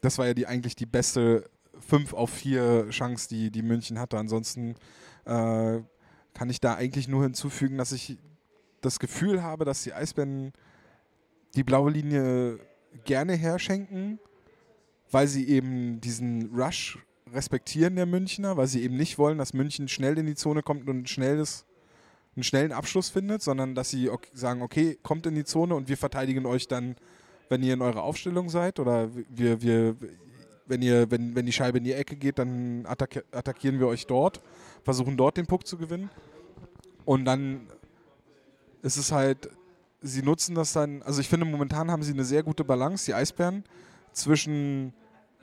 Das 0.00 0.18
war 0.18 0.26
ja 0.26 0.34
die 0.34 0.46
eigentlich 0.46 0.76
die 0.76 0.86
beste 0.86 1.50
5 1.80 2.14
auf 2.14 2.30
4 2.30 2.88
Chance, 2.90 3.28
die, 3.28 3.50
die 3.50 3.62
München 3.62 3.98
hatte. 3.98 4.18
Ansonsten 4.18 4.74
äh, 5.24 5.80
kann 6.34 6.50
ich 6.50 6.60
da 6.60 6.74
eigentlich 6.74 7.08
nur 7.08 7.22
hinzufügen, 7.22 7.78
dass 7.78 7.92
ich 7.92 8.18
das 8.80 8.98
Gefühl 8.98 9.42
habe, 9.42 9.64
dass 9.64 9.82
die 9.82 9.92
Eisbären 9.92 10.52
die 11.54 11.64
blaue 11.64 11.90
Linie 11.90 12.58
gerne 13.04 13.34
herschenken, 13.34 14.18
weil 15.10 15.26
sie 15.26 15.48
eben 15.48 16.00
diesen 16.00 16.54
Rush 16.54 16.98
respektieren 17.32 17.96
der 17.96 18.06
Münchner, 18.06 18.56
weil 18.56 18.66
sie 18.66 18.82
eben 18.82 18.96
nicht 18.96 19.18
wollen, 19.18 19.38
dass 19.38 19.52
München 19.52 19.88
schnell 19.88 20.18
in 20.18 20.26
die 20.26 20.34
Zone 20.34 20.62
kommt 20.62 20.88
und 20.88 21.08
schnell 21.08 21.44
einen 22.36 22.44
schnellen 22.44 22.72
Abschluss 22.72 23.10
findet, 23.10 23.42
sondern 23.42 23.74
dass 23.74 23.90
sie 23.90 24.10
sagen, 24.32 24.62
okay, 24.62 24.98
kommt 25.02 25.26
in 25.26 25.34
die 25.34 25.44
Zone 25.44 25.74
und 25.74 25.88
wir 25.88 25.96
verteidigen 25.96 26.46
euch 26.46 26.68
dann, 26.68 26.96
wenn 27.48 27.62
ihr 27.62 27.74
in 27.74 27.82
eurer 27.82 28.02
Aufstellung 28.02 28.48
seid 28.48 28.78
oder 28.78 29.10
wir, 29.28 29.62
wir, 29.62 29.96
wenn, 30.70 30.82
ihr, 30.82 31.10
wenn, 31.10 31.34
wenn 31.34 31.44
die 31.44 31.52
Scheibe 31.52 31.78
in 31.78 31.84
die 31.84 31.92
Ecke 31.92 32.16
geht, 32.16 32.38
dann 32.38 32.86
attack 32.86 33.24
attackieren 33.32 33.78
wir 33.78 33.88
euch 33.88 34.06
dort, 34.06 34.40
versuchen 34.84 35.16
dort 35.16 35.36
den 35.36 35.46
Puck 35.46 35.66
zu 35.66 35.76
gewinnen. 35.76 36.08
Und 37.04 37.24
dann 37.24 37.66
ist 38.82 38.96
es 38.96 39.12
halt, 39.12 39.50
sie 40.00 40.22
nutzen 40.22 40.54
das 40.54 40.72
dann, 40.72 41.02
also 41.02 41.20
ich 41.20 41.28
finde 41.28 41.44
momentan 41.44 41.90
haben 41.90 42.02
sie 42.02 42.12
eine 42.12 42.24
sehr 42.24 42.42
gute 42.42 42.64
Balance, 42.64 43.06
die 43.06 43.14
Eisbären, 43.14 43.64
zwischen 44.12 44.94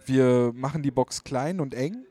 wir 0.05 0.51
machen 0.55 0.81
die 0.81 0.91
Box 0.91 1.23
klein 1.23 1.59
und 1.59 1.73
eng 1.73 2.05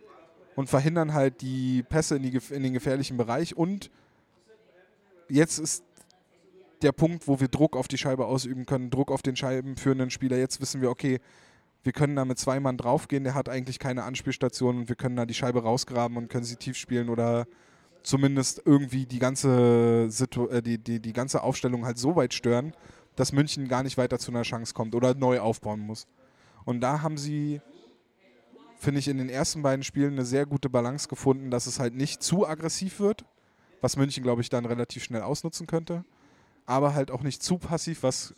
und 0.55 0.69
verhindern 0.69 1.15
halt 1.15 1.41
die 1.41 1.83
Pässe 1.83 2.17
in, 2.17 2.23
die, 2.23 2.41
in 2.51 2.63
den 2.63 2.75
gefährlichen 2.75 3.17
Bereich 3.17 3.57
und 3.57 3.91
jetzt 5.29 5.59
ist 5.59 5.83
der 6.83 6.93
Punkt, 6.93 7.27
wo 7.27 7.41
wir 7.41 7.49
Druck 7.49 7.77
auf 7.77 7.89
die 7.89 7.99
Scheibe 7.99 8.27
ausüben 8.27 8.67
können, 8.67 8.91
Druck 8.91 9.11
auf 9.11 9.23
den 9.23 9.35
scheibenführenden 9.35 10.11
Spieler. 10.11 10.37
Jetzt 10.37 10.61
wissen 10.61 10.83
wir, 10.83 10.91
okay, 10.91 11.21
wir 11.87 11.93
können 11.93 12.17
da 12.17 12.25
mit 12.25 12.39
zwei 12.39 12.61
Mann 12.61 12.77
draufgehen, 12.77 13.25
der 13.25 13.35
hat 13.35 13.49
eigentlich 13.49 13.79
keine 13.79 14.03
Anspielstation 14.03 14.77
und 14.77 14.89
wir 14.89 14.97
können 14.97 15.17
da 15.17 15.25
die 15.25 15.35
Scheibe 15.35 15.63
rausgraben 15.63 16.17
und 16.17 16.29
können 16.29 16.45
sie 16.45 16.57
tief 16.57 16.77
spielen 16.77 17.09
oder 17.09 17.47
zumindest 18.03 18.63
irgendwie 18.65 19.07
die 19.07 19.19
ganze, 19.19 20.11
Situ 20.11 20.49
äh, 20.49 20.63
die, 20.63 20.79
die, 20.79 21.01
die 21.01 21.13
ganze 21.13 21.43
Aufstellung 21.43 21.87
halt 21.87 21.99
so 21.99 22.17
weit 22.17 22.35
stören, 22.35 22.73
dass 23.15 23.33
München 23.33 23.69
gar 23.69 23.83
nicht 23.83 23.97
weiter 23.97 24.19
zu 24.19 24.31
einer 24.31 24.43
Chance 24.43 24.75
kommt 24.75 24.95
oder 24.95 25.15
neu 25.15 25.41
aufbauen 25.41 25.81
muss. 25.81 26.07
Und 26.65 26.81
da 26.81 27.03
haben 27.03 27.17
sie, 27.17 27.61
finde 28.77 28.99
ich, 28.99 29.09
in 29.09 29.19
den 29.19 29.29
ersten 29.29 29.63
beiden 29.63 29.85
Spielen 29.85 30.13
eine 30.13 30.25
sehr 30.25 30.45
gute 30.45 30.69
Balance 30.69 31.09
gefunden, 31.09 31.51
dass 31.51 31.67
es 31.67 31.79
halt 31.79 31.95
nicht 31.95 32.23
zu 32.23 32.47
aggressiv 32.47 33.01
wird, 33.01 33.25
was 33.81 33.97
München, 33.97 34.23
glaube 34.23 34.43
ich, 34.43 34.49
dann 34.49 34.65
relativ 34.65 35.05
schnell 35.05 35.23
ausnutzen 35.23 35.67
könnte, 35.67 36.05
aber 36.67 36.95
halt 36.95 37.11
auch 37.11 37.23
nicht 37.23 37.43
zu 37.43 37.59
passiv, 37.59 38.03
was 38.03 38.35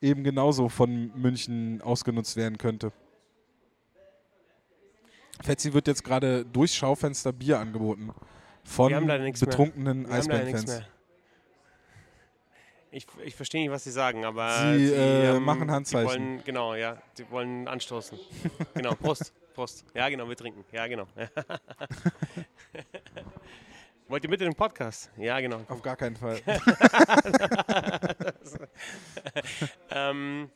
eben 0.00 0.24
genauso 0.24 0.68
von 0.68 1.12
München 1.14 1.80
ausgenutzt 1.82 2.36
werden 2.36 2.58
könnte. 2.58 2.92
Fetzi 5.42 5.72
wird 5.72 5.86
jetzt 5.86 6.04
gerade 6.04 6.44
durchs 6.44 6.74
Schaufenster 6.74 7.32
Bier 7.32 7.58
angeboten 7.58 8.12
von 8.64 9.06
betrunkenen 9.38 10.10
Eisbärenfans. 10.10 10.82
Ich, 12.92 13.06
ich 13.24 13.36
verstehe 13.36 13.62
nicht, 13.62 13.70
was 13.70 13.84
sie 13.84 13.92
sagen, 13.92 14.24
aber 14.24 14.72
sie, 14.74 14.88
sie 14.88 14.94
äh, 14.94 15.36
ähm, 15.36 15.44
machen 15.44 15.70
Handzeichen. 15.70 16.08
Wollen, 16.08 16.42
genau, 16.44 16.74
ja, 16.74 17.00
sie 17.14 17.30
wollen 17.30 17.68
anstoßen. 17.68 18.18
genau, 18.74 18.96
Prost, 18.96 19.32
Prost. 19.54 19.84
Ja, 19.94 20.08
genau, 20.08 20.28
wir 20.28 20.36
trinken. 20.36 20.64
Ja, 20.72 20.88
genau. 20.88 21.06
Wollt 24.10 24.24
ihr 24.24 24.30
mit 24.30 24.40
in 24.40 24.48
den 24.48 24.56
Podcast? 24.56 25.08
Ja, 25.16 25.38
genau. 25.38 25.64
Auf 25.68 25.82
gar 25.82 25.94
keinen 25.94 26.16
Fall. 26.16 26.42
ähm, 29.90 30.50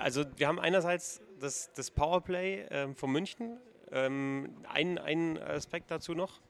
also 0.00 0.24
wir 0.38 0.48
haben 0.48 0.58
einerseits 0.58 1.20
das, 1.38 1.70
das 1.74 1.90
Powerplay 1.90 2.66
ähm, 2.70 2.96
von 2.96 3.12
München. 3.12 3.60
Ähm, 3.92 4.56
ein, 4.66 4.96
ein 4.96 5.36
Aspekt 5.36 5.90
dazu 5.90 6.14
noch. 6.14 6.40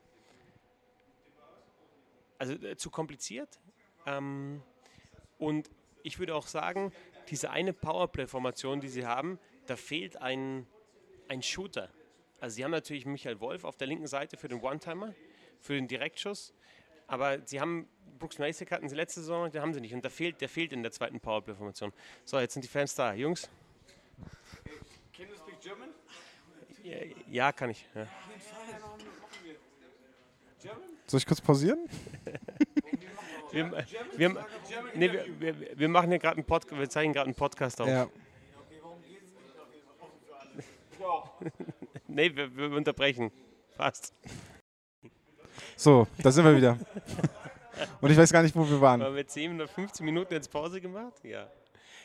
Also 2.38 2.52
äh, 2.52 2.76
zu 2.76 2.88
kompliziert. 2.90 3.58
Ähm, 4.06 4.62
und 5.38 5.70
ich 6.04 6.20
würde 6.20 6.36
auch 6.36 6.46
sagen, 6.46 6.92
diese 7.30 7.50
eine 7.50 7.72
Powerplay-Formation, 7.72 8.80
die 8.80 8.88
sie 8.88 9.06
haben, 9.06 9.40
da 9.66 9.74
fehlt 9.74 10.18
ein, 10.18 10.68
ein 11.26 11.42
Shooter. 11.42 11.88
Also 12.38 12.54
sie 12.54 12.62
haben 12.62 12.70
natürlich 12.70 13.06
Michael 13.06 13.40
Wolf 13.40 13.64
auf 13.64 13.76
der 13.76 13.88
linken 13.88 14.06
Seite 14.06 14.36
für 14.36 14.46
den 14.46 14.60
One-Timer 14.60 15.16
für 15.60 15.74
den 15.74 15.88
Direktschuss. 15.88 16.54
Aber 17.06 17.44
sie 17.44 17.60
haben, 17.60 17.88
Brooks 18.18 18.38
Masek 18.38 18.70
hatten 18.70 18.88
sie 18.88 18.94
letzte 18.94 19.20
Saison, 19.20 19.50
den 19.50 19.60
haben 19.60 19.74
sie 19.74 19.80
nicht. 19.80 19.94
Und 19.94 20.02
der 20.02 20.10
fehlt, 20.10 20.40
der 20.40 20.48
fehlt 20.48 20.72
in 20.72 20.82
der 20.82 20.92
zweiten 20.92 21.20
Powerplay-Formation. 21.20 21.92
So, 22.24 22.38
jetzt 22.38 22.54
sind 22.54 22.64
die 22.64 22.68
Fans 22.68 22.94
da. 22.94 23.12
Jungs? 23.14 23.50
Can 25.12 25.28
you 25.28 25.36
speak 25.36 25.60
German? 25.60 25.88
Ja, 26.82 26.96
ja 27.28 27.52
kann 27.52 27.70
ich. 27.70 27.84
Ja. 27.94 28.06
Soll 31.06 31.18
ich 31.18 31.26
kurz 31.26 31.40
pausieren? 31.40 31.88
wir, 33.50 33.84
wir, 34.16 34.46
nee, 34.94 35.10
wir, 35.10 35.40
wir, 35.40 35.78
wir, 35.78 35.88
machen 35.88 36.10
hier 36.10 36.18
gerade 36.18 36.36
einen 36.36 36.46
Podcast, 36.46 36.78
wir 36.78 36.88
zeigen 36.88 37.12
gerade 37.12 37.26
einen 37.26 37.34
Podcast 37.34 37.80
auf. 37.80 37.88
Ja. 37.88 38.08
nee, 42.06 42.34
wir, 42.34 42.56
wir 42.56 42.70
unterbrechen. 42.70 43.32
Fast. 43.76 44.14
So, 45.76 46.06
da 46.22 46.30
sind 46.30 46.44
wir 46.44 46.56
wieder. 46.56 46.78
Und 48.00 48.10
ich 48.10 48.16
weiß 48.16 48.32
gar 48.32 48.42
nicht, 48.42 48.54
wo 48.54 48.68
wir 48.68 48.80
waren. 48.80 49.02
Haben 49.02 49.16
wir 49.16 49.26
10 49.26 49.54
oder 49.54 49.68
15 49.68 50.04
Minuten 50.04 50.34
jetzt 50.34 50.50
Pause 50.50 50.80
gemacht? 50.80 51.24
Ja. 51.24 51.46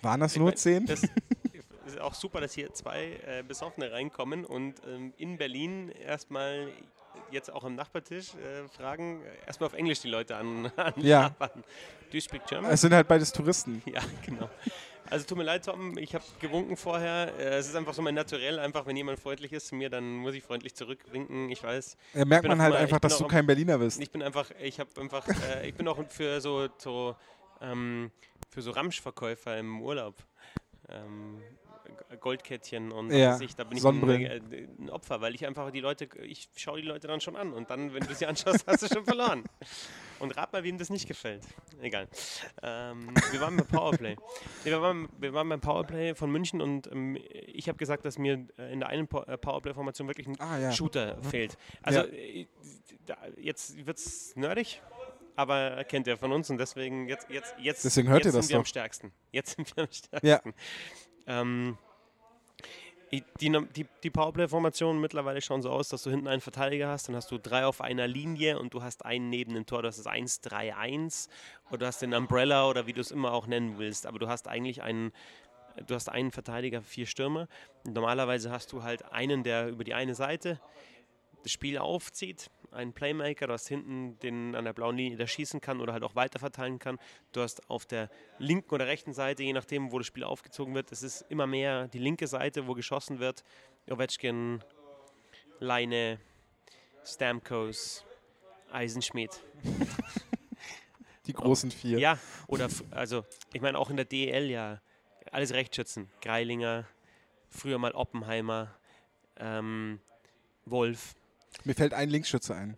Waren 0.02 0.20
das 0.22 0.34
ich 0.34 0.40
nur 0.40 0.50
mein, 0.50 0.58
10? 0.58 0.86
Das 0.86 1.04
ist 1.86 2.00
auch 2.00 2.14
super, 2.14 2.42
dass 2.42 2.54
hier 2.54 2.74
zwei 2.74 3.20
äh, 3.26 3.44
Besoffene 3.44 3.92
reinkommen 3.92 4.46
und 4.46 4.76
ähm, 4.88 5.14
in 5.18 5.38
Berlin 5.38 5.90
erstmal 5.90 6.70
jetzt 7.32 7.52
auch 7.52 7.64
am 7.64 7.76
Nachbartisch 7.76 8.34
äh, 8.36 8.68
fragen 8.70 9.22
erstmal 9.46 9.68
auf 9.68 9.74
Englisch 9.74 10.02
die 10.02 10.10
Leute 10.10 10.36
an. 10.36 10.72
an 10.76 10.94
ja. 10.98 11.30
Do 11.40 11.48
you 12.12 12.22
speak 12.22 12.46
German? 12.48 12.72
Es 12.72 12.82
sind 12.82 12.94
halt 12.94 13.08
beides 13.08 13.32
Touristen. 13.32 13.82
Ja, 13.92 14.02
genau. 14.26 14.50
Also 15.08 15.28
tut 15.28 15.38
mir 15.38 15.44
leid, 15.44 15.66
Tom, 15.66 15.98
ich 15.98 16.16
habe 16.16 16.24
gewunken 16.40 16.78
vorher. 16.78 17.32
Äh, 17.38 17.58
es 17.58 17.68
ist 17.68 17.76
einfach 17.76 17.94
so 17.94 18.02
mein 18.02 18.16
Naturell, 18.16 18.58
einfach 18.60 18.86
wenn 18.88 18.98
jemand 18.98 19.20
freundlich 19.20 19.54
ist 19.54 19.68
zu 19.68 19.76
mir, 19.76 19.90
dann 19.90 20.16
muss 20.16 20.34
ich 20.34 20.44
freundlich 20.44 20.74
zurückwinken, 20.76 21.50
ich 21.52 21.64
weiß. 21.64 21.96
Ja, 22.16 22.26
merkt 22.26 22.48
man 22.48 22.62
halt 22.62 22.74
immer, 22.74 22.82
einfach, 22.82 23.00
dass 23.00 23.18
du 23.18 23.28
kein 23.28 23.46
Berliner 23.46 23.78
bist. 23.78 24.02
Ich 24.02 24.12
bin 24.12 24.24
einfach, 24.24 24.50
ich 24.60 24.80
habe 24.80 24.90
einfach, 25.00 25.28
äh, 25.28 25.68
ich 25.68 25.76
bin 25.76 25.88
auch 25.88 26.04
für 26.10 26.42
so, 26.42 26.68
so 26.78 27.16
ähm, 27.62 28.12
für 28.50 28.62
so 28.62 28.72
Ramschverkäufer 28.72 29.58
im 29.58 29.82
Urlaub. 29.82 30.16
Ähm, 30.90 31.42
Goldkettchen 32.20 32.92
und 32.92 33.12
ja, 33.12 33.40
ich, 33.40 33.56
da 33.56 33.64
bin 33.64 33.78
ich 33.78 33.86
ein, 33.86 34.10
äh, 34.10 34.68
ein, 34.80 34.90
Opfer, 34.90 35.22
weil 35.22 35.36
ich 35.36 35.46
einfach 35.46 35.72
die 35.72 35.80
Leute, 35.80 36.08
ich 36.24 36.50
schaue 36.56 36.82
die 36.82 36.88
Leute 36.88 37.08
dann 37.08 37.22
schon 37.22 37.36
an 37.36 37.54
und 37.54 37.70
dann, 37.70 37.94
wenn 37.94 38.04
du 38.04 38.14
sie 38.14 38.26
anschaust, 38.26 38.66
hast 38.68 38.84
du 38.84 38.88
schon 38.88 39.06
verloren. 39.06 39.44
Und 40.18 40.38
rat 40.38 40.54
mal, 40.54 40.64
wem 40.64 40.78
das 40.78 40.90
nicht 40.90 41.10
gefällt. 41.10 41.44
Egal. 41.82 42.08
Ähm, 42.64 43.14
wir 43.32 43.42
waren 43.42 43.58
beim 43.58 43.68
Powerplay. 43.68 44.16
Nee, 44.64 44.72
wir, 44.72 44.82
waren, 44.82 45.10
wir 45.18 45.34
waren 45.34 45.50
beim 45.50 45.60
Powerplay 45.60 46.16
von 46.16 46.32
München 46.32 46.62
und 46.62 46.90
ähm, 46.90 47.18
ich 47.30 47.68
habe 47.68 47.78
gesagt, 47.78 48.06
dass 48.06 48.18
mir 48.18 48.48
in 48.58 48.80
der 48.80 48.88
einen 48.88 49.10
äh, 49.10 49.38
Powerplay-Formation 49.38 50.08
wirklich 50.08 50.28
ein 50.28 50.40
ah, 50.40 50.58
ja. 50.58 50.72
Shooter 50.72 51.22
fehlt. 51.22 51.58
Also 51.84 52.00
ja. 52.00 52.06
Äh, 52.06 52.48
jetzt 53.36 53.86
wird 53.86 53.98
es 53.98 54.38
nerdig 54.38 54.82
aber 55.36 55.84
kennt 55.84 56.08
ihr 56.08 56.18
von 56.18 56.32
uns 56.32 56.50
und 56.50 56.58
deswegen 56.58 57.08
jetzt, 57.08 57.30
jetzt, 57.30 57.56
jetzt, 57.60 57.86
deswegen 57.86 58.10
hört 58.10 58.26
jetzt 58.26 58.34
ihr 58.34 58.38
das 58.38 58.48
sind 58.48 58.54
wir 58.54 58.56
doch. 58.56 58.62
am 58.62 58.66
stärksten. 58.66 59.12
Jetzt 59.32 59.56
sind 59.56 59.76
wir 59.76 59.84
am 59.84 59.92
stärksten. 59.92 60.28
Ja. 60.28 60.42
Ähm, 61.28 61.78
die, 63.12 63.24
die, 63.40 63.86
die 64.04 64.10
Powerplay-Formation 64.10 65.00
mittlerweile 65.00 65.42
schauen 65.42 65.62
so 65.62 65.70
aus, 65.70 65.90
dass 65.90 66.04
du 66.04 66.10
hinten 66.10 66.28
einen 66.28 66.42
Verteidiger 66.42 66.90
hast, 66.90 67.08
dann 67.08 67.16
hast 67.16 67.32
du 67.32 67.38
drei 67.38 67.66
auf 67.66 67.82
einer 67.82 68.08
Linie 68.08 68.60
und 68.60 68.74
du 68.74 68.82
hast 68.82 69.06
einen 69.06 69.30
neben 69.30 69.54
dem 69.54 69.66
Tor, 69.66 69.82
das 69.82 70.00
ist 70.00 70.08
1-3-1 70.08 71.30
oder 71.70 71.78
du 71.78 71.86
hast 71.86 72.02
den 72.02 72.14
Umbrella 72.14 72.68
oder 72.68 72.88
wie 72.88 72.94
du 72.94 73.02
es 73.02 73.12
immer 73.12 73.32
auch 73.32 73.48
nennen 73.48 73.78
willst, 73.78 74.06
aber 74.06 74.20
du 74.20 74.28
hast 74.28 74.48
eigentlich 74.48 74.82
einen, 74.82 75.12
du 75.88 75.96
hast 75.96 76.10
einen 76.10 76.32
Verteidiger, 76.32 76.82
vier 76.82 77.06
Stürmer. 77.06 77.48
Normalerweise 77.86 78.52
hast 78.52 78.72
du 78.72 78.84
halt 78.84 79.12
einen, 79.12 79.44
der 79.44 79.70
über 79.70 79.84
die 79.84 79.94
eine 79.94 80.16
Seite 80.16 80.60
das 81.44 81.52
Spiel 81.52 81.78
aufzieht 81.78 82.50
einen 82.76 82.94
Playmaker, 82.94 83.48
du 83.48 83.54
hast 83.54 83.68
hinten 83.68 84.20
den 84.20 84.56
an 84.56 84.66
der 84.66 84.74
blauen 84.74 84.98
Linie, 84.98 85.18
der 85.18 85.28
schießen 85.28 85.62
kann 85.62 85.82
oder 85.82 85.94
halt 85.94 86.04
auch 86.04 86.16
weiterverteilen 86.16 86.80
kann. 86.80 87.00
Du 87.32 87.42
hast 87.42 87.70
auf 87.70 87.86
der 87.86 88.10
linken 88.38 88.74
oder 88.74 88.88
rechten 88.88 89.14
Seite, 89.14 89.44
je 89.44 89.54
nachdem, 89.54 89.92
wo 89.92 89.98
das 89.98 90.08
Spiel 90.08 90.24
aufgezogen 90.24 90.76
wird, 90.76 90.92
es 90.92 91.02
ist 91.02 91.26
immer 91.30 91.48
mehr 91.48 91.88
die 91.88 92.00
linke 92.00 92.28
Seite, 92.28 92.68
wo 92.68 92.74
geschossen 92.74 93.20
wird. 93.20 93.44
Ovechkin, 93.90 94.64
Leine, 95.60 96.20
Stamkos, 97.04 98.06
Eisenschmidt. 98.72 99.42
Die 101.28 101.34
großen 101.34 101.72
vier. 101.72 101.98
Ja, 101.98 102.20
oder 102.48 102.70
also 102.92 103.26
ich 103.54 103.62
meine 103.62 103.80
auch 103.80 103.90
in 103.90 103.96
der 103.96 104.06
DEL 104.06 104.50
ja 104.50 104.80
alles 105.32 105.54
Rechtsschützen. 105.54 106.10
Greilinger, 106.22 106.86
früher 107.50 107.78
mal 107.80 107.94
Oppenheimer, 107.94 108.76
ähm, 109.38 110.00
Wolf. 110.66 111.16
Mir 111.64 111.74
fällt 111.74 111.94
ein 111.94 112.10
Linksschütze 112.10 112.56
ein. 112.56 112.78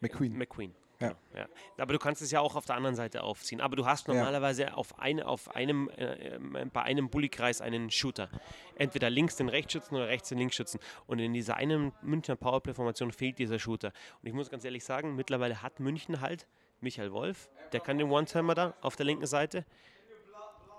McQueen. 0.00 0.36
McQueen. 0.36 0.74
Ja. 1.00 1.08
Genau, 1.08 1.18
ja. 1.36 1.48
Aber 1.78 1.92
du 1.92 1.98
kannst 1.98 2.22
es 2.22 2.30
ja 2.30 2.40
auch 2.40 2.56
auf 2.56 2.64
der 2.64 2.76
anderen 2.76 2.94
Seite 2.94 3.22
aufziehen. 3.22 3.60
Aber 3.60 3.76
du 3.76 3.86
hast 3.86 4.08
normalerweise 4.08 4.64
ja. 4.64 4.74
auf, 4.74 4.98
ein, 4.98 5.22
auf 5.22 5.54
einem, 5.54 5.90
äh, 5.96 6.38
bei 6.72 6.82
einem 6.82 7.10
Bullykreis 7.10 7.60
einen 7.60 7.90
Shooter. 7.90 8.30
Entweder 8.76 9.10
links 9.10 9.36
den 9.36 9.48
Rechtsschützen 9.48 9.96
oder 9.96 10.08
rechts 10.08 10.28
den 10.28 10.38
Linksschützen. 10.38 10.80
Und 11.06 11.18
in 11.18 11.32
dieser 11.32 11.56
einen 11.56 11.92
Münchner 12.02 12.36
Powerplay-Formation 12.36 13.12
fehlt 13.12 13.38
dieser 13.38 13.58
Shooter. 13.58 13.92
Und 14.22 14.28
ich 14.28 14.34
muss 14.34 14.50
ganz 14.50 14.64
ehrlich 14.64 14.84
sagen, 14.84 15.16
mittlerweile 15.16 15.62
hat 15.62 15.80
München 15.80 16.20
halt 16.20 16.46
Michael 16.80 17.12
Wolf, 17.12 17.48
der 17.72 17.80
kann 17.80 17.98
den 17.98 18.10
One-Timer 18.10 18.54
da 18.54 18.74
auf 18.80 18.94
der 18.94 19.06
linken 19.06 19.26
Seite. 19.26 19.64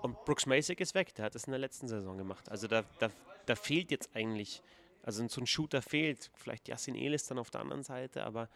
Und 0.02 0.24
Brooks 0.24 0.46
Masek 0.46 0.80
ist 0.80 0.94
weg, 0.94 1.14
der 1.14 1.24
hat 1.24 1.34
das 1.34 1.44
in 1.44 1.50
der 1.50 1.58
letzten 1.58 1.88
Saison 1.88 2.16
gemacht. 2.16 2.48
Also 2.48 2.68
da, 2.68 2.84
da, 3.00 3.08
da 3.46 3.56
fehlt 3.56 3.90
jetzt 3.90 4.14
eigentlich 4.14 4.62
Also 5.06 5.26
so 5.28 5.40
ein 5.40 5.46
Shooter 5.46 5.80
fehlt. 5.80 6.30
Vielleicht 6.34 6.68
Yassin 6.68 6.96
Elis 6.96 7.26
dann 7.26 7.38
auf 7.38 7.48
der 7.48 7.62
anderen 7.62 7.84
Seite, 7.84 8.24
aber 8.24 8.50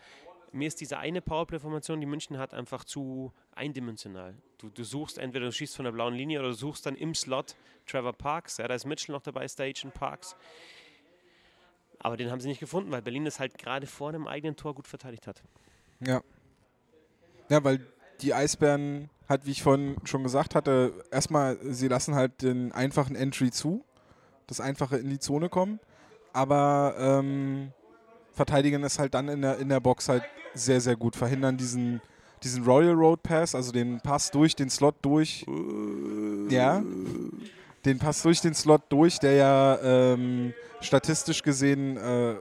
mir 0.53 0.67
ist 0.67 0.81
diese 0.81 0.99
eine 0.99 1.23
Powerplay-Formation, 1.23 2.01
die 2.01 2.07
München 2.07 2.37
hat, 2.37 2.53
einfach 2.53 2.85
zu 2.85 3.33
eindimensional. 3.55 4.35
Du, 4.59 4.69
du 4.69 4.83
suchst 4.83 5.17
entweder 5.17 5.47
du 5.47 5.53
schießt 5.53 5.77
von 5.77 5.85
der 5.85 5.93
blauen 5.93 6.15
Linie 6.15 6.41
oder 6.41 6.49
du 6.49 6.55
suchst 6.55 6.85
dann 6.87 6.97
im 6.97 7.15
Slot 7.15 7.55
Trevor 7.87 8.13
Parks. 8.13 8.59
Ja, 8.59 8.67
da 8.67 8.75
ist 8.75 8.85
Mitchell 8.85 9.15
noch 9.15 9.23
dabei, 9.23 9.47
Stage 9.47 9.83
und 9.85 9.95
Parks. 9.95 10.35
Aber 12.01 12.17
den 12.17 12.33
haben 12.33 12.41
sie 12.41 12.49
nicht 12.49 12.61
gefunden, 12.61 12.91
weil 12.91 13.03
Berlin 13.03 13.25
das 13.25 13.39
halt 13.39 13.57
gerade 13.57 13.87
vor 13.87 14.11
dem 14.11 14.27
eigenen 14.27 14.57
Tor 14.57 14.75
gut 14.75 14.89
verteidigt 14.89 15.27
hat. 15.29 15.43
Ja. 16.01 16.23
Ja, 17.49 17.63
weil 17.63 17.87
die 18.21 18.35
Eisbären 18.35 19.09
halt, 19.29 19.47
wie 19.47 19.53
ich 19.53 19.63
vorhin 19.63 19.97
schon 20.05 20.25
gesagt 20.25 20.57
hatte, 20.57 21.05
erstmal, 21.13 21.59
sie 21.63 21.87
lassen 21.89 22.17
halt 22.17 22.43
den 22.43 22.73
einfachen 22.73 23.15
Entry 23.15 23.53
zu, 23.53 23.85
das 24.49 24.61
einfache 24.61 24.97
in 24.97 25.11
die 25.11 25.21
Zone 25.21 25.49
kommen, 25.49 25.79
aber 26.33 26.95
ähm, 26.99 27.73
verteidigen 28.33 28.83
es 28.85 28.99
halt 28.99 29.15
dann 29.15 29.29
in 29.29 29.43
der, 29.43 29.59
in 29.59 29.69
der 29.69 29.81
Box 29.81 30.09
halt 30.09 30.23
sehr, 30.55 30.81
sehr 30.81 30.97
gut, 30.97 31.17
verhindern 31.17 31.57
diesen, 31.57 32.01
diesen 32.43 32.65
Royal 32.65 32.95
Road 32.95 33.23
Pass, 33.23 33.55
also 33.55 33.73
den 33.73 34.01
Pass 34.01 34.31
durch 34.31 34.57
den 34.57 34.71
Slot 34.71 34.97
durch. 35.03 35.47
Ja. 36.49 36.83
Den 37.85 37.99
Pass 37.99 38.23
durch 38.23 38.41
den 38.41 38.55
Slot 38.55 38.83
durch, 38.89 39.19
der 39.19 39.35
ja 39.35 39.79
ähm, 39.83 40.53
statistisch 40.81 41.43
gesehen 41.43 41.97
äh, 41.97 42.35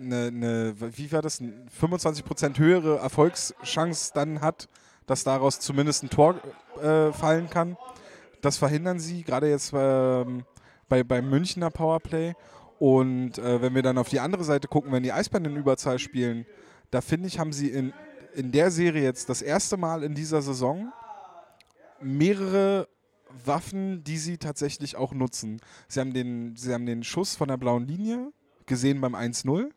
eine, 0.00 0.32
ne, 0.32 0.74
wie 0.78 1.12
war 1.12 1.22
das, 1.22 1.40
25% 1.42 2.58
höhere 2.58 2.98
Erfolgschance 2.98 4.12
dann 4.14 4.40
hat, 4.40 4.68
dass 5.06 5.24
daraus 5.24 5.60
zumindest 5.60 6.04
ein 6.04 6.10
Tor 6.10 6.36
äh, 6.82 7.12
fallen 7.12 7.50
kann. 7.50 7.76
Das 8.40 8.56
verhindern 8.56 8.98
sie, 8.98 9.22
gerade 9.22 9.50
jetzt 9.50 9.72
ähm, 9.74 10.44
bei, 10.88 11.04
beim 11.04 11.28
Münchner 11.28 11.70
Powerplay. 11.70 12.34
Und 12.80 13.36
äh, 13.36 13.60
wenn 13.60 13.74
wir 13.74 13.82
dann 13.82 13.98
auf 13.98 14.08
die 14.08 14.20
andere 14.20 14.42
Seite 14.42 14.66
gucken, 14.66 14.90
wenn 14.90 15.02
die 15.02 15.12
Eisbären 15.12 15.44
in 15.44 15.56
Überzahl 15.56 15.98
spielen, 15.98 16.46
da 16.90 17.02
finde 17.02 17.28
ich, 17.28 17.38
haben 17.38 17.52
sie 17.52 17.68
in, 17.68 17.92
in 18.34 18.52
der 18.52 18.70
Serie 18.70 19.02
jetzt 19.02 19.28
das 19.28 19.42
erste 19.42 19.76
Mal 19.76 20.02
in 20.02 20.14
dieser 20.14 20.40
Saison 20.40 20.90
mehrere 22.00 22.88
Waffen, 23.44 24.02
die 24.02 24.16
sie 24.16 24.38
tatsächlich 24.38 24.96
auch 24.96 25.12
nutzen. 25.12 25.60
Sie 25.88 26.00
haben 26.00 26.14
den, 26.14 26.56
sie 26.56 26.72
haben 26.72 26.86
den 26.86 27.04
Schuss 27.04 27.36
von 27.36 27.48
der 27.48 27.58
blauen 27.58 27.86
Linie 27.86 28.32
gesehen 28.64 28.98
beim 29.02 29.14
1-0, 29.14 29.68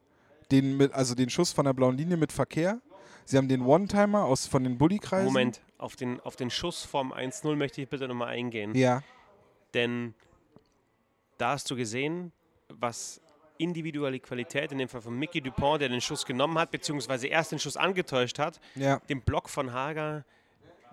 den 0.52 0.78
mit, 0.78 0.94
also 0.94 1.14
den 1.14 1.30
Schuss 1.30 1.52
von 1.52 1.66
der 1.66 1.74
blauen 1.74 1.98
Linie 1.98 2.16
mit 2.16 2.32
Verkehr. 2.32 2.80
Sie 3.26 3.38
haben 3.38 3.50
den 3.50 3.64
One-Timer 3.64 4.24
aus 4.24 4.48
von 4.48 4.64
den 4.64 4.78
Bullykreisen. 4.78 5.26
Moment, 5.26 5.60
auf 5.78 5.98
den, 5.98 6.22
auf 6.22 6.38
den 6.38 6.50
Schuss 6.50 6.86
vom 6.86 7.12
1-0 7.12 7.54
möchte 7.58 7.82
ich 7.82 7.90
bitte 7.90 8.08
nochmal 8.08 8.30
eingehen. 8.30 8.74
Ja. 8.76 9.04
Denn 9.74 10.14
da 11.38 11.52
hast 11.52 11.70
du 11.70 11.76
gesehen, 11.76 12.32
was 12.70 13.22
individuelle 13.58 14.20
Qualität, 14.20 14.72
in 14.72 14.80
dem 14.80 14.90
Fall 14.90 15.02
von 15.02 15.14
Mickey 15.18 15.40
Dupont, 15.42 15.82
der 15.82 15.90
den 15.90 16.02
Schuss 16.02 16.26
genommen 16.26 16.58
hat, 16.58 16.72
beziehungsweise 16.72 17.28
erst 17.28 17.52
den 17.52 17.60
Schuss 17.60 17.78
angetäuscht 17.78 18.40
hat, 18.40 18.60
Ja. 18.76 19.00
den 19.10 19.22
Block 19.22 19.50
von 19.50 19.72
Hager 19.74 20.26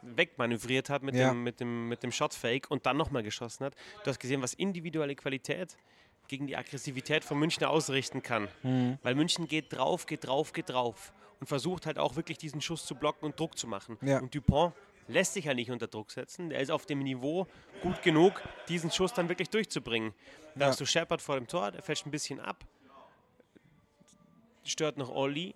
wegmanövriert 0.02 0.88
hat 0.90 1.02
mit, 1.02 1.14
Ja. 1.14 1.28
dem, 1.30 1.42
mit, 1.42 1.60
dem, 1.60 1.88
mit 1.88 2.02
dem 2.02 2.12
Shotfake 2.12 2.68
und 2.70 2.86
dann 2.86 2.96
nochmal 2.96 3.22
geschossen 3.22 3.64
hat. 3.66 3.74
Du 4.04 4.10
hast 4.10 4.18
gesehen, 4.18 4.42
was 4.42 4.54
individuelle 4.54 5.14
Qualität 5.14 5.76
gegen 6.28 6.46
die 6.46 6.56
Aggressivität 6.56 7.24
von 7.24 7.38
München 7.38 7.64
ausrichten 7.64 8.22
kann. 8.22 8.48
Mhm. 8.62 8.98
Weil 9.02 9.14
München 9.14 9.46
geht 9.48 9.72
drauf, 9.72 10.06
geht 10.06 10.26
drauf, 10.26 10.52
geht 10.52 10.70
drauf 10.70 11.12
und 11.40 11.46
versucht 11.48 11.86
halt 11.86 11.98
auch 11.98 12.16
wirklich 12.16 12.38
diesen 12.38 12.60
Schuss 12.60 12.86
zu 12.86 12.94
blocken 12.94 13.24
und 13.26 13.38
Druck 13.38 13.58
zu 13.58 13.66
machen. 13.66 13.98
Ja. 14.02 14.20
Und 14.20 14.34
Dupont 14.34 14.74
lässt 15.10 15.34
sich 15.34 15.44
ja 15.46 15.54
nicht 15.54 15.70
unter 15.70 15.86
Druck 15.86 16.10
setzen. 16.10 16.50
Der 16.50 16.60
ist 16.60 16.70
auf 16.70 16.86
dem 16.86 17.00
Niveau 17.00 17.46
gut 17.82 18.02
genug, 18.02 18.42
diesen 18.68 18.90
Schuss 18.90 19.12
dann 19.12 19.28
wirklich 19.28 19.50
durchzubringen. 19.50 20.14
Da 20.54 20.66
Ja. 20.66 20.66
hast 20.68 20.80
du 20.80 20.86
Shepard 20.86 21.20
vor 21.22 21.36
dem 21.36 21.46
Tor, 21.46 21.70
der 21.72 21.82
fällt 21.82 22.04
ein 22.06 22.10
bisschen 22.10 22.40
ab, 22.40 22.64
stört 24.64 24.96
noch 24.96 25.10
Olli 25.10 25.54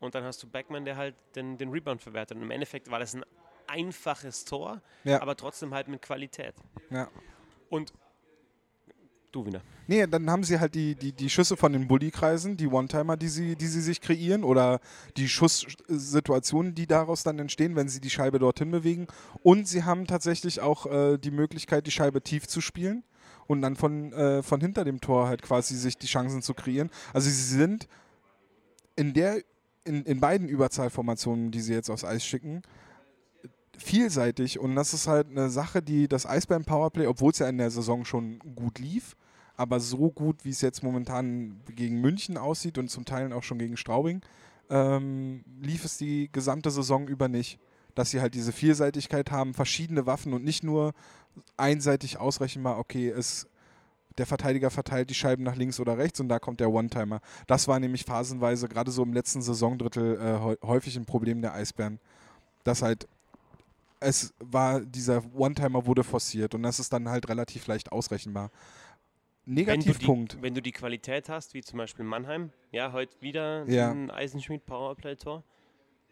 und 0.00 0.14
dann 0.14 0.24
hast 0.24 0.42
du 0.42 0.48
Beckmann, 0.48 0.84
der 0.84 0.96
halt 0.96 1.14
den, 1.36 1.58
den 1.58 1.70
Rebound 1.70 2.02
verwertet. 2.02 2.36
Und 2.36 2.42
im 2.42 2.50
Endeffekt 2.50 2.90
war 2.90 2.98
das 2.98 3.14
ein 3.14 3.24
einfaches 3.66 4.44
Tor, 4.44 4.80
Ja. 5.04 5.20
aber 5.22 5.36
trotzdem 5.36 5.72
halt 5.74 5.88
mit 5.88 6.02
Qualität. 6.02 6.54
ja. 6.90 7.08
Und 7.70 7.92
du 9.32 9.46
wieder. 9.46 9.62
Nee, 9.86 10.06
dann 10.06 10.30
haben 10.30 10.44
sie 10.44 10.60
halt 10.60 10.74
die, 10.74 10.94
die, 10.94 11.12
die 11.12 11.30
Schüsse 11.30 11.56
von 11.56 11.72
den 11.72 11.88
Bullykreisen, 11.88 12.56
die 12.56 12.68
One-Timer, 12.68 13.16
die 13.16 13.28
sie, 13.28 13.56
die 13.56 13.66
sie 13.66 13.80
sich 13.80 14.00
kreieren 14.00 14.44
oder 14.44 14.80
die 15.16 15.28
Schusssituationen, 15.28 16.74
die 16.74 16.86
daraus 16.86 17.22
dann 17.22 17.38
entstehen, 17.38 17.76
wenn 17.76 17.88
sie 17.88 18.00
die 18.00 18.10
Scheibe 18.10 18.38
dorthin 18.38 18.70
bewegen. 18.70 19.06
Und 19.42 19.66
sie 19.66 19.84
haben 19.84 20.06
tatsächlich 20.06 20.60
auch 20.60 20.86
äh, 20.86 21.18
die 21.18 21.30
Möglichkeit, 21.30 21.86
die 21.86 21.90
Scheibe 21.90 22.22
tief 22.22 22.46
zu 22.46 22.60
spielen 22.60 23.04
und 23.46 23.62
dann 23.62 23.76
von, 23.76 24.12
äh, 24.12 24.42
von 24.42 24.60
hinter 24.60 24.84
dem 24.84 25.00
Tor 25.00 25.28
halt 25.28 25.42
quasi 25.42 25.76
sich 25.76 25.98
die 25.98 26.06
Chancen 26.06 26.42
zu 26.42 26.54
kreieren. 26.54 26.90
Also 27.12 27.28
sie 27.28 27.56
sind 27.56 27.88
in 28.96 29.14
der 29.14 29.42
in, 29.84 30.04
in 30.04 30.20
beiden 30.20 30.48
Überzahlformationen, 30.48 31.50
die 31.50 31.60
sie 31.60 31.74
jetzt 31.74 31.90
aufs 31.90 32.04
Eis 32.04 32.24
schicken, 32.24 32.62
vielseitig 33.76 34.58
und 34.58 34.76
das 34.76 34.94
ist 34.94 35.08
halt 35.08 35.28
eine 35.28 35.50
Sache, 35.50 35.82
die 35.82 36.08
das 36.08 36.26
Eisbären 36.26 36.64
Powerplay, 36.64 37.06
obwohl 37.06 37.32
es 37.32 37.38
ja 37.38 37.48
in 37.48 37.58
der 37.58 37.70
Saison 37.70 38.04
schon 38.04 38.38
gut 38.54 38.78
lief, 38.78 39.16
aber 39.62 39.78
so 39.80 40.10
gut, 40.10 40.44
wie 40.44 40.50
es 40.50 40.60
jetzt 40.60 40.82
momentan 40.82 41.60
gegen 41.74 42.00
München 42.00 42.36
aussieht 42.36 42.76
und 42.78 42.88
zum 42.88 43.04
Teil 43.04 43.32
auch 43.32 43.44
schon 43.44 43.58
gegen 43.58 43.76
Straubing, 43.76 44.20
ähm, 44.68 45.44
lief 45.60 45.84
es 45.84 45.96
die 45.98 46.28
gesamte 46.32 46.70
Saison 46.70 47.06
über 47.06 47.28
nicht. 47.28 47.58
Dass 47.94 48.10
sie 48.10 48.20
halt 48.20 48.34
diese 48.34 48.52
Vielseitigkeit 48.52 49.30
haben, 49.30 49.54
verschiedene 49.54 50.06
Waffen 50.06 50.32
und 50.32 50.44
nicht 50.44 50.64
nur 50.64 50.94
einseitig 51.58 52.18
ausrechenbar, 52.18 52.78
okay, 52.78 53.08
es, 53.10 53.46
der 54.16 54.24
Verteidiger 54.24 54.70
verteilt 54.70 55.10
die 55.10 55.14
Scheiben 55.14 55.44
nach 55.44 55.56
links 55.56 55.78
oder 55.78 55.98
rechts 55.98 56.18
und 56.18 56.28
da 56.28 56.38
kommt 56.38 56.60
der 56.60 56.70
One-Timer. 56.70 57.20
Das 57.46 57.68
war 57.68 57.78
nämlich 57.78 58.04
phasenweise, 58.04 58.68
gerade 58.68 58.90
so 58.90 59.02
im 59.02 59.12
letzten 59.12 59.42
Saisondrittel, 59.42 60.16
äh, 60.16 60.38
häu- 60.40 60.56
häufig 60.62 60.96
ein 60.96 61.04
Problem 61.04 61.42
der 61.42 61.54
Eisbären. 61.54 62.00
Dass 62.64 62.80
halt 62.82 63.06
es 64.00 64.32
war, 64.40 64.80
dieser 64.80 65.22
One-Timer 65.34 65.86
wurde 65.86 66.02
forciert 66.02 66.54
und 66.54 66.62
das 66.62 66.80
ist 66.80 66.92
dann 66.92 67.08
halt 67.08 67.28
relativ 67.28 67.66
leicht 67.66 67.92
ausrechenbar. 67.92 68.50
Wenn 69.44 69.56
du, 69.56 69.62
Negativpunkt. 69.72 70.32
die, 70.34 70.42
wenn 70.42 70.54
du 70.54 70.62
die 70.62 70.72
Qualität 70.72 71.28
hast, 71.28 71.54
wie 71.54 71.62
zum 71.62 71.78
Beispiel 71.78 72.04
Mannheim, 72.04 72.52
ja, 72.70 72.92
heute 72.92 73.14
wieder 73.20 73.64
Ja. 73.68 73.90
ein 73.90 74.10
Eisenschmied 74.10 74.64
Powerplay-Tor. 74.66 75.42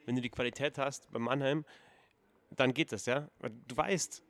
Wenn 0.06 0.16
du 0.16 0.22
die 0.22 0.30
Qualität 0.30 0.78
hast 0.78 1.10
bei 1.12 1.18
Mannheim, 1.20 1.64
dann 2.50 2.74
geht 2.74 2.90
das, 2.90 3.06
ja. 3.06 3.28
Du 3.68 3.76
weißt, 3.76 4.22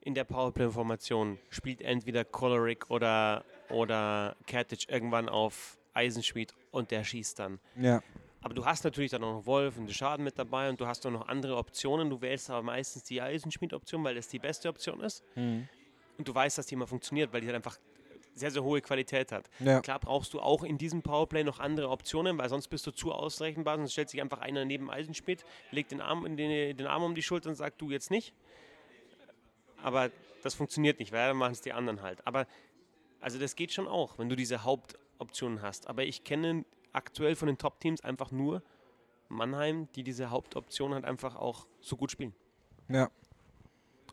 in 0.00 0.14
der 0.14 0.24
Powerplay-Formation 0.24 1.38
spielt 1.50 1.82
entweder 1.82 2.24
Koloric 2.24 2.90
oder, 2.90 3.44
oder 3.70 4.36
Katic 4.46 4.88
irgendwann 4.88 5.28
auf 5.28 5.78
Eisenschmied 5.94 6.54
und 6.72 6.90
der 6.90 7.04
schießt 7.04 7.38
dann. 7.38 7.60
Ja, 7.76 8.02
Aber 8.40 8.54
du 8.54 8.64
hast 8.64 8.84
natürlich 8.84 9.10
dann 9.12 9.22
auch 9.24 9.34
noch 9.34 9.46
Wolf 9.46 9.76
und 9.78 9.90
Schaden 9.92 10.24
mit 10.24 10.38
dabei 10.38 10.68
und 10.68 10.80
du 10.80 10.86
hast 10.86 11.04
auch 11.06 11.10
noch 11.10 11.28
andere 11.28 11.56
Optionen. 11.56 12.08
Du 12.10 12.20
wählst 12.20 12.50
aber 12.50 12.62
meistens 12.62 13.04
die 13.04 13.20
Eisenschmied-Option, 13.20 14.02
weil 14.04 14.14
das 14.16 14.28
die 14.28 14.38
beste 14.38 14.68
Option 14.68 15.00
ist. 15.00 15.22
Mhm. 15.36 15.68
Und 16.16 16.26
du 16.26 16.34
weißt, 16.34 16.58
dass 16.58 16.66
die 16.66 16.74
immer 16.74 16.86
funktioniert, 16.86 17.32
weil 17.32 17.40
die 17.40 17.46
halt 17.48 17.56
einfach 17.56 17.78
sehr, 18.38 18.50
sehr 18.50 18.62
hohe 18.62 18.80
Qualität 18.80 19.32
hat. 19.32 19.50
ja, 19.58 19.80
Klar 19.80 19.98
brauchst 20.00 20.34
du 20.34 20.40
auch 20.40 20.62
in 20.62 20.78
diesem 20.78 21.02
Powerplay 21.02 21.44
noch 21.44 21.58
andere 21.58 21.88
Optionen, 21.90 22.38
weil 22.38 22.48
sonst 22.48 22.68
bist 22.68 22.86
du 22.86 22.90
zu 22.90 23.12
ausrechenbar. 23.12 23.76
Sonst 23.76 23.92
stellt 23.92 24.10
sich 24.10 24.20
einfach 24.20 24.38
einer 24.38 24.64
neben 24.64 24.90
Eisenschmidt, 24.90 25.44
legt 25.70 25.90
den 25.92 26.00
Arm, 26.00 26.24
den, 26.36 26.76
den 26.76 26.86
Arm 26.86 27.02
um 27.02 27.14
die 27.14 27.22
Schulter 27.22 27.50
und 27.50 27.56
sagt, 27.56 27.80
du 27.80 27.90
jetzt 27.90 28.10
nicht. 28.10 28.34
Aber 29.82 30.10
das 30.42 30.54
funktioniert 30.54 30.98
nicht, 30.98 31.12
weil 31.12 31.28
dann 31.28 31.36
machen 31.36 31.52
es 31.52 31.60
die 31.60 31.72
anderen 31.72 32.02
halt. 32.02 32.26
Aber 32.26 32.46
also 33.20 33.38
das 33.38 33.56
geht 33.56 33.72
schon 33.72 33.88
auch, 33.88 34.18
wenn 34.18 34.28
du 34.28 34.36
diese 34.36 34.64
Hauptoptionen 34.64 35.62
hast. 35.62 35.88
Aber 35.88 36.04
ich 36.04 36.24
kenne 36.24 36.64
aktuell 36.92 37.36
von 37.36 37.46
den 37.46 37.58
Top-Teams 37.58 38.02
einfach 38.02 38.30
nur 38.30 38.62
Mannheim, 39.28 39.88
die 39.94 40.02
diese 40.02 40.30
Hauptoption 40.30 40.94
halt 40.94 41.04
einfach 41.04 41.36
auch 41.36 41.66
so 41.80 41.96
gut 41.96 42.10
spielen. 42.10 42.34
ja. 42.88 43.10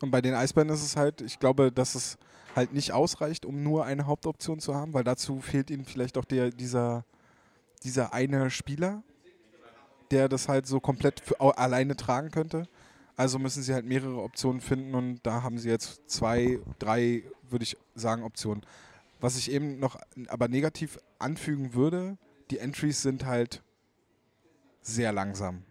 Und 0.02 0.10
bei 0.10 0.20
den 0.20 0.34
Eisbären 0.34 0.68
ist 0.68 0.82
es 0.82 0.94
halt, 0.94 1.22
ich 1.22 1.38
glaube, 1.38 1.72
dass 1.72 1.94
es 1.94 2.18
halt 2.56 2.72
nicht 2.72 2.92
ausreicht, 2.92 3.44
um 3.44 3.62
nur 3.62 3.84
eine 3.84 4.06
Hauptoption 4.06 4.58
zu 4.58 4.74
haben, 4.74 4.94
weil 4.94 5.04
dazu 5.04 5.40
fehlt 5.40 5.70
ihnen 5.70 5.84
vielleicht 5.84 6.16
auch 6.16 6.24
der, 6.24 6.50
dieser, 6.50 7.04
dieser 7.84 8.14
eine 8.14 8.50
Spieler, 8.50 9.02
der 10.10 10.28
das 10.28 10.48
halt 10.48 10.66
so 10.66 10.80
komplett 10.80 11.20
für, 11.20 11.38
alleine 11.40 11.96
tragen 11.96 12.30
könnte. 12.30 12.66
Also 13.16 13.38
müssen 13.38 13.62
sie 13.62 13.74
halt 13.74 13.84
mehrere 13.84 14.20
Optionen 14.22 14.60
finden 14.60 14.94
und 14.94 15.20
da 15.22 15.42
haben 15.42 15.58
sie 15.58 15.68
jetzt 15.68 16.08
zwei, 16.08 16.58
drei, 16.78 17.22
würde 17.48 17.62
ich 17.62 17.76
sagen, 17.94 18.22
Optionen. 18.22 18.64
Was 19.20 19.36
ich 19.38 19.50
eben 19.50 19.78
noch 19.78 19.98
aber 20.28 20.48
negativ 20.48 20.98
anfügen 21.18 21.74
würde, 21.74 22.18
die 22.50 22.58
Entries 22.58 23.02
sind 23.02 23.24
halt 23.24 23.62
sehr 24.82 25.12
langsam. 25.12 25.62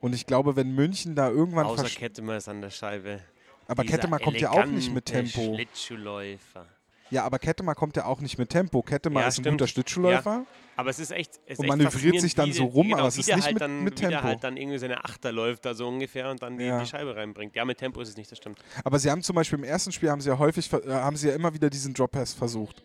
Und 0.00 0.14
ich 0.14 0.26
glaube, 0.26 0.56
wenn 0.56 0.74
München 0.74 1.14
da 1.14 1.30
irgendwann 1.30 1.66
Außer 1.66 1.84
Kettemer 1.84 2.36
ist 2.36 2.48
an 2.48 2.60
der 2.60 2.70
Scheibe. 2.70 3.20
Aber 3.68 3.82
Dieser 3.84 3.96
Kettemar 3.96 4.20
kommt 4.20 4.40
ja 4.40 4.50
auch 4.50 4.64
nicht 4.66 4.92
mit 4.92 5.06
Tempo. 5.06 5.54
Schlittschuhläufer. 5.54 6.66
Ja, 7.10 7.24
aber 7.24 7.38
Kettemar 7.38 7.74
kommt 7.74 7.94
ja 7.96 8.06
auch 8.06 8.20
nicht 8.20 8.38
mit 8.38 8.48
Tempo. 8.48 8.80
Kettemar 8.82 9.22
Ja, 9.22 9.28
ist 9.28 9.34
ein 9.38 9.42
stimmt. 9.42 9.58
guter 9.58 9.66
Schlittschuhläufer. 9.68 10.46
Aber 10.76 10.88
es 10.88 10.98
ist 10.98 11.10
echt. 11.10 11.32
Es 11.44 11.52
ist 11.52 11.58
Und 11.58 11.66
manövriert 11.68 12.18
sich 12.20 12.34
dann 12.34 12.50
so 12.54 12.64
rum, 12.64 12.86
genau, 12.88 13.00
aber 13.00 13.08
es 13.08 13.18
ist 13.18 13.26
nicht 13.26 13.42
halt 13.44 13.52
mit- 13.54 13.60
dann, 13.60 13.84
mit 13.84 13.96
Tempo. 13.96 14.22
halt 14.22 14.42
dann 14.42 14.56
irgendwie 14.56 14.78
seine 14.78 15.04
Achter 15.04 15.30
läuft, 15.30 15.66
da 15.66 15.74
so 15.74 15.86
ungefähr 15.86 16.30
und 16.30 16.42
dann 16.42 16.56
die, 16.56 16.64
Ja. 16.64 16.80
die 16.80 16.86
Scheibe 16.86 17.14
reinbringt. 17.14 17.54
Ja, 17.54 17.66
mit 17.66 17.76
Tempo 17.76 18.00
ist 18.00 18.08
es 18.08 18.16
nicht, 18.16 18.30
das 18.32 18.38
stimmt. 18.38 18.58
Aber 18.82 18.98
sie 18.98 19.10
haben 19.10 19.22
zum 19.22 19.36
Beispiel 19.36 19.58
im 19.58 19.64
ersten 19.64 19.92
Spiel 19.92 20.10
haben 20.10 20.22
sie 20.22 20.30
ja 20.30 20.38
häufig, 20.38 20.72
äh, 20.72 20.80
haben 20.88 21.16
sie 21.16 21.28
ja 21.28 21.34
immer 21.34 21.52
wieder 21.52 21.68
diesen 21.68 21.92
Drop 21.92 22.12
Pass 22.12 22.32
versucht. 22.32 22.82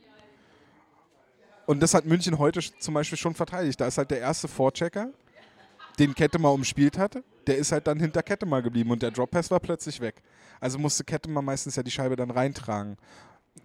Und 1.66 1.82
das 1.82 1.94
hat 1.94 2.06
München 2.06 2.38
heute 2.38 2.60
zum 2.80 2.94
Beispiel 2.94 3.18
schon 3.18 3.34
verteidigt. 3.34 3.80
Da 3.80 3.88
ist 3.88 3.98
halt 3.98 4.12
der 4.12 4.20
erste 4.20 4.48
Vorchecker, 4.50 5.10
den 6.00 6.14
Kettemer 6.14 6.52
umspielt 6.52 6.98
hatte, 6.98 7.24
der 7.48 7.58
ist 7.58 7.72
halt 7.72 7.88
dann 7.88 8.00
hinter 8.00 8.22
Kettemer 8.24 8.62
geblieben 8.62 8.92
und 8.92 9.02
der 9.02 9.12
Drop-Pass 9.12 9.50
war 9.52 9.60
plötzlich 9.60 10.00
weg. 10.00 10.22
Also 10.60 10.78
musste 10.78 11.04
Kettemer 11.04 11.42
meistens 11.42 11.76
ja 11.76 11.84
die 11.84 11.92
Scheibe 11.92 12.16
dann 12.16 12.32
reintragen. 12.32 12.98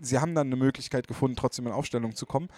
Sie 0.01 0.19
haben 0.19 0.35
dann 0.35 0.47
eine 0.47 0.57
Möglichkeit 0.57 1.07
gefunden, 1.07 1.37
trotzdem 1.37 1.67
in 1.67 1.73
Aufstellung 1.73 2.15
zu 2.15 2.25
kommen. 2.27 2.49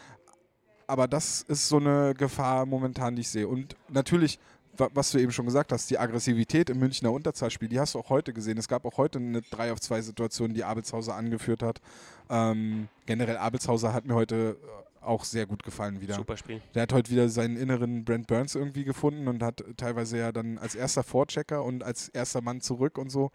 Aber 0.87 1.09
das 1.09 1.43
ist 1.43 1.69
so 1.69 1.79
eine 1.79 2.15
Gefahr 2.15 2.67
momentan, 2.67 3.17
die 3.17 3.23
ich 3.23 3.31
sehe. 3.31 3.49
Und 3.49 3.75
natürlich, 3.89 4.39
wa- 4.77 4.91
was 4.93 5.11
du 5.11 5.19
eben 5.19 5.33
schon 5.33 5.47
gesagt 5.47 5.73
hast, 5.73 5.89
die 5.91 5.99
Aggressivität 5.99 6.69
im 6.71 6.79
Münchner 6.79 7.11
Unterzahlspiel, 7.11 7.69
die 7.69 7.81
hast 7.81 7.95
du 7.95 7.99
auch 7.99 8.11
heute 8.11 8.33
gesehen. 8.35 8.59
Es 8.59 8.69
gab 8.69 8.85
auch 8.85 8.99
heute 8.99 9.19
eine 9.19 9.41
3 9.43 9.73
auf 9.73 9.81
2 9.81 10.03
Situation, 10.03 10.53
die 10.55 10.63
Abelshauser 10.63 11.15
angeführt 11.15 11.63
hat. 11.63 11.81
Ähm, 12.29 12.89
generell 13.07 13.39
Abelshauser 13.39 13.95
hat 13.95 14.05
mir 14.05 14.15
heute 14.15 14.57
auch 15.07 15.25
sehr 15.25 15.47
gut 15.47 15.63
gefallen 15.63 16.01
wieder. 16.01 16.15
Super 16.15 16.37
Spiel. 16.37 16.61
Der 16.75 16.83
hat 16.83 16.93
heute 16.93 17.11
wieder 17.11 17.29
seinen 17.29 17.57
inneren 17.57 18.05
Brent 18.05 18.27
Burns 18.27 18.55
irgendwie 18.55 18.85
gefunden 18.85 19.29
und 19.29 19.43
hat 19.43 19.65
teilweise 19.77 20.19
ja 20.19 20.33
dann 20.33 20.59
als 20.59 20.75
erster 20.75 21.03
Vorchecker 21.03 21.65
und 21.65 21.83
als 21.83 22.09
erster 22.09 22.41
Mann 22.41 22.61
zurück 22.61 22.99
und 22.99 23.11
so. 23.11 23.31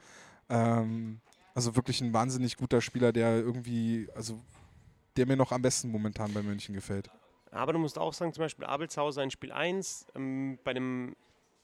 Ähm, 0.50 1.22
also 1.54 1.76
wirklich 1.76 2.02
ein 2.02 2.14
wahnsinnig 2.14 2.58
guter 2.58 2.82
Spieler, 2.82 3.12
der 3.12 3.38
irgendwie, 3.38 4.08
also 4.16 4.40
der 5.18 5.26
mir 5.26 5.36
noch 5.36 5.52
am 5.52 5.62
besten 5.62 5.90
momentan 5.92 6.34
bei 6.34 6.42
München 6.42 6.74
gefällt. 6.74 7.10
Aber 7.52 7.74
du 7.74 7.80
musst 7.80 7.98
auch 7.98 8.14
sagen, 8.14 8.34
zum 8.34 8.44
Beispiel 8.44 8.66
Abelshauser 8.66 9.24
in 9.24 9.32
Spiel 9.32 9.52
1, 9.52 10.08
ähm, 10.16 10.60
bei, 10.64 10.74
dem, 10.74 11.16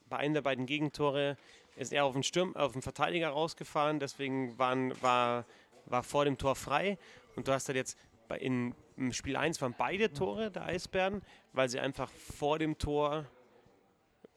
bei 0.09 0.17
einem 0.17 0.33
der 0.33 0.41
beiden 0.41 0.65
Gegentore 0.65 1.37
ist 1.75 1.93
er 1.93 2.05
auf 2.05 2.13
den, 2.13 2.23
Sturm, 2.23 2.55
auf 2.55 2.73
den 2.73 2.81
Verteidiger 2.81 3.29
rausgefahren, 3.29 3.99
deswegen 3.99 4.57
waren, 4.57 4.99
war, 5.01 5.45
war 5.85 6.03
vor 6.03 6.25
dem 6.25 6.37
Tor 6.37 6.55
frei. 6.55 6.97
Und 7.35 7.47
du 7.47 7.51
hast 7.51 7.67
halt 7.67 7.75
jetzt 7.75 7.97
bei, 8.27 8.37
in, 8.37 8.73
im 8.97 9.13
Spiel 9.13 9.35
1 9.35 9.61
waren 9.61 9.75
beide 9.77 10.11
Tore 10.13 10.51
der 10.51 10.65
Eisbären, 10.65 11.21
weil 11.53 11.69
sie 11.69 11.79
einfach 11.79 12.09
vor 12.09 12.59
dem 12.59 12.77
Tor 12.77 13.25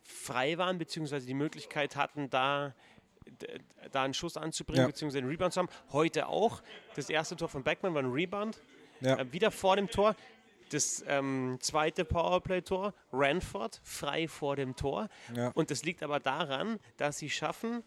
frei 0.02 0.56
waren, 0.58 0.78
beziehungsweise 0.78 1.26
die 1.26 1.34
Möglichkeit 1.34 1.96
hatten, 1.96 2.30
da, 2.30 2.74
da 3.92 4.02
einen 4.04 4.14
Schuss 4.14 4.36
anzubringen, 4.36 4.82
Ja. 4.82 4.86
beziehungsweise 4.86 5.18
einen 5.22 5.28
Rebound 5.30 5.52
zu 5.52 5.60
haben. 5.60 5.68
Heute 5.92 6.28
auch. 6.28 6.62
Das 6.96 7.10
erste 7.10 7.36
Tor 7.36 7.48
von 7.48 7.62
Beckmann 7.62 7.94
war 7.94 8.02
ein 8.02 8.10
Rebound. 8.10 8.58
Ja. 9.00 9.16
Äh, 9.18 9.32
wieder 9.32 9.50
vor 9.50 9.76
dem 9.76 9.88
Tor. 9.88 10.16
Das 10.70 11.02
ähm, 11.06 11.56
zweite 11.60 12.04
Powerplay-Tor, 12.04 12.92
Ranford, 13.12 13.80
frei 13.84 14.28
vor 14.28 14.54
dem 14.56 14.76
Tor. 14.76 15.08
Ja. 15.34 15.48
Und 15.54 15.70
das 15.70 15.82
liegt 15.84 16.02
aber 16.02 16.20
daran, 16.20 16.78
dass 16.98 17.18
sie 17.18 17.30
schaffen, 17.30 17.82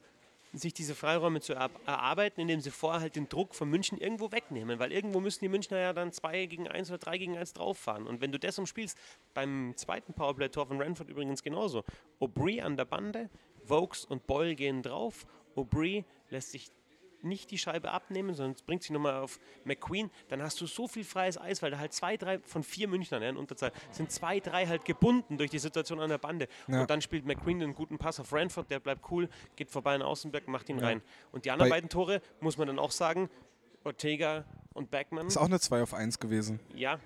sich 0.53 0.73
diese 0.73 0.95
Freiräume 0.95 1.41
zu 1.41 1.53
er 1.53 1.69
erarbeiten, 1.85 2.41
indem 2.41 2.59
sie 2.59 2.71
vorher 2.71 3.01
halt 3.01 3.15
den 3.15 3.29
Druck 3.29 3.55
von 3.55 3.69
München 3.69 3.97
irgendwo 3.97 4.31
wegnehmen. 4.31 4.79
Weil 4.79 4.91
irgendwo 4.91 5.19
müssen 5.19 5.43
die 5.43 5.49
Münchner 5.49 5.79
ja 5.79 5.93
dann 5.93 6.11
2 6.11 6.45
gegen 6.47 6.67
1 6.67 6.89
oder 6.89 6.97
3 6.97 7.17
gegen 7.17 7.37
1 7.37 7.53
drauffahren. 7.53 8.07
Und 8.07 8.21
wenn 8.21 8.31
du 8.31 8.39
das 8.39 8.59
umspielst, 8.59 8.97
beim 9.33 9.73
zweiten 9.75 10.13
Powerplay-Tor 10.13 10.67
von 10.67 10.81
Ranford 10.81 11.09
übrigens 11.09 11.43
genauso. 11.43 11.83
Aubry 12.19 12.61
an 12.61 12.75
der 12.75 12.85
Bande, 12.85 13.29
Vokes 13.63 14.05
und 14.05 14.27
Boyle 14.27 14.55
gehen 14.55 14.83
drauf. 14.83 15.25
Aubry 15.55 16.05
lässt 16.29 16.51
sich 16.51 16.69
nicht 17.23 17.51
die 17.51 17.57
Scheibe 17.57 17.91
abnehmen, 17.91 18.33
sondern 18.35 18.55
bringt 18.65 18.83
sie 18.83 18.93
nochmal 18.93 19.15
auf 19.21 19.39
McQueen, 19.63 20.09
dann 20.29 20.41
hast 20.41 20.59
du 20.61 20.65
so 20.67 20.87
viel 20.87 21.03
freies 21.03 21.37
Eis, 21.39 21.61
weil 21.61 21.71
da 21.71 21.77
halt 21.79 21.93
zwei, 21.93 22.17
drei 22.17 22.39
von 22.39 22.63
vier 22.63 22.87
Münchnern 22.87 23.21
ja, 23.21 23.29
in 23.29 23.37
Unterzahl 23.37 23.71
sind 23.91 24.11
zwei, 24.11 24.39
drei 24.39 24.67
halt 24.67 24.85
gebunden 24.85 25.37
durch 25.37 25.49
die 25.49 25.59
Situation 25.59 25.99
an 25.99 26.09
der 26.09 26.17
Bande. 26.17 26.47
Ja. 26.67 26.81
Und 26.81 26.89
dann 26.89 27.01
spielt 27.01 27.25
McQueen 27.25 27.61
einen 27.61 27.75
guten 27.75 27.97
Pass 27.97 28.19
auf 28.19 28.31
Ranford, 28.33 28.69
der 28.71 28.79
bleibt 28.79 29.09
cool, 29.11 29.29
geht 29.55 29.69
vorbei 29.71 29.95
an 29.95 30.01
Außenberg, 30.01 30.47
macht 30.47 30.69
ihn 30.69 30.79
Ja. 30.79 30.85
rein. 30.87 31.01
Und 31.31 31.45
die 31.45 31.51
anderen 31.51 31.69
Bei- 31.69 31.77
beiden 31.77 31.89
Tore, 31.89 32.21
muss 32.39 32.57
man 32.57 32.67
dann 32.67 32.79
auch 32.79 32.91
sagen, 32.91 33.29
Ortega 33.83 34.45
und 34.73 34.91
Backman, 34.91 35.27
Ist 35.27 35.37
auch 35.37 35.45
eine 35.45 35.59
2 35.59 35.81
auf 35.81 35.93
1 35.93 36.19
gewesen. 36.19 36.59
ja, 36.75 36.99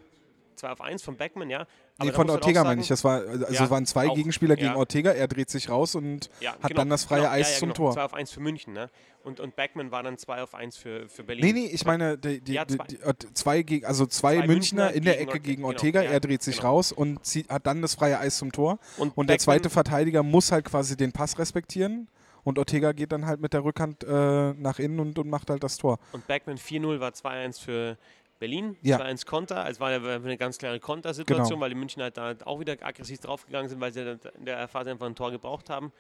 zwei 0.56 0.70
auf 0.72 0.82
eins 0.82 1.02
von 1.04 1.16
Backman, 1.18 1.50
ja. 1.50 1.66
Nee, 2.00 2.08
da 2.08 2.14
von 2.14 2.30
Ortega 2.30 2.60
sagen- 2.62 2.68
meine 2.70 2.82
ich. 2.82 2.88
Das 2.88 3.04
war, 3.04 3.22
also 3.22 3.46
Ja, 3.54 3.70
waren 3.70 3.86
zwei 3.86 4.10
auch, 4.10 4.16
Gegenspieler 4.16 4.56
gegen 4.56 4.68
ja. 4.70 4.76
Ortega. 4.76 5.12
Er 5.12 5.28
dreht 5.28 5.50
sich 5.50 5.70
raus 5.70 5.96
und 5.96 6.30
Ja, 6.42 6.52
hat 6.54 6.62
genau, 6.64 6.82
dann 6.82 6.90
das 6.90 7.06
freie 7.06 7.22
genau, 7.22 7.32
Eis 7.32 7.60
zum 7.60 7.70
genau. 7.70 7.78
Tor. 7.78 7.94
Zwei 7.94 8.04
auf 8.04 8.14
eins 8.14 8.32
für 8.32 8.40
München, 8.42 8.74
ne? 8.74 8.90
Und, 9.24 9.40
und 9.40 9.56
Backman 9.56 9.92
war 9.92 10.04
dann 10.04 10.18
zwei 10.18 10.44
auf 10.44 10.54
eins 10.54 10.78
für, 10.78 11.08
für 11.10 11.24
Berlin. 11.24 11.44
Nee, 11.46 11.54
nee, 11.54 11.66
ich 11.68 11.84
meine, 11.86 12.18
die, 12.18 12.42
die, 12.42 12.60
die, 12.68 12.78
zwei. 12.78 12.84
die, 12.86 13.34
zwei 13.34 13.62
gegen, 13.64 13.86
also 13.86 14.06
zwei, 14.06 14.36
Zwei 14.38 14.48
Münchner 14.48 14.84
Münchner 14.86 14.92
in 14.94 15.04
der 15.04 15.20
Ecke 15.22 15.40
gegen 15.40 15.58
genau, 15.64 15.70
Ortega. 15.70 16.02
er 16.04 16.20
dreht 16.20 16.44
sich 16.44 16.58
genau. 16.58 16.70
raus 16.70 16.92
und 16.92 17.26
zieht, 17.26 17.50
hat 17.50 17.66
dann 17.66 17.82
das 17.82 17.96
freie 17.96 18.20
Eis 18.20 18.38
zum 18.38 18.52
Tor. 18.52 18.78
Und, 18.98 19.18
Und 19.18 19.28
der 19.30 19.36
Beckman- 19.36 19.40
zweite 19.40 19.70
Verteidiger 19.70 20.22
muss 20.22 20.52
halt 20.52 20.66
quasi 20.66 20.96
den 20.96 21.12
Pass 21.12 21.40
respektieren. 21.40 22.08
Und 22.44 22.60
Ortega 22.60 22.92
geht 22.92 23.12
dann 23.12 23.26
halt 23.26 23.42
mit 23.42 23.54
der 23.54 23.64
Rückhand 23.64 24.04
äh, 24.04 24.54
nach 24.54 24.78
innen 24.78 25.00
und, 25.00 25.18
und 25.18 25.28
macht 25.28 25.50
halt 25.50 25.64
das 25.64 25.78
Tor. 25.78 25.98
Und 26.12 26.28
Backman 26.28 26.58
4-0 26.58 27.00
war 27.00 27.10
2-1 27.10 27.60
für 27.60 27.98
Berlin. 28.40 28.78
Ja. 28.82 28.98
2-1 29.00 29.26
Konter. 29.26 29.64
Also 29.64 29.80
war 29.80 29.90
eine, 29.90 30.38
ganz 30.38 30.58
klare 30.58 30.80
Kontersituation, 30.80 31.48
Genau. 31.50 31.62
weil 31.62 31.70
die 31.70 31.76
München 31.76 32.02
halt 32.04 32.18
da 32.18 32.36
auch 32.46 32.60
wieder 32.60 32.74
aggressiv 32.82 33.20
draufgegangen 33.20 33.70
sind, 33.70 33.80
weil 33.80 33.92
sie 33.94 34.02
in 34.38 34.46
der 34.46 34.68
Phase 34.68 34.92
einfach 34.92 35.06
ein 35.06 35.16
Tor 35.16 35.32
gebraucht 35.32 35.70
haben. 35.70 35.92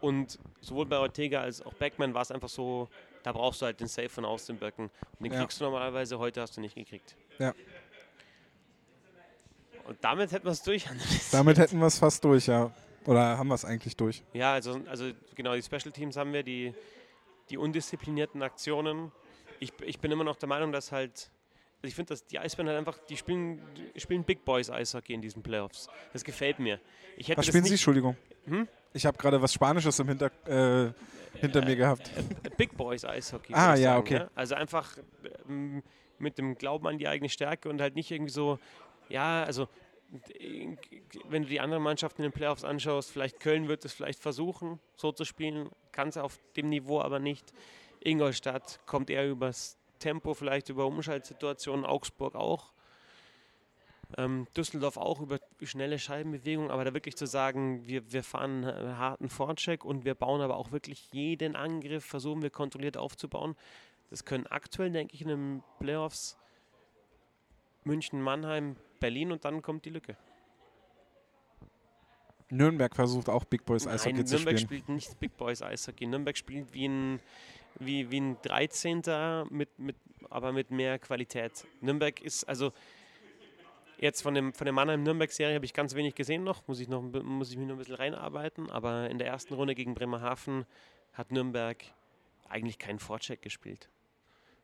Und 0.00 0.38
sowohl 0.60 0.86
bei 0.86 0.98
Ortega 0.98 1.40
als 1.42 1.60
auch 1.60 1.74
Backman 1.74 2.14
war 2.14 2.22
es 2.22 2.30
einfach 2.30 2.48
so, 2.48 2.88
da 3.22 3.32
brauchst 3.32 3.60
du 3.60 3.66
halt 3.66 3.80
den 3.80 3.86
Save 3.86 4.08
von 4.08 4.24
Außenböcken. 4.24 4.86
Und 4.86 5.24
den 5.24 5.32
Ja. 5.32 5.40
kriegst 5.40 5.60
du 5.60 5.64
normalerweise, 5.64 6.18
heute 6.18 6.40
hast 6.40 6.56
du 6.56 6.60
nicht 6.60 6.74
gekriegt. 6.74 7.16
Ja. 7.38 7.52
Und 9.84 9.98
damit 10.02 10.32
hätten 10.32 10.44
wir 10.44 10.52
es 10.52 10.62
durch. 10.62 10.86
Damit 11.32 11.58
hätten 11.58 11.78
wir 11.78 11.86
es 11.86 11.98
fast 11.98 12.24
durch, 12.24 12.46
ja. 12.46 12.70
Oder 13.06 13.38
haben 13.38 13.48
wir 13.48 13.54
es 13.54 13.64
eigentlich 13.64 13.96
durch? 13.96 14.22
Ja, 14.34 14.52
also, 14.52 14.80
also 14.88 15.10
genau, 15.34 15.54
die 15.54 15.62
Special 15.62 15.90
Teams 15.90 16.16
haben 16.16 16.32
wir, 16.32 16.42
die, 16.42 16.74
die 17.48 17.56
undisziplinierten 17.56 18.42
Aktionen. 18.42 19.10
Ich, 19.58 19.72
ich 19.82 19.98
bin 19.98 20.12
immer 20.12 20.24
noch 20.24 20.36
der 20.36 20.48
Meinung, 20.48 20.70
dass 20.70 20.92
halt, 20.92 21.30
ich 21.82 21.94
finde, 21.94 22.10
dass 22.10 22.26
die 22.26 22.38
Eisbären 22.38 22.68
halt 22.68 22.78
einfach, 22.78 22.98
die 23.08 23.16
spielen, 23.16 23.60
die 23.94 24.00
spielen 24.00 24.24
Big 24.24 24.44
Boys 24.44 24.70
Eishockey 24.70 25.14
in 25.14 25.20
diesen 25.20 25.42
Playoffs. 25.42 25.88
Das 26.12 26.24
gefällt 26.24 26.58
mir. 26.58 26.80
Was 27.34 27.46
spielen 27.46 27.64
Sie? 27.64 27.72
Entschuldigung. 27.72 28.16
Hm? 28.44 28.68
Ich 28.92 29.06
habe 29.06 29.16
gerade 29.16 29.40
was 29.40 29.52
Spanisches 29.52 29.98
im 29.98 30.08
Hinter, 30.08 30.30
äh, 30.46 30.92
hinter 31.38 31.64
mir 31.64 31.76
gehabt. 31.76 32.10
äh, 32.16 32.50
Big 32.56 32.76
Boys 32.76 33.04
Eishockey. 33.04 33.54
Ah, 33.54 33.74
ja, 33.74 33.94
sagen, 33.94 34.00
okay. 34.00 34.14
Ja? 34.14 34.30
Also 34.34 34.54
einfach 34.56 34.96
ähm, 35.48 35.82
mit 36.18 36.38
dem 36.38 36.56
Glauben 36.56 36.86
an 36.86 36.98
die 36.98 37.08
eigene 37.08 37.28
Stärke 37.28 37.68
und 37.68 37.80
halt 37.80 37.94
nicht 37.94 38.10
irgendwie 38.10 38.32
so, 38.32 38.58
ja, 39.08 39.44
also 39.44 39.68
äh, 40.38 40.76
wenn 41.28 41.42
du 41.42 41.48
die 41.48 41.60
anderen 41.60 41.82
Mannschaften 41.82 42.22
in 42.22 42.30
den 42.30 42.34
Playoffs 42.34 42.64
anschaust, 42.64 43.10
vielleicht 43.10 43.40
Köln 43.40 43.68
wird 43.68 43.84
es 43.84 43.92
vielleicht 43.92 44.20
versuchen, 44.20 44.80
so 44.96 45.12
zu 45.12 45.24
spielen, 45.24 45.70
kann 45.92 46.08
es 46.08 46.16
auf 46.16 46.38
dem 46.56 46.68
Niveau 46.68 47.00
aber 47.00 47.20
nicht. 47.20 47.52
Ingolstadt 48.02 48.80
kommt 48.86 49.10
eher 49.10 49.28
übers 49.28 49.76
Tempo, 50.00 50.34
vielleicht 50.34 50.68
über 50.68 50.86
Umschaltsituationen, 50.86 51.84
Augsburg 51.84 52.34
auch. 52.34 52.72
Ähm, 54.18 54.48
Düsseldorf 54.56 54.96
auch 54.96 55.20
über 55.20 55.38
schnelle 55.62 56.00
Scheibenbewegungen, 56.00 56.72
aber 56.72 56.84
da 56.84 56.92
wirklich 56.92 57.16
zu 57.16 57.26
sagen, 57.26 57.86
wir, 57.86 58.12
wir 58.12 58.24
fahren 58.24 58.64
einen 58.64 58.98
harten 58.98 59.28
Vorcheck 59.28 59.84
und 59.84 60.04
wir 60.04 60.16
bauen 60.16 60.40
aber 60.40 60.56
auch 60.56 60.72
wirklich 60.72 61.12
jeden 61.12 61.54
Angriff, 61.54 62.04
versuchen 62.04 62.42
wir 62.42 62.50
kontrolliert 62.50 62.96
aufzubauen. 62.96 63.54
Das 64.10 64.24
können 64.24 64.48
aktuell, 64.48 64.90
denke 64.90 65.14
ich, 65.14 65.22
in 65.22 65.28
den 65.28 65.62
Playoffs 65.78 66.36
München, 67.84 68.20
Mannheim, 68.20 68.76
Berlin 68.98 69.30
und 69.30 69.44
dann 69.44 69.62
kommt 69.62 69.84
die 69.84 69.90
Lücke. 69.90 70.16
Nürnberg 72.50 72.94
versucht 72.94 73.28
auch 73.28 73.44
Big 73.44 73.64
Boys 73.64 73.86
Eishockey 73.86 74.16
Nein, 74.16 74.26
zu 74.26 74.34
Nürnberg 74.34 74.58
spielen. 74.58 74.80
spielt 74.82 74.88
nicht 74.88 75.20
Big 75.20 75.36
Boys 75.36 75.62
Eishockey. 75.62 76.06
Nürnberg 76.06 76.36
spielt 76.36 76.74
wie 76.74 76.88
ein, 76.88 77.20
wie, 77.78 78.10
wie 78.10 78.20
ein 78.20 78.36
13. 78.42 79.02
Mit, 79.50 79.78
mit, 79.78 79.96
aber 80.28 80.52
mit 80.52 80.70
mehr 80.70 80.98
Qualität. 80.98 81.66
Nürnberg 81.80 82.20
ist 82.20 82.44
also 82.44 82.72
jetzt 83.98 84.22
von, 84.22 84.34
dem, 84.34 84.52
von 84.52 84.64
der 84.64 84.72
Mannheim-Nürnberg-Serie 84.72 85.54
habe 85.54 85.64
ich 85.64 85.74
ganz 85.74 85.94
wenig 85.94 86.14
gesehen 86.14 86.42
noch, 86.42 86.66
muss 86.66 86.80
ich, 86.80 86.88
noch, 86.88 87.02
muss 87.02 87.50
ich 87.50 87.56
mich 87.56 87.66
noch 87.66 87.74
ein 87.74 87.78
bisschen 87.78 87.96
reinarbeiten, 87.96 88.70
aber 88.70 89.10
in 89.10 89.18
der 89.18 89.26
ersten 89.26 89.54
Runde 89.54 89.74
gegen 89.74 89.94
Bremerhaven 89.94 90.66
hat 91.12 91.30
Nürnberg 91.30 91.84
eigentlich 92.48 92.78
keinen 92.78 92.98
Vorcheck 92.98 93.42
gespielt, 93.42 93.90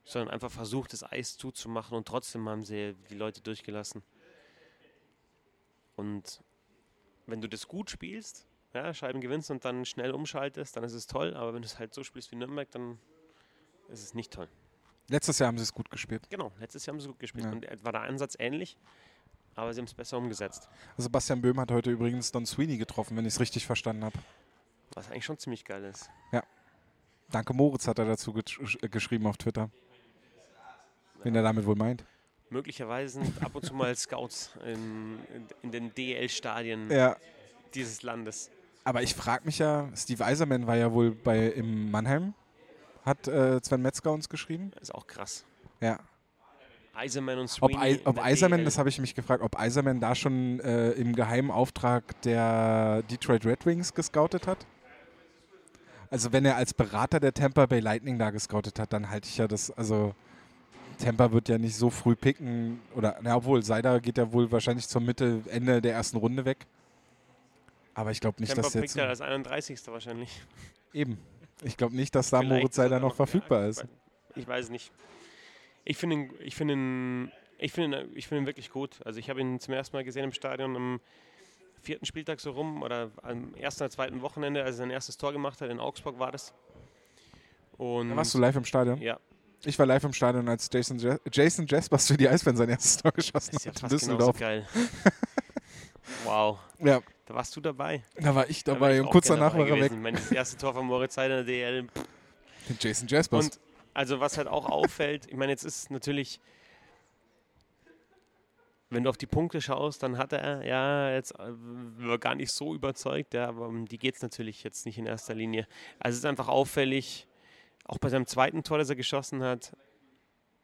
sondern 0.04 0.30
einfach 0.30 0.50
versucht, 0.50 0.92
das 0.92 1.04
Eis 1.04 1.36
zuzumachen 1.36 1.96
und 1.96 2.08
trotzdem 2.08 2.48
haben 2.48 2.64
sie 2.64 2.94
die 3.10 3.14
Leute 3.14 3.42
durchgelassen. 3.42 4.02
Und 5.96 6.42
wenn 7.26 7.40
du 7.40 7.48
das 7.48 7.68
gut 7.68 7.90
spielst, 7.90 8.45
ja, 8.76 8.94
Scheiben 8.94 9.20
gewinnst 9.20 9.50
und 9.50 9.64
dann 9.64 9.84
schnell 9.84 10.12
umschaltest, 10.12 10.76
dann 10.76 10.84
ist 10.84 10.92
es 10.92 11.06
toll. 11.06 11.34
Aber 11.34 11.54
wenn 11.54 11.62
du 11.62 11.66
es 11.66 11.78
halt 11.78 11.94
so 11.94 12.04
spielst 12.04 12.30
wie 12.30 12.36
Nürnberg, 12.36 12.70
dann 12.70 12.98
ist 13.88 14.02
es 14.02 14.14
nicht 14.14 14.32
toll. 14.32 14.48
Letztes 15.08 15.38
Jahr 15.38 15.48
haben 15.48 15.58
sie 15.58 15.64
es 15.64 15.72
gut 15.72 15.90
gespielt. 15.90 16.28
Genau, 16.30 16.52
letztes 16.58 16.84
Jahr 16.86 16.94
haben 16.94 17.00
sie 17.00 17.08
gut 17.08 17.18
gespielt. 17.18 17.44
Ja. 17.46 17.52
Und 17.52 17.84
war 17.84 17.92
der 17.92 18.02
Ansatz 18.02 18.36
ähnlich, 18.38 18.76
aber 19.54 19.72
sie 19.72 19.80
haben 19.80 19.86
es 19.86 19.94
besser 19.94 20.18
umgesetzt. 20.18 20.68
Sebastian 20.96 21.40
Böhm 21.40 21.60
hat 21.60 21.70
heute 21.70 21.90
übrigens 21.90 22.32
Don 22.32 22.44
Sweeney 22.46 22.76
getroffen, 22.76 23.16
wenn 23.16 23.24
ich 23.24 23.34
es 23.34 23.40
richtig 23.40 23.66
verstanden 23.66 24.04
habe. 24.04 24.18
Was 24.94 25.10
eigentlich 25.10 25.24
schon 25.24 25.38
ziemlich 25.38 25.64
geil 25.64 25.84
ist. 25.84 26.10
Danke 27.30 27.54
Moritz 27.54 27.88
hat 27.88 27.98
er 27.98 28.04
dazu 28.04 28.32
gesch 28.32 28.60
äh, 28.82 28.88
geschrieben 28.88 29.26
auf 29.26 29.36
Twitter. 29.36 29.70
Wen 31.22 31.34
er 31.34 31.42
damit 31.42 31.66
wohl 31.66 31.74
meint. 31.74 32.04
Möglicherweise 32.50 33.20
sind 33.20 33.42
ab 33.42 33.54
und 33.54 33.64
zu 33.64 33.74
mal 33.74 33.94
Scouts 33.96 34.52
in, 34.64 35.18
in, 35.34 35.46
in 35.62 35.72
den 35.72 35.94
DL-Stadien 35.94 36.88
Ja. 36.90 37.16
dieses 37.74 38.02
Landes. 38.02 38.50
Aber 38.86 39.02
ich 39.02 39.16
frage 39.16 39.44
mich 39.46 39.58
ja, 39.58 39.88
Steve 39.96 40.24
Eiserman 40.24 40.68
war 40.68 40.76
ja 40.76 40.92
wohl 40.92 41.10
bei 41.10 41.48
im 41.48 41.90
Mannheim, 41.90 42.34
hat 43.04 43.26
äh, 43.26 43.60
Sven 43.60 43.82
Metzger 43.82 44.12
uns 44.12 44.28
geschrieben. 44.28 44.70
Das 44.74 44.84
ist 44.84 44.94
auch 44.94 45.08
krass. 45.08 45.44
Ja. 45.80 45.98
Eiserman 46.94 47.40
und 47.40 47.50
Ob, 47.62 47.72
Sweeney. 47.72 47.82
Ei- 47.82 47.92
in 47.94 48.06
ob 48.06 48.14
der 48.14 48.24
Eiserman, 48.24 48.64
das 48.64 48.78
habe 48.78 48.88
ich 48.88 49.00
mich 49.00 49.16
gefragt, 49.16 49.42
ob 49.42 49.58
Eiserman 49.58 49.98
da 49.98 50.14
schon 50.14 50.60
äh, 50.60 50.92
im 50.92 51.16
geheimen 51.16 51.50
Auftrag 51.50 52.22
der 52.22 53.02
Detroit 53.10 53.44
Red 53.44 53.66
Wings 53.66 53.92
gescoutet 53.92 54.46
hat? 54.46 54.64
Also 56.08 56.32
wenn 56.32 56.44
er 56.44 56.54
als 56.54 56.72
Berater 56.72 57.18
der 57.18 57.34
Tampa 57.34 57.66
Bay 57.66 57.80
Lightning 57.80 58.20
da 58.20 58.30
gescoutet 58.30 58.78
hat, 58.78 58.92
dann 58.92 59.10
halte 59.10 59.28
ich 59.28 59.36
ja 59.38 59.48
das, 59.48 59.72
also 59.72 60.14
Tampa 60.98 61.32
wird 61.32 61.48
ja 61.48 61.58
nicht 61.58 61.74
so 61.74 61.90
früh 61.90 62.14
picken, 62.14 62.80
oder, 62.94 63.18
na 63.20 63.34
obwohl, 63.34 63.64
Seider 63.64 63.98
geht 63.98 64.16
ja 64.16 64.32
wohl 64.32 64.52
wahrscheinlich 64.52 64.86
zur 64.86 65.00
Mitte, 65.00 65.42
Ende 65.50 65.82
der 65.82 65.94
ersten 65.94 66.18
Runde 66.18 66.44
weg. 66.44 66.66
Aber 67.96 68.10
ich 68.10 68.20
glaube 68.20 68.40
nicht, 68.40 68.50
Tampa 68.50 68.62
dass 68.62 68.74
jetzt... 68.74 68.96
er 68.96 69.08
als 69.08 69.22
31. 69.22 69.80
wahrscheinlich. 69.86 70.42
Eben. 70.92 71.18
Ich 71.62 71.78
glaube 71.78 71.96
nicht, 71.96 72.14
dass 72.14 72.28
da 72.28 72.40
Vielleicht 72.40 72.60
Moritz 72.60 72.76
sogar 72.76 73.00
noch 73.00 73.14
verfügbar 73.14 73.62
ja, 73.62 73.68
ist. 73.68 73.86
Ich 74.34 74.46
weiß 74.46 74.68
nicht. 74.68 74.92
Ich 75.86 75.96
finde 75.96 76.16
ihn, 76.16 76.34
ich 76.40 76.54
finde 76.54 76.74
ihn, 76.74 77.32
ich 77.56 77.72
finde 77.72 78.02
ihn, 78.02 78.14
ich 78.14 78.28
finde 78.28 78.42
ihn 78.42 78.46
wirklich 78.46 78.70
gut. 78.70 79.00
Also 79.06 79.18
ich 79.18 79.30
habe 79.30 79.40
ihn 79.40 79.60
zum 79.60 79.72
ersten 79.72 79.96
Mal 79.96 80.04
gesehen 80.04 80.24
im 80.24 80.32
Stadion 80.32 80.76
am 80.76 81.00
vierten 81.80 82.04
Spieltag 82.04 82.38
so 82.40 82.50
rum 82.50 82.82
oder 82.82 83.10
am 83.22 83.54
ersten 83.54 83.84
oder 83.84 83.90
zweiten 83.90 84.20
Wochenende, 84.20 84.62
als 84.62 84.74
er 84.74 84.78
sein 84.80 84.90
erstes 84.90 85.16
Tor 85.16 85.32
gemacht 85.32 85.62
hat. 85.62 85.70
In 85.70 85.80
Augsburg 85.80 86.18
war 86.18 86.32
das. 86.32 86.52
Und 87.78 88.10
Da 88.10 88.16
warst 88.16 88.34
du 88.34 88.38
live 88.38 88.56
im 88.56 88.64
Stadion? 88.66 89.00
ja, 89.00 89.18
Ich 89.64 89.78
war 89.78 89.86
live 89.86 90.04
im 90.04 90.12
Stadion, 90.12 90.46
als 90.50 90.68
Jason, 90.70 90.98
Je 90.98 91.16
Jason 91.32 91.66
Jaspers 91.66 92.08
für 92.08 92.18
die 92.18 92.28
Eisbären 92.28 92.58
sein 92.58 92.68
erstes 92.68 92.98
Tor 92.98 93.12
geschossen 93.14 93.52
das 93.54 93.60
ist 93.60 93.64
ja 93.64 93.70
hat 93.72 93.78
fast 93.78 93.90
genauso 94.04 94.32
Düsseldorf. 94.32 94.38
geil. 94.38 94.68
wow, 96.24 96.58
Ja, 96.78 97.00
da 97.26 97.34
warst 97.34 97.54
du 97.56 97.60
dabei. 97.60 98.02
da 98.14 98.34
war 98.34 98.48
ich 98.48 98.64
Da 98.64 98.72
dabei 98.74 98.94
ich 98.96 99.00
und 99.02 99.10
kurz 99.10 99.26
danach 99.26 99.54
war 99.54 99.66
er 99.66 99.76
weg. 99.80 99.92
Ich 99.92 99.98
meine, 99.98 100.16
das 100.16 100.30
erste 100.32 100.56
Tor 100.56 100.72
von 100.74 100.86
Moritz 100.86 101.14
Seider 101.14 101.40
in 101.40 101.46
der 101.46 101.54
DL. 101.54 101.86
Jason 102.78 103.08
Jaspers. 103.08 103.44
Und 103.44 103.60
also 103.94 104.20
was 104.20 104.38
halt 104.38 104.48
auch 104.48 104.66
auffällt, 104.66 105.26
ich 105.26 105.34
meine, 105.36 105.52
jetzt 105.52 105.64
ist 105.64 105.90
natürlich, 105.90 106.40
wenn 108.90 109.02
du 109.02 109.10
auf 109.10 109.16
die 109.16 109.26
Punkte 109.26 109.60
schaust, 109.60 110.02
dann 110.02 110.18
hat 110.18 110.32
er 110.32 110.64
ja 110.64 111.12
jetzt 111.12 111.32
äh, 111.32 111.52
war 111.98 112.18
gar 112.18 112.36
nicht 112.36 112.52
so 112.52 112.74
überzeugt, 112.74 113.34
ja, 113.34 113.48
aber 113.48 113.66
um 113.66 113.86
die 113.86 113.98
geht 113.98 114.16
es 114.16 114.22
natürlich 114.22 114.62
jetzt 114.62 114.86
nicht 114.86 114.98
in 114.98 115.06
erster 115.06 115.34
Linie. 115.34 115.66
Also 115.98 116.14
es 116.14 116.18
ist 116.20 116.26
einfach 116.26 116.48
auffällig, 116.48 117.26
auch 117.84 117.98
bei 117.98 118.08
seinem 118.08 118.26
zweiten 118.26 118.62
Tor, 118.62 118.78
das 118.78 118.88
er 118.88 118.96
geschossen 118.96 119.42
hat, 119.42 119.76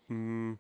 mh, 0.07 0.59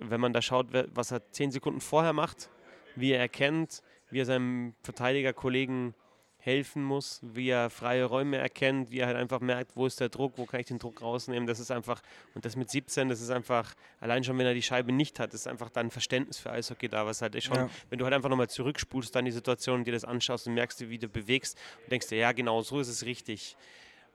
wenn 0.00 0.20
man 0.20 0.32
da 0.34 0.42
schaut, 0.42 0.66
was 0.94 1.12
er 1.12 1.30
zehn 1.30 1.50
Sekunden 1.50 1.80
vorher 1.80 2.12
macht, 2.12 2.50
wie 2.94 3.12
er 3.12 3.20
erkennt, 3.20 3.82
wie 4.10 4.20
er 4.20 4.24
seinem 4.26 4.74
Verteidigerkollegen 4.82 5.94
helfen 6.40 6.82
muss, 6.84 7.20
wie 7.22 7.48
er 7.50 7.68
freie 7.68 8.04
Räume 8.04 8.36
erkennt, 8.38 8.90
wie 8.90 9.00
er 9.00 9.08
halt 9.08 9.16
einfach 9.16 9.40
merkt, 9.40 9.74
wo 9.74 9.86
ist 9.86 9.98
der 10.00 10.08
Druck, 10.08 10.34
wo 10.36 10.46
kann 10.46 10.60
ich 10.60 10.66
den 10.66 10.78
Druck 10.78 11.02
rausnehmen. 11.02 11.46
Das 11.48 11.58
ist 11.58 11.70
einfach, 11.72 12.00
und 12.34 12.44
das 12.44 12.54
mit 12.54 12.70
17, 12.70 13.08
das 13.08 13.20
ist 13.20 13.30
einfach, 13.30 13.74
allein 14.00 14.22
schon 14.22 14.38
wenn 14.38 14.46
er 14.46 14.54
die 14.54 14.62
Scheibe 14.62 14.92
nicht 14.92 15.18
hat, 15.18 15.34
ist 15.34 15.48
einfach 15.48 15.68
dann 15.68 15.90
Verständnis 15.90 16.38
für 16.38 16.50
Eishockey 16.52 16.88
da, 16.88 17.04
was 17.04 17.22
halt 17.22 17.42
schon, 17.42 17.56
Ja. 17.56 17.68
wenn 17.90 17.98
du 17.98 18.04
halt 18.04 18.14
einfach 18.14 18.28
nochmal 18.30 18.48
zurückspulst 18.48 19.14
dann 19.14 19.24
die 19.24 19.32
Situation 19.32 19.80
und 19.80 19.84
dir 19.86 19.92
das 19.92 20.04
anschaust 20.04 20.46
und 20.46 20.54
merkst, 20.54 20.88
wie 20.88 20.98
du 20.98 21.08
bewegst 21.08 21.58
und 21.82 21.90
denkst 21.92 22.06
dir, 22.06 22.18
ja 22.18 22.32
genau, 22.32 22.62
so 22.62 22.78
ist 22.80 22.88
es 22.88 23.04
richtig. 23.04 23.56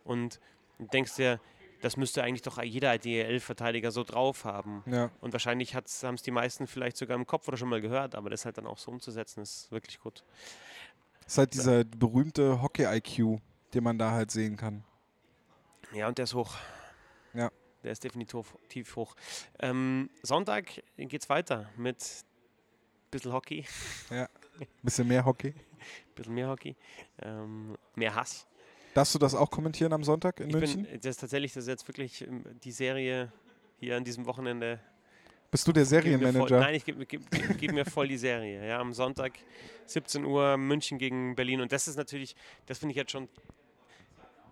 Und 0.05 0.39
denkst 0.79 1.15
dir, 1.17 1.39
das 1.83 1.97
müsste 1.97 2.23
eigentlich 2.23 2.43
doch 2.43 2.61
jeder 2.63 2.97
DEL-Verteidiger 2.97 3.91
so 3.91 4.05
drauf 4.05 4.45
haben. 4.45 4.83
ja. 4.85 5.11
Und 5.19 5.33
wahrscheinlich 5.33 5.75
haben 5.75 5.83
es 5.85 6.21
die 6.21 6.31
meisten 6.31 6.65
vielleicht 6.65 6.95
sogar 6.95 7.17
im 7.17 7.27
Kopf 7.27 7.45
oder 7.49 7.57
schon 7.57 7.67
mal 7.67 7.81
gehört, 7.81 8.15
aber 8.15 8.29
das 8.29 8.45
halt 8.45 8.57
dann 8.57 8.65
auch 8.65 8.77
so 8.77 8.89
umzusetzen, 8.89 9.41
ist 9.41 9.69
wirklich 9.69 9.99
gut. 9.99 10.23
Das 11.23 11.33
ist 11.33 11.37
halt 11.37 11.53
dieser 11.53 11.83
berühmte 11.83 12.61
Hockey-IQ, 12.61 13.41
den 13.73 13.83
man 13.83 13.97
da 13.99 14.11
halt 14.11 14.31
sehen 14.31 14.55
kann. 14.55 14.85
Ja, 15.91 16.07
und 16.07 16.17
der 16.17 16.23
ist 16.23 16.33
hoch. 16.33 16.55
Ja. 17.33 17.51
Der 17.83 17.91
ist 17.91 18.01
definitiv 18.05 18.55
tief 18.69 18.95
hoch. 18.95 19.13
Ähm, 19.59 20.09
Sonntag 20.21 20.81
geht's 20.95 21.27
weiter 21.27 21.69
mit 21.75 21.97
ein 22.01 23.09
bisschen 23.11 23.33
Hockey, 23.33 23.65
Bisschen 24.83 25.07
mehr 25.09 25.25
Hockey. 25.25 25.49
ein 25.49 26.15
bisschen 26.15 26.33
mehr 26.33 26.47
Hockey, 26.47 26.77
ähm, 27.21 27.75
mehr 27.95 28.15
Hass. 28.15 28.47
Darfst 28.93 29.15
du 29.15 29.19
das 29.19 29.33
auch 29.33 29.49
kommentieren 29.49 29.93
am 29.93 30.03
Sonntag 30.03 30.39
in 30.39 30.49
Ich 30.49 30.55
München? 30.55 30.83
bin, 30.83 30.95
das 30.97 31.05
ist 31.11 31.19
tatsächlich, 31.21 31.53
das 31.53 31.63
ist 31.63 31.69
jetzt 31.69 31.87
wirklich 31.87 32.21
ähm, 32.21 32.43
die 32.63 32.71
Serie 32.71 33.31
hier 33.79 33.97
an 33.97 34.03
diesem 34.03 34.25
Wochenende. 34.25 34.79
Bist 35.49 35.67
du 35.67 35.71
der 35.71 35.83
voll, 35.85 35.89
Serienmanager? 36.01 36.59
nein, 36.59 36.75
ich 36.75 36.85
gebe 36.85 37.05
geb, 37.05 37.29
geb, 37.29 37.57
geb 37.59 37.71
mir 37.73 37.85
voll 37.85 38.07
die 38.07 38.17
Serie. 38.17 38.67
Ja, 38.67 38.79
am 38.79 38.93
Sonntag 38.93 39.33
17 39.85 40.25
Uhr 40.25 40.57
München 40.57 40.97
gegen 40.97 41.35
Berlin. 41.35 41.61
Und 41.61 41.71
das 41.71 41.87
ist 41.87 41.95
natürlich, 41.95 42.35
das 42.65 42.79
finde 42.79 42.91
ich 42.91 42.97
jetzt 42.97 43.11
schon, 43.11 43.27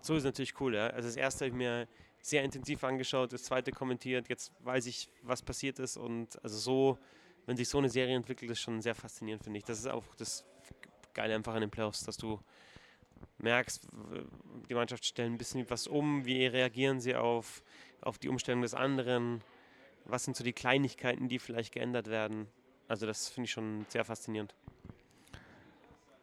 so 0.00 0.14
ist 0.16 0.24
natürlich 0.24 0.60
cool. 0.60 0.74
Ja? 0.74 0.88
Also 0.88 1.08
das 1.08 1.16
erste 1.16 1.44
habe 1.44 1.48
ich 1.48 1.56
mir 1.56 1.88
sehr 2.20 2.44
intensiv 2.44 2.84
angeschaut, 2.84 3.32
das 3.32 3.42
zweite 3.44 3.72
kommentiert. 3.72 4.28
Jetzt 4.28 4.52
weiß 4.60 4.86
ich, 4.86 5.08
was 5.22 5.42
passiert 5.42 5.78
ist. 5.80 5.96
Und 5.96 6.42
also 6.44 6.56
so, 6.56 6.98
wenn 7.46 7.56
sich 7.56 7.68
so 7.68 7.78
eine 7.78 7.88
Serie 7.88 8.14
entwickelt, 8.14 8.50
ist 8.50 8.60
schon 8.60 8.80
sehr 8.80 8.94
faszinierend, 8.94 9.42
finde 9.42 9.58
ich. 9.58 9.64
Das 9.64 9.78
ist 9.78 9.88
auch 9.88 10.04
das 10.16 10.44
Geile 11.14 11.34
einfach 11.34 11.54
an 11.54 11.62
den 11.62 11.70
Playoffs, 11.70 12.04
dass 12.04 12.16
du 12.16 12.40
merkst, 13.38 13.86
die 14.68 14.74
Mannschaft 14.74 15.04
stellen 15.04 15.34
ein 15.34 15.38
bisschen 15.38 15.68
was 15.68 15.86
um, 15.86 16.24
wie 16.24 16.46
reagieren 16.46 17.00
sie 17.00 17.14
auf, 17.14 17.62
auf 18.00 18.18
die 18.18 18.28
Umstellung 18.28 18.62
des 18.62 18.74
anderen, 18.74 19.42
was 20.04 20.24
sind 20.24 20.36
so 20.36 20.44
die 20.44 20.52
Kleinigkeiten, 20.52 21.28
die 21.28 21.38
vielleicht 21.38 21.72
geändert 21.72 22.08
werden. 22.08 22.46
Also 22.88 23.06
das 23.06 23.28
finde 23.28 23.46
ich 23.46 23.52
schon 23.52 23.86
sehr 23.88 24.04
faszinierend. 24.04 24.54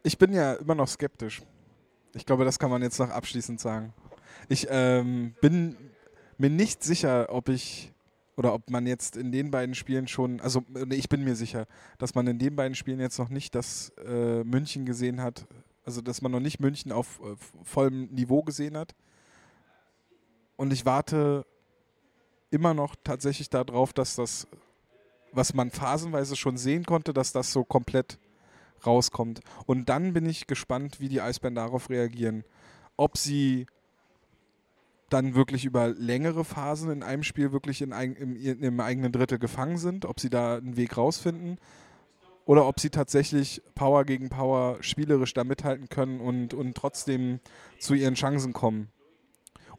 Ich 0.03 0.17
bin 0.17 0.33
ja 0.33 0.53
immer 0.53 0.75
noch 0.75 0.87
skeptisch. 0.87 1.41
Ich 2.13 2.25
glaube, 2.25 2.45
das 2.45 2.57
kann 2.59 2.69
man 2.69 2.81
jetzt 2.81 2.99
noch 2.99 3.09
abschließend 3.09 3.59
sagen. 3.59 3.93
Ich 4.47 4.67
ähm, 4.69 5.35
bin 5.41 5.75
mir 6.37 6.49
nicht 6.49 6.83
sicher, 6.83 7.27
ob 7.29 7.49
ich 7.49 7.93
oder 8.39 8.53
ob 8.53 8.69
man 8.69 8.87
jetzt 8.87 9.17
in 9.17 9.33
den 9.33 9.51
beiden 9.51 9.75
Spielen 9.75 10.07
schon, 10.07 10.39
also 10.39 10.63
ich 10.91 11.09
bin 11.09 11.25
mir 11.25 11.35
sicher, 11.35 11.67
dass 11.97 12.15
man 12.15 12.25
in 12.25 12.39
den 12.39 12.55
beiden 12.55 12.73
Spielen 12.73 13.01
jetzt 13.01 13.19
noch 13.19 13.27
nicht 13.27 13.53
das 13.53 13.91
äh, 14.05 14.45
München 14.45 14.85
gesehen 14.85 15.21
hat, 15.21 15.45
also 15.89 16.01
dass 16.01 16.21
man 16.21 16.31
noch 16.31 16.39
nicht 16.39 16.59
München 16.59 16.91
auf 16.91 17.19
äh, 17.19 17.35
vollem 17.63 18.05
Niveau 18.13 18.43
gesehen 18.43 18.77
hat. 18.77 18.93
Und 20.55 20.71
ich 20.71 20.85
warte 20.85 21.47
immer 22.51 22.75
noch 22.75 22.95
tatsächlich 23.03 23.49
darauf, 23.49 23.91
dass 23.91 24.15
das, 24.15 24.47
was 25.31 25.55
man 25.55 25.71
phasenweise 25.71 26.35
schon 26.35 26.57
sehen 26.57 26.85
konnte, 26.85 27.11
dass 27.11 27.31
das 27.31 27.51
so 27.51 27.63
komplett 27.63 28.19
rauskommt. 28.85 29.39
Und 29.65 29.89
dann 29.89 30.13
bin 30.13 30.27
ich 30.27 30.45
gespannt, 30.45 30.99
wie 30.99 31.09
die 31.09 31.21
Eisbären 31.21 31.55
darauf 31.55 31.89
reagieren. 31.89 32.43
Ob 32.95 33.17
sie 33.17 33.65
dann 35.09 35.33
wirklich 35.33 35.65
über 35.65 35.87
längere 35.87 36.45
Phasen 36.45 36.91
in 36.91 37.01
einem 37.01 37.23
Spiel 37.23 37.51
wirklich 37.51 37.81
in 37.81 37.93
ein, 37.93 38.13
im, 38.13 38.35
im 38.35 38.79
eigenen 38.79 39.11
Drittel 39.11 39.39
gefangen 39.39 39.79
sind, 39.79 40.05
ob 40.05 40.19
sie 40.19 40.29
da 40.29 40.57
einen 40.57 40.77
Weg 40.77 40.97
rausfinden 40.97 41.57
oder 42.49 42.65
ob 42.65 42.79
sie 42.79 42.89
tatsächlich 42.89 43.61
Power 43.75 44.05
gegen 44.05 44.29
Power 44.29 44.81
spielerisch 44.81 45.35
da 45.35 45.43
mithalten 45.43 45.87
können 45.87 46.19
und, 46.19 46.55
und 46.55 46.75
trotzdem 46.75 47.41
zu 47.77 47.93
ihren 47.93 48.15
Chancen 48.15 48.53
kommen. 48.53 48.89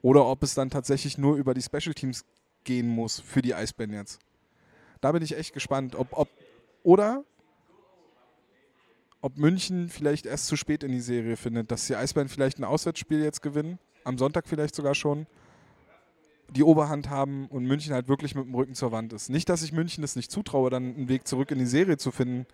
Oder 0.02 0.24
ob 0.26 0.44
es 0.44 0.54
dann 0.54 0.70
tatsächlich 0.70 1.18
nur 1.18 1.34
über 1.34 1.52
die 1.52 1.62
Special 1.62 1.94
Teams 1.94 2.24
gehen 2.62 2.86
muss 2.86 3.18
für 3.18 3.42
die 3.42 3.56
Eisbären 3.56 3.92
jetzt. 3.92 4.20
Da 5.00 5.10
bin 5.10 5.20
ich 5.20 5.36
echt 5.36 5.52
gespannt. 5.52 5.96
Ob, 5.96 6.16
ob, 6.16 6.28
oder 6.84 7.24
ob 9.20 9.36
München 9.36 9.88
vielleicht 9.88 10.24
erst 10.24 10.46
zu 10.46 10.54
spät 10.54 10.84
in 10.84 10.92
die 10.92 11.00
Serie 11.00 11.36
findet, 11.36 11.72
dass 11.72 11.88
die 11.88 11.96
Eisbären 11.96 12.28
vielleicht 12.28 12.60
ein 12.60 12.64
Auswärtsspiel 12.64 13.20
jetzt 13.20 13.42
gewinnen, 13.42 13.80
am 14.04 14.16
Sonntag 14.16 14.46
vielleicht 14.46 14.76
sogar 14.76 14.94
schon, 14.94 15.26
die 16.50 16.62
Oberhand 16.62 17.10
haben 17.10 17.46
und 17.48 17.64
München 17.64 17.92
halt 17.92 18.08
wirklich 18.08 18.34
mit 18.34 18.44
dem 18.44 18.54
Rücken 18.54 18.74
zur 18.74 18.92
Wand 18.92 19.12
ist. 19.12 19.30
Nicht, 19.30 19.48
dass 19.48 19.62
ich 19.62 19.72
München 19.72 20.04
es 20.04 20.16
nicht 20.16 20.30
zutraue, 20.30 20.70
dann 20.70 20.94
einen 20.94 21.08
Weg 21.08 21.26
zurück 21.26 21.50
in 21.50 21.58
die 21.58 21.66
Serie 21.66 21.96
zu 21.96 22.10
finden, 22.10 22.46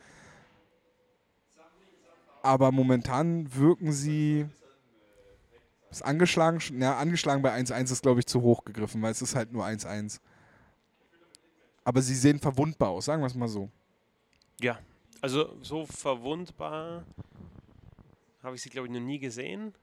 aber 2.43 2.71
momentan 2.71 3.55
wirken 3.55 3.93
sie 3.93 4.47
ist 5.91 6.03
angeschlagen, 6.03 6.61
ja, 6.81 6.97
angeschlagen 6.97 7.43
bei 7.43 7.55
1-1 7.55 7.93
ist, 7.93 8.03
glaube 8.03 8.21
ich, 8.21 8.27
zu 8.27 8.43
hoch 8.43 8.65
gegriffen, 8.65 9.01
weil 9.03 9.13
es 9.13 9.23
ist 9.23 9.35
halt 9.35 9.53
nur 9.53 9.65
1-1. 9.65 10.21
Aber 11.85 12.03
sie 12.03 12.15
sehen 12.15 12.39
verwundbar 12.39 12.91
aus, 12.91 13.07
sagen 13.07 13.23
wir 13.23 13.27
es 13.27 13.35
mal 13.35 13.49
so. 13.49 13.71
Ja, 14.61 14.79
also 15.21 15.57
so 15.63 15.87
verwundbar 15.87 17.05
habe 18.43 18.57
ich 18.57 18.63
sie, 18.63 18.71
glaube 18.71 18.89
ich, 18.89 18.93
noch 18.93 19.01
nie 19.01 19.19
gesehen. 19.19 19.75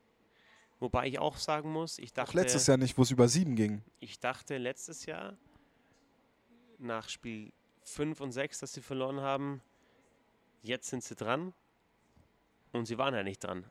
Wobei 0.84 1.07
ich 1.07 1.17
auch 1.17 1.38
sagen 1.38 1.71
muss, 1.71 1.97
ich 1.97 2.11
Auch 2.11 2.15
dachte, 2.15 2.36
letztes 2.38 2.67
Jahr 2.67 2.75
nicht, 2.75 2.97
wo 2.97 3.03
es 3.03 3.11
über 3.11 3.29
sieben 3.29 3.55
ging. 3.55 3.81
ich 4.01 4.19
dachte 4.19 4.57
letztes 4.57 5.05
Jahr 5.05 5.38
nach 6.77 7.07
Spiel 7.07 7.53
5 7.84 8.19
und 8.19 8.34
6, 8.34 8.59
dass 8.59 8.73
sie 8.73 8.81
verloren 8.81 9.21
haben, 9.21 9.61
jetzt 10.61 10.89
sind 10.89 11.01
sie 11.01 11.15
dran. 11.15 11.53
Und 12.73 12.86
sie 12.86 12.97
waren 12.97 13.13
ja 13.13 13.23
nicht 13.23 13.41
dran. 13.41 13.63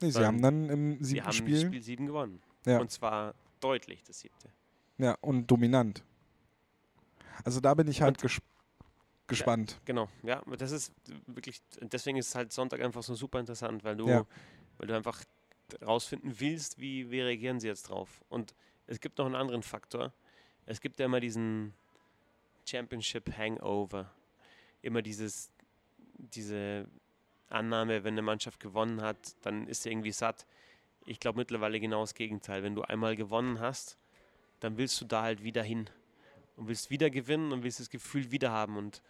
Nee, 0.00 0.10
sie 0.10 0.24
haben 0.26 0.42
dann 0.42 0.68
im 0.68 0.98
Sie 0.98 1.04
siebten 1.04 1.24
haben 1.26 1.32
Spiel, 1.34 1.66
Spiel 1.66 1.82
7 1.82 2.06
gewonnen. 2.06 2.42
Ja. 2.66 2.80
Und 2.80 2.90
zwar 2.90 3.34
deutlich 3.60 4.02
das 4.02 4.18
siebte. 4.18 4.48
ja, 4.98 5.16
und 5.20 5.46
dominant. 5.48 6.02
Also 7.44 7.60
da 7.60 7.74
bin 7.74 7.86
ich 7.86 8.02
halt 8.02 8.20
ges 8.20 8.40
gespannt. 9.28 9.80
Genau, 9.84 10.08
ja, 10.24 10.42
das 10.58 10.72
ist 10.72 10.92
wirklich, 11.26 11.60
deswegen 11.80 12.16
ist 12.18 12.34
halt 12.34 12.52
Sonntag 12.52 12.80
einfach 12.80 13.04
so 13.04 13.14
super 13.14 13.38
interessant, 13.38 13.84
weil 13.84 13.96
du, 13.96 14.08
Ja. 14.08 14.26
weil 14.78 14.88
du 14.88 14.96
einfach 14.96 15.22
rausfinden 15.82 16.38
willst, 16.40 16.78
wie, 16.78 17.10
wie 17.10 17.20
reagieren 17.20 17.60
sie 17.60 17.68
jetzt 17.68 17.90
drauf. 17.90 18.22
Und 18.28 18.54
es 18.86 19.00
gibt 19.00 19.18
noch 19.18 19.26
einen 19.26 19.34
anderen 19.34 19.62
Faktor. 19.62 20.12
Es 20.64 20.80
gibt 20.80 20.98
ja 20.98 21.06
immer 21.06 21.20
diesen, 21.20 21.74
Championship 22.68 23.36
Hangover. 23.36 24.10
Immer 24.82 25.02
dieses, 25.02 25.50
diese 26.18 26.86
Annahme, 27.48 28.04
wenn 28.04 28.14
eine 28.14 28.22
Mannschaft 28.22 28.60
gewonnen 28.60 29.00
hat, 29.00 29.36
dann 29.42 29.66
ist 29.68 29.82
sie 29.82 29.90
irgendwie 29.90 30.12
satt. 30.12 30.46
Ich 31.04 31.20
glaube 31.20 31.38
mittlerweile 31.38 31.78
genau 31.80 32.00
das 32.00 32.14
Gegenteil. 32.14 32.62
Wenn 32.62 32.74
du 32.74 32.82
einmal 32.82 33.16
gewonnen 33.16 33.60
hast, 33.60 33.96
dann 34.60 34.76
willst 34.76 35.00
du 35.00 35.04
da 35.04 35.22
halt 35.22 35.44
wieder 35.44 35.62
hin 35.62 35.88
und 36.56 36.68
willst 36.68 36.90
wieder 36.90 37.10
gewinnen 37.10 37.52
und 37.52 37.62
willst 37.62 37.80
das 37.80 37.90
Gefühl 37.90 38.30
wieder 38.32 38.50
haben. 38.50 38.76
Und 38.76 39.02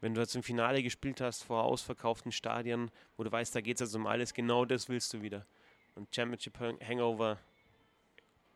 wenn 0.00 0.14
du 0.14 0.20
jetzt 0.20 0.36
im 0.36 0.42
Finale 0.42 0.82
gespielt 0.82 1.20
hast 1.20 1.42
vor 1.42 1.64
ausverkauften 1.64 2.30
Stadien, 2.30 2.90
wo 3.16 3.24
du 3.24 3.32
weißt, 3.32 3.54
da 3.54 3.60
geht 3.60 3.76
es 3.76 3.82
also 3.82 3.98
um 3.98 4.06
alles, 4.06 4.34
genau 4.34 4.64
das 4.64 4.88
willst 4.88 5.12
du 5.12 5.22
wieder. 5.22 5.46
Und 5.94 6.14
Championship 6.14 6.58
Hangover, 6.58 7.38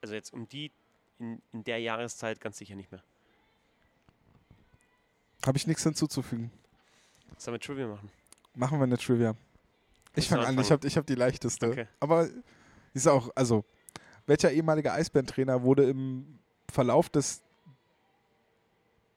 also 0.01 0.15
jetzt 0.15 0.33
um 0.33 0.49
die 0.49 0.73
in, 1.19 1.41
in 1.53 1.65
der 1.65 1.81
Jahreszeit 1.81 2.41
ganz 2.41 2.59
sicher 2.59 2.75
nicht 2.75 2.91
mehr. 2.91 3.03
Habe 5.45 5.59
ich 5.59 5.67
nichts 5.67 5.83
hinzuzufügen. 5.83 6.51
Sollen 7.39 7.55
wir 7.55 7.61
Trivia 7.61 7.87
machen? 7.87 8.11
Machen 8.55 8.79
wir 8.79 8.85
eine 8.85 8.99
Trivia. 8.99 9.37
Ich 10.15 10.29
fange 10.29 10.47
an, 10.47 10.59
ich 10.59 10.71
habe 10.71 10.87
ich 10.87 10.97
hab 10.97 11.07
die 11.07 11.15
leichteste. 11.15 11.69
Okay. 11.69 11.87
Aber 12.01 12.29
ist 12.95 13.07
auch, 13.07 13.31
also, 13.35 13.65
welcher 14.27 14.51
ehemalige 14.51 14.93
Eisbärentrainer 14.93 15.63
wurde 15.63 15.89
im 15.89 16.39
Verlauf 16.71 17.11
des. 17.11 17.43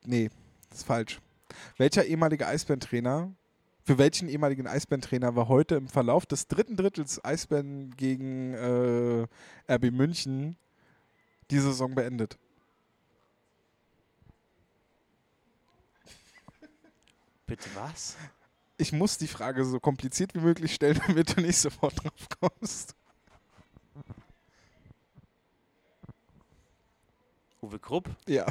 Nee, 0.04 0.30
das 0.70 0.80
ist 0.80 0.86
falsch. 0.86 1.20
Welcher 1.78 2.06
ehemalige 2.06 2.46
Eisbärentrainer, 2.46 3.34
für 3.90 3.98
welchen 3.98 4.30
ehemaligen 4.30 4.68
Eisbärentrainer 4.68 5.36
war 5.36 5.48
heute 5.48 5.74
im 5.74 5.88
Verlauf 5.88 6.28
des 6.28 6.46
dritten 6.46 6.78
Drittels 6.78 7.26
Eisbären 7.26 7.90
gegen 7.98 8.54
äh, 8.54 9.26
RB 9.68 9.90
München 9.92 10.58
die 11.50 11.58
Saison 11.58 11.96
beendet? 11.96 12.38
Bitte 17.48 17.68
was? 17.74 18.16
Ich 18.78 18.94
muss 18.94 19.18
die 19.18 19.26
Frage 19.26 19.66
so 19.66 19.80
kompliziert 19.80 20.36
wie 20.36 20.40
möglich 20.42 20.76
stellen, 20.76 21.02
damit 21.08 21.36
du 21.36 21.42
nicht 21.42 21.58
sofort 21.58 21.96
drauf 22.04 22.28
kommst. 22.40 22.94
Uwe 27.64 27.80
Krupp? 27.80 28.08
Ja. 28.28 28.46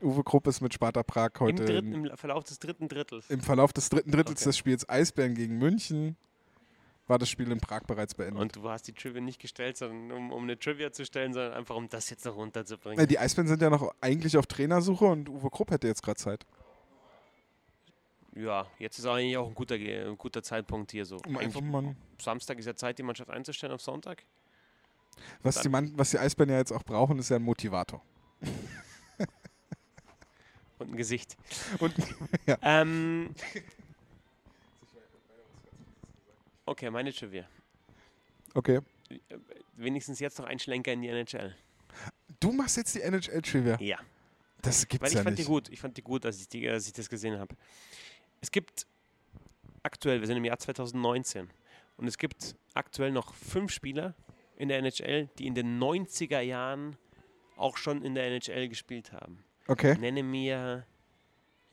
Uwe 0.00 0.22
Krupp 0.22 0.46
ist 0.46 0.60
mit 0.60 0.72
Sparta 0.74 1.02
Prag 1.02 1.30
Im, 1.34 1.46
heute 1.46 1.64
dritten, 1.64 1.92
im, 1.92 2.04
Im 2.06 2.16
Verlauf 2.16 2.44
des 2.44 2.58
dritten 2.58 2.88
Drittels. 2.88 3.28
im 3.30 3.40
Verlauf 3.40 3.72
des 3.72 3.88
dritten 3.88 4.10
Drittels 4.10 4.40
Okay. 4.40 4.48
des 4.50 4.56
Spiels 4.58 4.88
Eisbären 4.88 5.34
gegen 5.34 5.58
München 5.58 6.16
war 7.08 7.18
das 7.18 7.28
Spiel 7.30 7.50
in 7.50 7.58
Prag 7.58 7.82
bereits 7.86 8.14
beendet. 8.14 8.40
Und 8.40 8.54
du 8.56 8.68
hast 8.68 8.86
die 8.86 8.92
Trivia 8.92 9.20
nicht 9.20 9.40
gestellt, 9.40 9.78
sondern 9.78 10.12
um, 10.12 10.30
um 10.32 10.42
eine 10.42 10.58
Trivia 10.58 10.92
zu 10.92 11.04
stellen, 11.06 11.32
sondern 11.32 11.54
einfach 11.54 11.74
um 11.74 11.88
das 11.88 12.10
jetzt 12.10 12.24
noch 12.26 12.36
runterzubringen. 12.36 12.98
Na, 12.98 13.06
die 13.06 13.18
Eisbären 13.18 13.48
sind 13.48 13.62
ja 13.62 13.70
noch 13.70 13.92
eigentlich 14.00 14.36
auf 14.36 14.46
Trainersuche 14.46 15.06
und 15.06 15.28
Uwe 15.28 15.48
Krupp 15.50 15.70
hätte 15.70 15.86
jetzt 15.88 16.02
gerade 16.02 16.18
Zeit. 16.18 16.46
Ja, 18.36 18.66
jetzt 18.78 18.98
ist 18.98 19.06
eigentlich 19.06 19.36
auch 19.36 19.48
ein 19.48 19.54
guter, 19.54 19.74
ein 19.74 20.16
guter 20.18 20.42
Zeitpunkt 20.42 20.92
hier 20.92 21.04
so. 21.06 21.16
Um 21.26 21.38
einfach 21.38 21.60
mal, 21.62 21.96
Samstag 22.20 22.58
ist 22.58 22.66
ja 22.66 22.76
Zeit, 22.76 22.98
die 22.98 23.02
Mannschaft 23.02 23.30
einzustellen 23.30 23.72
auf 23.72 23.80
Sonntag. 23.80 24.22
was, 25.42 25.60
die 25.62 25.68
Mann, 25.68 25.92
was 25.96 26.10
die 26.10 26.18
Eisbären 26.18 26.50
ja 26.50 26.58
jetzt 26.58 26.72
auch 26.72 26.84
brauchen, 26.84 27.18
ist 27.18 27.30
ja 27.30 27.36
ein 27.36 27.42
Motivator. 27.42 28.00
Und 30.78 30.92
ein 30.92 30.96
Gesicht. 30.96 31.36
Und, 31.78 31.94
ja. 32.46 32.58
Ähm, 32.62 33.34
okay, 36.66 36.90
meine 36.90 37.12
Trivia. 37.12 37.44
Okay. 38.54 38.80
Wenigstens 39.76 40.20
jetzt 40.20 40.38
noch 40.38 40.46
ein 40.46 40.58
Schlenker 40.58 40.92
in 40.92 41.02
die 41.02 41.08
NHL. 41.08 41.54
Du 42.40 42.52
machst 42.52 42.76
jetzt 42.76 42.94
die 42.94 43.02
NHL-Trivia. 43.02 43.80
Ja. 43.80 43.98
Das 44.62 44.82
Weil 44.82 44.88
gibt's 44.88 45.10
ich 45.10 45.16
ja 45.16 45.22
fand 45.22 45.36
nicht. 45.36 45.46
die 45.46 45.50
gut. 45.50 45.68
Ich 45.70 45.80
fand 45.80 45.96
die 45.96 46.02
gut, 46.02 46.26
als 46.26 46.40
ich, 46.40 46.48
die, 46.48 46.68
als 46.68 46.86
ich 46.86 46.92
das 46.92 47.08
gesehen 47.08 47.38
habe. 47.38 47.54
Es 48.40 48.50
gibt 48.50 48.86
aktuell, 49.82 50.20
wir 50.20 50.26
sind 50.26 50.36
im 50.36 50.44
Jahr 50.44 50.58
2019, 50.58 51.48
und 51.96 52.06
es 52.06 52.16
gibt 52.16 52.54
aktuell 52.74 53.10
noch 53.10 53.34
fünf 53.34 53.72
Spieler 53.72 54.14
in 54.56 54.68
der 54.68 54.78
NHL, 54.78 55.28
die 55.38 55.46
in 55.46 55.54
den 55.54 55.80
90er 55.80 56.40
Jahren 56.40 56.96
auch 57.56 57.76
schon 57.76 58.02
in 58.02 58.14
der 58.14 58.26
NHL 58.26 58.68
gespielt 58.68 59.12
haben. 59.12 59.42
Okay. 59.68 59.96
Nenne 59.98 60.22
mir 60.22 60.86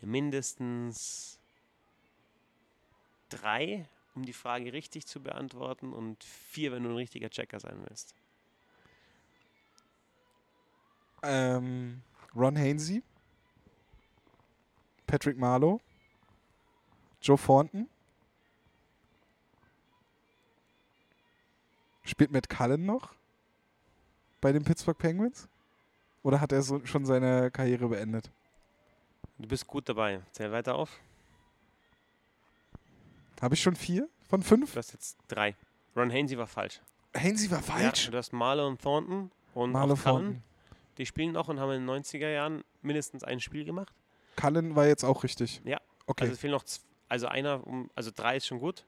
mindestens 0.01 1.39
drei, 3.29 3.87
um 4.13 4.25
die 4.25 4.33
Frage 4.33 4.73
richtig 4.73 5.07
zu 5.07 5.23
beantworten, 5.23 5.93
und 5.93 6.23
vier, 6.23 6.71
wenn 6.73 6.83
du 6.83 6.89
ein 6.89 6.95
richtiger 6.95 7.29
Checker 7.29 7.59
sein 7.59 7.83
willst. 7.87 8.13
Ähm, 11.23 12.01
Ron 12.35 12.57
Hainsey, 12.57 13.01
Patrick 15.07 15.37
Marlowe, 15.37 15.79
Joe 17.21 17.37
Thornton. 17.37 17.89
Spielt 22.03 22.31
Matt 22.31 22.49
Cullen 22.49 22.85
noch 22.85 23.15
bei 24.41 24.51
den 24.51 24.63
Pittsburgh 24.63 24.97
Penguins? 24.97 25.47
Oder 26.25 26.41
hat 26.41 26.51
er 26.51 26.63
so, 26.63 26.83
schon 26.85 27.05
seine 27.05 27.51
Karriere 27.51 27.87
beendet? 27.87 28.31
Du 29.37 29.47
bist 29.47 29.67
gut 29.67 29.87
dabei. 29.87 30.21
Zähl 30.31 30.51
weiter 30.51 30.73
auf. 30.73 30.89
Habe 33.39 33.53
ich 33.53 33.61
schon 33.61 33.75
vier 33.75 34.09
von 34.27 34.41
fünf? 34.41 34.71
Du 34.73 34.79
hast 34.79 34.93
jetzt 34.93 35.17
drei. 35.27 35.55
Ron 35.95 36.11
Hainsey 36.11 36.35
war 36.35 36.47
falsch. 36.47 36.81
Hainsey 37.15 37.51
war 37.51 37.61
falsch. 37.61 38.05
Ja, 38.05 38.11
du 38.11 38.17
hast 38.17 38.33
Marlowe 38.33 38.65
und 38.65 38.81
Thornton 38.81 39.29
und 39.53 39.71
Marlo 39.71 39.93
auch 39.93 40.01
Cullen. 40.01 40.15
Thornton. 40.15 40.43
Die 40.97 41.05
spielen 41.05 41.31
noch 41.31 41.47
und 41.47 41.59
haben 41.59 41.71
in 41.73 41.85
den 41.85 42.03
90er 42.03 42.29
Jahren 42.29 42.63
mindestens 42.81 43.23
ein 43.23 43.39
Spiel 43.39 43.63
gemacht. 43.63 43.93
Cullen 44.35 44.75
war 44.75 44.87
jetzt 44.87 45.03
auch 45.03 45.23
richtig. 45.23 45.61
Ja. 45.63 45.79
Okay, 46.07 46.23
Also 46.23 46.33
es 46.33 46.39
fehlen 46.39 46.53
noch, 46.53 46.63
also 47.07 47.27
einer, 47.27 47.61
also 47.93 48.09
drei 48.09 48.37
ist 48.37 48.47
schon 48.47 48.59
gut. 48.59 48.83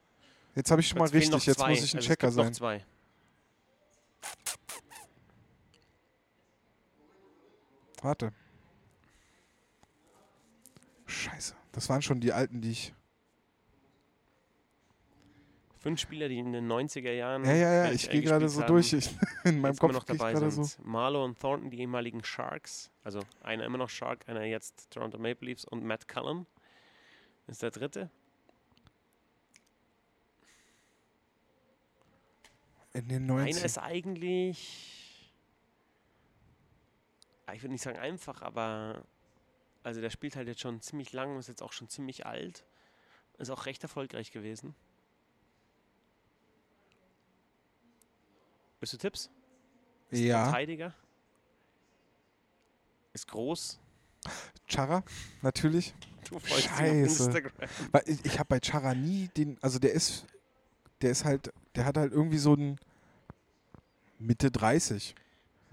jetzt 0.55 0.71
habe 0.71 0.81
ich 0.81 0.87
schon 0.87 0.97
mal 0.97 1.07
richtig. 1.07 1.45
Jetzt 1.45 1.59
muss 1.59 1.83
ich 1.83 1.93
ein 1.93 1.97
also 1.97 2.09
Checker 2.09 2.31
sein. 2.31 2.45
Noch 2.47 2.53
zwei. 2.53 2.83
Warte. 8.01 8.33
Scheiße. 11.05 11.55
Das 11.71 11.89
waren 11.89 12.01
schon 12.01 12.19
die 12.19 12.33
alten, 12.33 12.61
die 12.61 12.71
ich. 12.71 12.93
Fünf 15.77 16.01
Spieler, 16.01 16.27
die 16.27 16.39
in 16.39 16.51
den 16.51 16.69
90er 16.69 17.11
Jahren. 17.11 17.45
Ja, 17.45 17.53
ja, 17.53 17.85
ja. 17.85 17.91
Ich 17.91 18.09
gehe 18.09 18.21
gerade 18.21 18.49
so 18.49 18.61
haben, 18.61 18.67
durch. 18.67 18.93
Ich, 18.93 19.09
in 19.45 19.61
meinem 19.61 19.71
jetzt 19.71 19.79
Kopf 19.79 19.93
noch 19.93 20.01
ich 20.01 20.17
dabei 20.17 20.33
gerade 20.33 20.51
sind. 20.51 20.65
so. 20.65 20.81
Marlowe 20.83 21.23
und 21.23 21.39
Thornton, 21.39 21.69
die 21.69 21.79
ehemaligen 21.79 22.23
Sharks. 22.23 22.91
Also 23.03 23.21
einer 23.41 23.63
immer 23.63 23.77
noch 23.77 23.89
Shark, 23.89 24.27
einer 24.27 24.43
jetzt 24.43 24.91
Toronto 24.91 25.17
Maple 25.17 25.47
Leafs 25.47 25.65
und 25.65 25.83
Matt 25.83 26.07
Cullen 26.07 26.45
ist 27.47 27.63
der 27.63 27.71
dritte. 27.71 28.09
In 32.93 33.07
den 33.07 33.23
Einer 33.29 33.43
90 33.43 33.63
ist 33.63 33.77
eigentlich, 33.77 35.06
ich 37.53 37.61
würde 37.63 37.73
nicht 37.73 37.83
sagen 37.83 37.97
einfach, 37.97 38.41
aber 38.41 39.03
also 39.83 40.01
der 40.01 40.09
spielt 40.09 40.35
halt 40.35 40.47
jetzt 40.47 40.61
schon 40.61 40.81
ziemlich 40.81 41.13
lang 41.13 41.31
und 41.33 41.39
ist 41.39 41.47
jetzt 41.47 41.63
auch 41.63 41.71
schon 41.71 41.87
ziemlich 41.89 42.25
alt. 42.25 42.65
Ist 43.37 43.49
auch 43.49 43.65
recht 43.65 43.83
erfolgreich 43.83 44.31
gewesen. 44.31 44.75
Bist 48.79 48.93
du 48.93 48.97
Tipps? 48.97 49.29
Ist 50.09 50.19
Ja. 50.19 50.45
Verteidiger. 50.45 50.93
Ist 53.13 53.27
groß. 53.27 53.79
Chara, 54.67 55.03
natürlich. 55.41 55.93
Du 56.29 56.39
Scheiße. 56.39 56.85
Instagram. 56.85 57.53
Weil 57.91 58.03
ich, 58.05 58.25
ich 58.25 58.39
habe 58.39 58.47
bei 58.49 58.59
Chara 58.59 58.93
nie 58.93 59.29
den. 59.29 59.57
Also 59.61 59.79
der 59.79 59.93
ist. 59.93 60.25
Der 61.01 61.11
ist 61.11 61.25
halt. 61.25 61.53
Der 61.75 61.85
hat 61.85 61.97
halt 61.97 62.11
irgendwie 62.11 62.37
so 62.37 62.53
ein. 62.53 62.79
Mitte 64.19 64.51
30. 64.51 65.15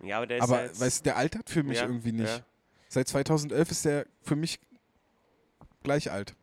Ja, 0.07 0.19
aber 0.19 0.27
der 0.27 0.39
ist 0.39 0.43
Aber 0.45 0.61
ja 0.61 0.67
jetzt, 0.67 0.81
weißt 0.81 1.07
der 1.07 1.17
altert 1.17 1.51
für 1.51 1.63
mich 1.63 1.79
ja, 1.79 1.87
irgendwie 1.87 2.13
nicht. 2.13 2.29
Ja. 2.29 2.45
Seit 2.89 3.09
2011 3.09 3.71
ist 3.71 3.85
der 3.85 4.07
für 4.23 4.37
mich 4.37 4.61
gleich 5.83 6.11
alt. 6.11 6.35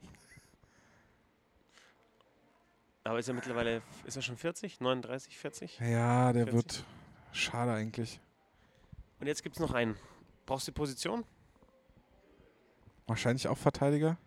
Aber 3.04 3.18
ist 3.20 3.28
er 3.28 3.34
mittlerweile, 3.34 3.82
ist 4.06 4.16
er 4.16 4.22
schon 4.22 4.38
40? 4.38 4.80
39, 4.80 5.38
40? 5.38 5.80
Ja, 5.80 6.34
der 6.34 6.46
40? 6.46 6.54
wird. 6.54 6.86
Schade 7.32 7.74
eigentlich. 7.74 8.20
Und 9.20 9.28
jetzt 9.28 9.44
gibt 9.44 9.56
es 9.56 9.60
noch 9.60 9.74
einen. 9.74 9.98
Brauchst 10.46 10.68
du 10.68 10.72
die 10.72 10.76
Position? 10.76 11.24
Wahrscheinlich 13.08 13.48
auch 13.48 13.58
Verteidiger. 13.58 14.18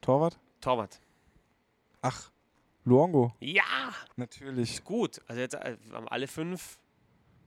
Torwart? 0.00 0.38
Torwart. 0.60 1.00
Ach, 2.02 2.30
Luongo. 2.84 3.34
Ja! 3.40 3.94
Natürlich. 4.16 4.74
Ist 4.74 4.84
gut. 4.84 5.20
Also 5.26 5.40
jetzt 5.40 5.54
äh, 5.54 5.76
haben 5.92 6.08
alle 6.08 6.26
fünf 6.26 6.78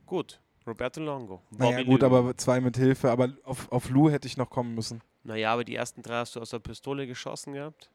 gut. 0.06 0.40
Roberto 0.66 1.00
Longo. 1.00 1.42
Naja, 1.50 1.72
Bobby 1.78 1.84
gut, 1.84 2.00
Lou. 2.02 2.06
aber 2.06 2.36
zwei 2.36 2.60
mit 2.60 2.76
Hilfe. 2.76 3.10
Aber 3.10 3.30
auf, 3.44 3.70
auf 3.70 3.90
Lou 3.90 4.10
hätte 4.10 4.26
ich 4.26 4.36
noch 4.36 4.48
kommen 4.50 4.74
müssen. 4.74 5.02
Naja, 5.22 5.52
aber 5.52 5.64
die 5.64 5.74
ersten 5.74 6.02
drei 6.02 6.14
hast 6.16 6.36
du 6.36 6.40
aus 6.40 6.50
der 6.50 6.58
Pistole 6.58 7.06
geschossen 7.06 7.52
gehabt. 7.54 7.90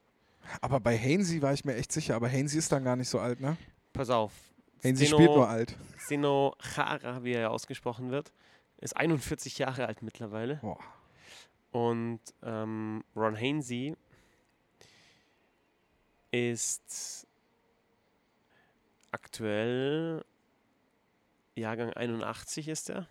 Aber 0.62 0.80
bei 0.80 0.98
Hainsey 0.98 1.42
war 1.42 1.54
ich 1.54 1.66
mir 1.66 1.76
echt 1.76 1.92
sicher. 1.92 2.16
Aber 2.16 2.30
Hainsey 2.30 2.58
ist 2.60 2.72
dann 2.72 2.84
gar 2.84 2.96
nicht 2.96 3.10
so 3.10 3.20
alt, 3.20 3.40
ne? 3.40 3.58
Pass 3.94 4.10
auf. 4.10 4.32
Hainsey 4.84 5.08
Zdeno- 5.08 5.16
spielt 5.16 5.32
nur 5.32 5.48
alt. 5.50 5.76
Sino 5.98 6.56
Chara, 6.60 7.24
wie 7.24 7.34
er 7.34 7.42
ja 7.42 7.50
ausgesprochen 7.50 8.12
wird, 8.12 8.32
ist 8.78 8.96
41 8.96 9.58
Jahre 9.58 9.88
alt 9.88 10.02
mittlerweile. 10.02 10.56
Boah. 10.62 10.80
Und 11.72 12.20
ähm, 12.44 13.04
Ron 13.16 13.36
Hainsey 13.36 13.96
ist 16.32 17.28
aktuell 19.12 20.24
Jahrgang 21.60 21.93
81 21.93 22.68
ist 22.68 22.89
er. 22.89 23.07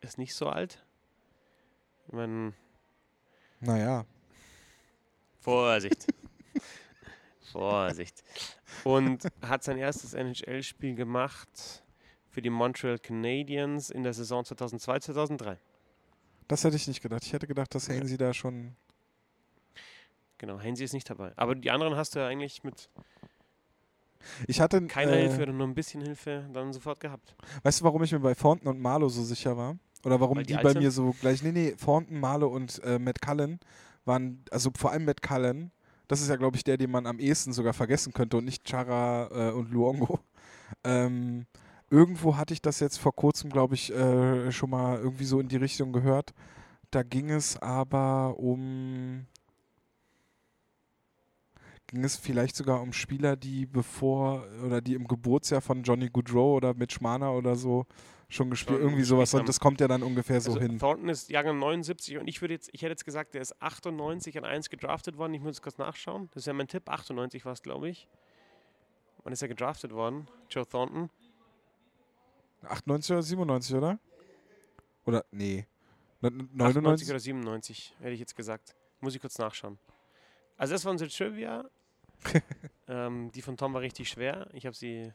Ist 0.00 0.18
nicht 0.18 0.34
so 0.34 0.48
alt. 0.48 0.84
Ich 2.06 2.12
meine, 2.12 2.52
Naja, 3.60 4.04
Vorsicht. 5.40 6.06
Vorsicht. 7.52 8.22
Und 8.84 9.26
hat 9.42 9.64
sein 9.64 9.78
erstes 9.78 10.14
NHL-Spiel 10.14 10.94
gemacht 10.94 11.82
für 12.28 12.42
die 12.42 12.50
Montreal 12.50 12.98
Canadiens 12.98 13.90
in 13.90 14.02
der 14.02 14.12
Saison 14.12 14.44
2002, 14.44 15.00
2003. 15.00 15.58
das 16.48 16.64
hätte 16.64 16.76
ich 16.76 16.86
nicht 16.88 17.02
gedacht. 17.02 17.24
Ich 17.24 17.32
hätte 17.32 17.46
gedacht, 17.46 17.74
dass 17.74 17.88
Hainsey 17.88 18.16
da 18.16 18.34
schon. 18.34 18.76
Genau, 20.38 20.60
Hainsey 20.60 20.84
ist 20.84 20.92
nicht 20.92 21.08
dabei. 21.10 21.32
Aber 21.36 21.54
die 21.54 21.70
anderen 21.70 21.96
hast 21.96 22.14
du 22.14 22.20
ja 22.20 22.26
eigentlich 22.28 22.62
mit 22.62 22.90
Ich 24.46 24.60
hatte. 24.60 24.80
keiner 24.86 25.12
äh, 25.12 25.28
Hilfe 25.28 25.42
oder 25.42 25.52
nur 25.52 25.66
ein 25.66 25.74
bisschen 25.74 26.02
Hilfe 26.02 26.48
dann 26.52 26.72
sofort 26.72 27.00
gehabt. 27.00 27.34
Weißt 27.62 27.80
du, 27.80 27.84
warum 27.84 28.02
ich 28.02 28.12
mir 28.12 28.20
bei 28.20 28.34
Thornton 28.34 28.68
und 28.68 28.80
Marlow 28.80 29.08
so 29.08 29.22
sicher 29.22 29.56
war? 29.56 29.76
Oder 30.04 30.20
warum 30.20 30.36
Weil 30.36 30.44
die, 30.44 30.56
die 30.56 30.62
bei 30.62 30.74
mir 30.74 30.90
so 30.90 31.14
gleich. 31.20 31.42
Nee, 31.42 31.52
nee, 31.52 31.72
Thornton, 31.72 32.20
Marlow 32.20 32.48
und 32.48 32.82
äh, 32.84 32.98
Matt 32.98 33.20
Cullen 33.20 33.58
waren, 34.04 34.44
also 34.50 34.70
vor 34.76 34.92
allem 34.92 35.04
Matt 35.04 35.22
Cullen, 35.22 35.72
das 36.06 36.20
ist 36.20 36.28
ja, 36.28 36.36
glaube 36.36 36.56
ich, 36.56 36.64
der, 36.64 36.78
den 36.78 36.90
man 36.90 37.06
am 37.06 37.18
ehesten 37.18 37.52
sogar 37.52 37.74
vergessen 37.74 38.12
könnte 38.12 38.38
und 38.38 38.44
nicht 38.44 38.66
Chara 38.68 39.50
äh, 39.50 39.52
und 39.52 39.70
Luongo. 39.70 40.20
Ähm, 40.84 41.46
irgendwo 41.88 42.36
hatte 42.36 42.52
ich 42.52 42.60
das 42.60 42.78
jetzt 42.78 42.98
vor 42.98 43.16
kurzem, 43.16 43.48
glaube 43.48 43.74
ich, 43.74 43.90
äh, 43.90 44.52
schon 44.52 44.68
mal 44.68 44.98
irgendwie 44.98 45.24
so 45.24 45.40
in 45.40 45.48
die 45.48 45.56
Richtung 45.56 45.94
gehört. 45.94 46.34
Da 46.90 47.02
ging 47.02 47.30
es 47.30 47.56
aber 47.56 48.38
um. 48.38 49.26
Ging 51.88 52.04
es 52.04 52.16
vielleicht 52.16 52.54
sogar 52.54 52.82
um 52.82 52.92
Spieler, 52.92 53.36
die 53.36 53.64
bevor 53.66 54.46
oder 54.64 54.80
die 54.80 54.94
im 54.94 55.08
Geburtsjahr 55.08 55.62
von 55.62 55.82
Johnny 55.82 56.08
Goodrow 56.08 56.56
oder 56.56 56.74
Mitch 56.74 56.98
Marner 57.00 57.32
oder 57.32 57.56
so 57.56 57.86
schon 58.28 58.50
gespielt, 58.50 58.80
irgendwie 58.80 59.04
sowas. 59.04 59.32
Und 59.32 59.48
das 59.48 59.58
kommt 59.58 59.80
ja 59.80 59.88
dann 59.88 60.02
ungefähr 60.02 60.40
so 60.40 60.52
also 60.52 60.60
hin. 60.60 60.78
Thornton 60.78 61.08
ist 61.08 61.30
Jahrgang 61.30 61.58
79 61.58 62.18
und 62.18 62.28
ich 62.28 62.40
würde 62.42 62.54
jetzt, 62.54 62.68
ich 62.72 62.82
hätte 62.82 62.90
jetzt 62.90 63.04
gesagt, 63.04 63.34
der 63.34 63.40
ist 63.40 63.60
98 63.62 64.36
an 64.36 64.44
1 64.44 64.68
gedraftet 64.68 65.16
worden. 65.16 65.32
Ich 65.34 65.40
muss 65.40 65.56
jetzt 65.56 65.62
kurz 65.62 65.78
nachschauen. 65.78 66.28
Das 66.34 66.42
ist 66.42 66.46
ja 66.46 66.52
mein 66.52 66.68
Tipp. 66.68 66.88
98 66.88 67.44
war 67.44 67.52
es, 67.52 67.62
glaube 67.62 67.88
ich. 67.88 68.06
Wann 69.24 69.32
ist 69.32 69.40
er 69.40 69.48
gedraftet 69.48 69.92
worden? 69.92 70.28
Joe 70.50 70.66
Thornton. 70.66 71.08
98 72.62 73.12
oder 73.12 73.22
97, 73.22 73.76
oder? 73.76 73.98
Oder, 75.06 75.24
nee. 75.30 75.66
Ne- 76.20 76.28
98 76.28 76.56
99? 76.58 77.10
oder 77.10 77.20
97, 77.20 77.94
hätte 78.00 78.10
ich 78.10 78.20
jetzt 78.20 78.36
gesagt. 78.36 78.74
Muss 79.00 79.14
ich 79.14 79.20
kurz 79.20 79.38
nachschauen. 79.38 79.78
Also 80.56 80.74
das 80.74 80.84
war 80.84 80.92
unsere 80.92 81.08
Trivia. 81.08 81.64
ähm, 82.88 83.30
die 83.32 83.42
von 83.42 83.56
Tom 83.56 83.74
war 83.74 83.80
richtig 83.80 84.08
schwer. 84.08 84.48
Ich 84.52 84.66
habe 84.66 84.76
sie 84.76 85.12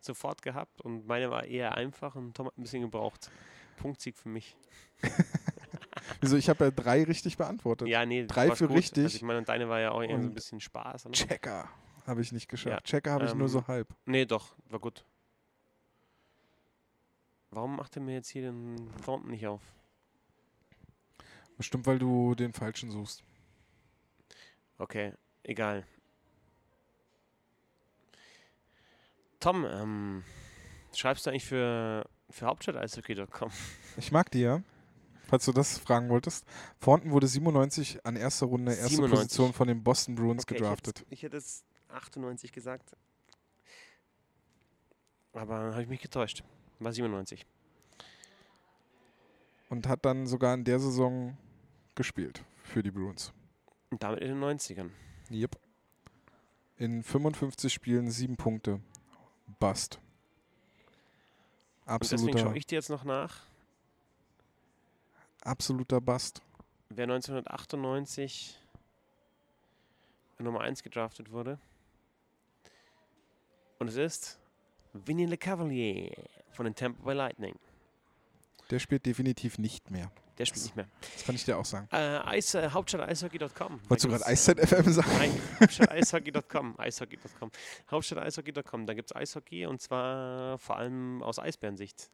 sofort 0.00 0.42
gehabt 0.42 0.80
und 0.80 1.06
meine 1.06 1.30
war 1.30 1.44
eher 1.44 1.74
einfach 1.74 2.14
und 2.14 2.34
Tom 2.36 2.46
hat 2.46 2.58
ein 2.58 2.62
bisschen 2.62 2.82
gebraucht. 2.82 3.30
Punktsieg 3.76 4.16
für 4.16 4.28
mich. 4.28 4.56
Wieso, 6.20 6.36
ich 6.36 6.48
habe 6.48 6.64
ja 6.66 6.70
drei 6.70 7.04
richtig 7.04 7.36
beantwortet. 7.36 7.88
Ja, 7.88 8.06
nee, 8.06 8.24
Drei 8.26 8.54
für 8.54 8.68
gut. 8.68 8.76
richtig. 8.76 9.04
Also 9.04 9.16
ich 9.16 9.22
meine, 9.22 9.38
und 9.38 9.48
deine 9.48 9.68
war 9.68 9.80
ja 9.80 9.90
auch 9.90 10.02
eher 10.02 10.18
so 10.20 10.26
ein 10.26 10.34
bisschen 10.34 10.60
Spaß. 10.60 11.06
Oder? 11.06 11.12
Checker 11.12 11.68
habe 12.06 12.20
ich 12.20 12.32
nicht 12.32 12.48
geschafft. 12.48 12.72
Ja, 12.72 12.80
Checker 12.80 13.12
habe 13.12 13.24
ich 13.26 13.34
nur 13.34 13.42
ähm, 13.42 13.48
so 13.48 13.66
halb. 13.66 13.88
Nee, 14.06 14.24
doch, 14.24 14.54
war 14.68 14.78
gut. 14.78 15.04
Warum 17.50 17.76
macht 17.76 17.96
er 17.96 18.02
mir 18.02 18.14
jetzt 18.14 18.28
hier 18.28 18.42
den 18.42 18.90
Thornton 19.04 19.30
nicht 19.30 19.46
auf? 19.46 19.62
Bestimmt, 21.56 21.86
weil 21.86 21.98
du 21.98 22.34
den 22.34 22.52
falschen 22.52 22.90
suchst. 22.90 23.24
Okay, 24.78 25.14
egal. 25.42 25.86
Tom, 29.40 29.64
ähm, 29.64 30.24
schreibst 30.94 31.26
du 31.26 31.30
eigentlich 31.30 31.44
für, 31.44 32.08
für 32.30 32.46
Hauptstadt-Eishockey.com? 32.46 33.50
Ich 33.96 34.12
mag 34.12 34.30
die 34.30 34.40
ja. 34.40 34.62
Falls 35.28 35.44
du 35.44 35.52
das 35.52 35.78
fragen 35.78 36.08
wolltest. 36.08 36.46
Thornton 36.80 37.10
wurde 37.10 37.26
97 37.26 38.04
an 38.04 38.14
erster 38.14 38.46
Runde, 38.46 38.72
erste 38.72 38.90
97. 38.90 39.18
Position 39.18 39.52
von 39.52 39.66
den 39.66 39.82
Boston 39.82 40.14
Bruins 40.14 40.44
Okay, 40.44 40.54
gedraftet. 40.54 41.04
Ich 41.10 41.22
hätte, 41.22 41.36
es 41.36 41.64
98 41.88 42.52
gesagt. 42.52 42.96
Aber 45.32 45.72
habe 45.72 45.82
ich 45.82 45.88
mich 45.88 46.00
getäuscht. 46.00 46.44
War 46.78 46.92
97. 46.92 47.44
Und 49.68 49.88
hat 49.88 50.04
dann 50.04 50.26
sogar 50.26 50.54
in 50.54 50.64
der 50.64 50.78
Saison 50.78 51.36
gespielt 51.96 52.44
für 52.62 52.82
die 52.82 52.92
Bruins. 52.92 53.32
Und 53.90 54.02
damit 54.02 54.20
in 54.20 54.28
den 54.28 54.40
90ern. 54.42 54.90
Yep. 55.30 55.58
In 56.78 57.02
55 57.02 57.72
Spielen 57.72 58.10
sieben 58.10 58.36
Punkte. 58.36 58.80
Bust. 59.58 59.98
Und 61.86 62.02
deswegen 62.02 62.22
Absoluter, 62.22 62.38
schaue 62.38 62.56
ich 62.58 62.66
dir 62.66 62.76
jetzt 62.76 62.90
noch 62.90 63.04
nach, 63.04 63.42
absoluter 65.42 66.00
Bust. 66.00 66.42
wer 66.88 67.04
1998 67.04 68.58
Nummer 70.38 70.60
1 70.60 70.82
gedraftet 70.82 71.30
wurde. 71.30 71.58
Und 73.78 73.88
es 73.88 73.96
ist 73.96 74.38
Vinny 74.92 75.26
Le 75.26 75.36
Cavalier 75.36 76.10
von 76.50 76.64
den 76.64 76.74
Tampa 76.74 77.02
Bay 77.04 77.14
Lightning. 77.14 77.54
Der 78.70 78.78
spielt 78.78 79.06
definitiv 79.06 79.58
nicht 79.58 79.90
mehr. 79.90 80.10
Der 80.38 80.44
spielt 80.44 80.64
nicht 80.64 80.76
mehr. 80.76 80.86
Das 81.14 81.24
kann 81.24 81.34
ich 81.34 81.44
dir 81.44 81.56
auch 81.56 81.64
sagen. 81.64 81.88
Äh, 81.90 82.18
Eis, 82.18 82.54
äh, 82.54 82.68
Hauptstadt-Eishockey.com. 82.68 83.80
Wolltest 83.88 84.04
du 84.04 84.08
gerade 84.08 84.26
Eiszeit-FM 84.26 84.92
sagen? 84.92 85.10
Nein, 85.18 85.32
Hauptstadt-Eishockey.com. 85.60 86.78
Eishockey.com. 86.78 87.50
Hauptstadt-Eishockey.com. 87.90 88.86
Da 88.86 88.94
gibt 88.94 89.10
es 89.10 89.16
Eishockey 89.16 89.64
und 89.66 89.80
zwar 89.80 90.58
vor 90.58 90.76
allem 90.76 91.22
aus 91.22 91.38
Eisbärensicht. 91.38 92.10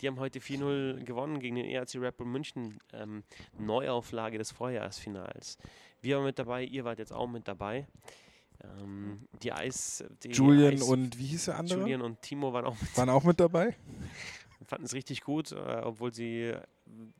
Die 0.00 0.06
haben 0.06 0.20
heute 0.20 0.38
4-0 0.38 1.04
gewonnen 1.04 1.40
gegen 1.40 1.56
den 1.56 1.64
ERC 1.64 1.96
Red 1.96 2.16
Bull 2.16 2.26
München. 2.26 2.78
Ähm, 2.92 3.24
Neuauflage 3.58 4.38
des 4.38 4.52
Vorjahresfinals. 4.52 5.58
Wir 6.00 6.16
waren 6.16 6.26
mit 6.26 6.38
dabei, 6.38 6.62
ihr 6.62 6.84
wart 6.84 7.00
jetzt 7.00 7.12
auch 7.12 7.26
mit 7.26 7.48
dabei. 7.48 7.88
Ähm, 8.62 9.26
die 9.42 9.52
Eis. 9.52 10.04
Die 10.22 10.28
Julian 10.30 10.74
Eis 10.74 10.82
und 10.82 11.18
wie 11.18 11.26
hieß 11.26 11.46
der 11.46 11.58
andere? 11.58 11.80
Julian 11.80 12.02
und 12.02 12.22
Timo 12.22 12.52
waren 12.52 12.66
auch 12.66 12.80
mit 12.80 12.96
Waren 12.96 13.10
auch 13.10 13.24
mit 13.24 13.40
dabei? 13.40 13.76
fanden 14.66 14.86
es 14.86 14.94
richtig 14.94 15.22
gut, 15.22 15.52
äh, 15.52 15.80
obwohl 15.82 16.12
sie 16.12 16.54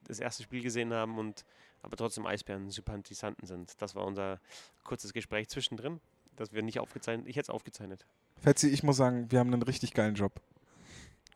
das 0.06 0.20
erste 0.20 0.42
Spiel 0.42 0.62
gesehen 0.62 0.92
haben 0.92 1.18
und 1.18 1.44
aber 1.82 1.96
trotzdem 1.96 2.26
Eisbären-Sympathisanten 2.26 3.46
sind. 3.46 3.80
Das 3.80 3.94
war 3.94 4.06
unser 4.06 4.40
kurzes 4.84 5.12
Gespräch 5.12 5.48
zwischendrin, 5.48 6.00
das 6.36 6.52
wir 6.52 6.62
nicht 6.62 6.80
aufgezeichnet. 6.80 7.28
Ich 7.28 7.36
hätte 7.36 7.46
es 7.46 7.50
aufgezeichnet. 7.50 8.06
Fetzi, 8.38 8.68
ich 8.68 8.82
muss 8.82 8.96
sagen, 8.96 9.30
wir 9.30 9.38
haben 9.38 9.52
einen 9.52 9.62
richtig 9.62 9.92
geilen 9.92 10.14
Job. 10.14 10.40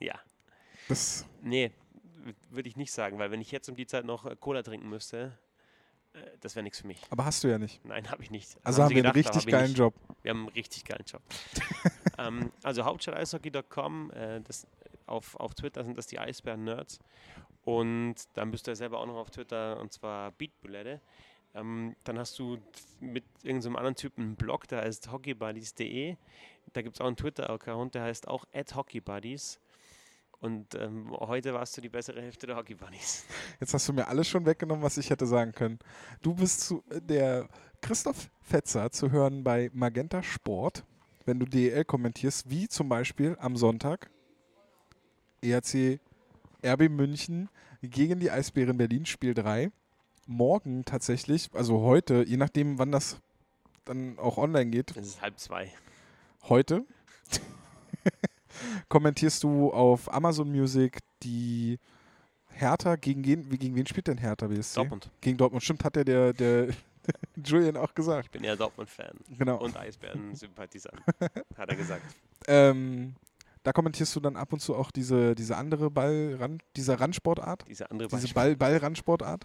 Ja. 0.01 0.18
Das, 0.89 1.26
Nee, 1.43 1.72
würde 2.51 2.68
ich 2.68 2.76
nicht 2.76 2.93
sagen, 2.93 3.18
weil 3.18 3.31
wenn 3.31 3.41
ich 3.41 3.51
jetzt 3.51 3.68
um 3.68 3.76
die 3.76 3.87
Zeit 3.87 4.05
noch 4.05 4.24
äh, 4.26 4.37
Cola 4.37 4.62
trinken 4.62 4.89
müsste, 4.89 5.39
äh, 6.12 6.18
das 6.41 6.57
wäre 6.57 6.62
nichts 6.62 6.81
für 6.81 6.87
mich. 6.87 7.01
aber 7.11 7.24
hast 7.24 7.45
du 7.45 7.49
ja 7.49 7.59
nicht. 7.59 7.85
Nein, 7.85 8.11
habe 8.11 8.22
ich 8.22 8.31
nicht. 8.31 8.57
Also 8.64 8.83
haben 8.83 8.89
sie 8.89 8.97
wir 8.97 9.05
einen 9.05 9.12
gedacht, 9.12 9.29
aber 9.29 9.37
richtig 9.37 9.53
hab 9.55 9.61
geilen. 9.61 9.74
Job. 9.74 9.95
Wir 10.22 10.31
haben 10.31 10.41
einen 10.41 10.49
richtig 10.49 10.85
geilen 10.85 11.05
Job. 11.07 11.22
ähm, 12.18 12.53
also 12.62 12.85
hauptstadt-eishockey.com, 12.85 14.11
äh, 14.12 14.41
das, 14.41 14.66
auf, 15.09 15.36
auf 15.36 15.54
Twitter 15.54 15.84
sind 15.84 15.98
das 15.98 16.06
die 16.06 16.18
Eisbären-Nerds. 16.18 16.98
Und 17.64 18.14
dann 18.34 18.50
bist 18.50 18.66
du 18.66 18.70
ja 18.70 18.74
selber 18.74 19.00
auch 19.00 19.06
noch 19.06 19.16
auf 19.16 19.30
Twitter, 19.30 19.78
und 19.80 19.92
zwar 19.92 20.32
Beatbulette. 20.32 21.00
Ähm, 21.54 21.96
dann 22.04 22.18
hast 22.18 22.38
du 22.38 22.59
mit 23.00 23.24
irgendeinem 23.42 23.76
anderen 23.76 23.96
Typen 23.96 24.22
einen 24.22 24.36
Blog, 24.36 24.68
der 24.68 24.82
heißt 24.82 25.11
hockeybuddies.de. 25.11 26.16
Da 26.72 26.82
gibt 26.82 26.96
es 26.96 27.00
auch 27.00 27.06
einen 27.06 27.16
Twitter-Account, 27.16 27.94
der 27.94 28.02
heißt 28.02 28.28
auch 28.28 28.46
@hockeybuddies. 28.54 29.61
Und 30.40 30.74
ähm, 30.76 31.11
heute 31.18 31.52
warst 31.52 31.76
du 31.76 31.80
die 31.80 31.88
bessere 31.88 32.22
Hälfte 32.22 32.46
der 32.46 32.56
Hockey 32.56 32.74
Buddies. 32.74 33.24
Jetzt 33.61 33.74
hast 33.74 33.88
du 33.88 33.92
mir 33.92 34.06
alles 34.06 34.28
schon 34.28 34.46
weggenommen, 34.46 34.84
was 34.84 34.96
ich 34.96 35.11
hätte 35.11 35.26
sagen 35.26 35.52
können. 35.52 35.80
Du 36.22 36.34
bist 36.34 36.61
zu, 36.61 36.84
äh, 36.90 37.00
der 37.00 37.48
Christoph 37.80 38.30
Fetzer 38.40 38.90
zu 38.92 39.11
hören 39.11 39.42
bei 39.42 39.70
Magenta 39.72 40.22
Sport, 40.22 40.84
wenn 41.24 41.40
du 41.40 41.46
DEL 41.46 41.84
kommentierst, 41.84 42.48
wie 42.48 42.68
zum 42.68 42.88
Beispiel 42.88 43.36
am 43.40 43.56
Sonntag 43.56 44.11
ERC 45.43 46.01
RB 46.64 46.89
München 46.89 47.49
gegen 47.82 48.20
die 48.20 48.30
Eisbären 48.30 48.76
Berlin, 48.76 49.07
Spiel 49.07 49.34
3. 49.34 49.70
Morgen 50.26 50.84
tatsächlich, 50.84 51.49
also 51.55 51.80
heute, 51.80 52.24
je 52.26 52.36
nachdem, 52.36 52.78
wann 52.78 52.93
das 52.93 53.20
dann 53.84 54.18
auch 54.18 54.36
online 54.36 54.70
geht, 54.70 54.97
Es 54.97 55.07
ist 55.07 55.22
halb 55.22 55.39
zwei. 55.39 55.72
heute 56.49 56.84
kommentierst 58.89 59.43
du 59.43 59.72
auf 59.72 60.12
Amazon 60.12 60.51
Music 60.51 60.99
die 61.22 61.78
Hertha 62.51 62.97
gegen, 62.97 63.24
wen- 63.24 63.49
gegen 63.51 63.74
wen 63.76 63.86
spielt 63.86 64.09
denn 64.09 64.18
Hertha 64.18 64.47
BSC? 64.49 64.74
Dortmund. 64.76 65.11
Gegen 65.20 65.39
Dortmund. 65.39 65.62
Stimmt, 65.62 65.84
hat 65.84 65.97
der, 65.97 66.05
der, 66.05 66.32
der 66.32 66.68
Julian 67.45 67.76
auch 67.76 67.95
gesagt. 67.95 68.26
Ich 68.26 68.30
bin 68.32 68.45
eher 68.45 68.57
Dortmund-Fan. 68.57 69.16
Genau. 69.39 69.59
Und 69.62 69.76
Eisbären-Sympathisant, 69.76 71.01
hat 71.57 71.68
er 71.68 71.76
gesagt. 71.76 72.03
Ähm, 72.47 73.14
da 73.69 73.73
kommentierst 73.73 74.16
du 74.16 74.21
dann 74.21 74.37
ab 74.37 74.55
und 74.55 74.61
zu 74.61 74.75
auch 74.75 74.91
diese, 74.91 75.35
diese 75.35 75.55
andere 75.59 75.91
Ball, 75.91 76.39
diese 76.75 76.99
Randsportart, 76.99 77.66
Diese 77.69 77.91
andere 77.91 78.09
diese 78.09 78.33
Ball, 78.33 78.57
Ball-Randsportart. 78.57 79.45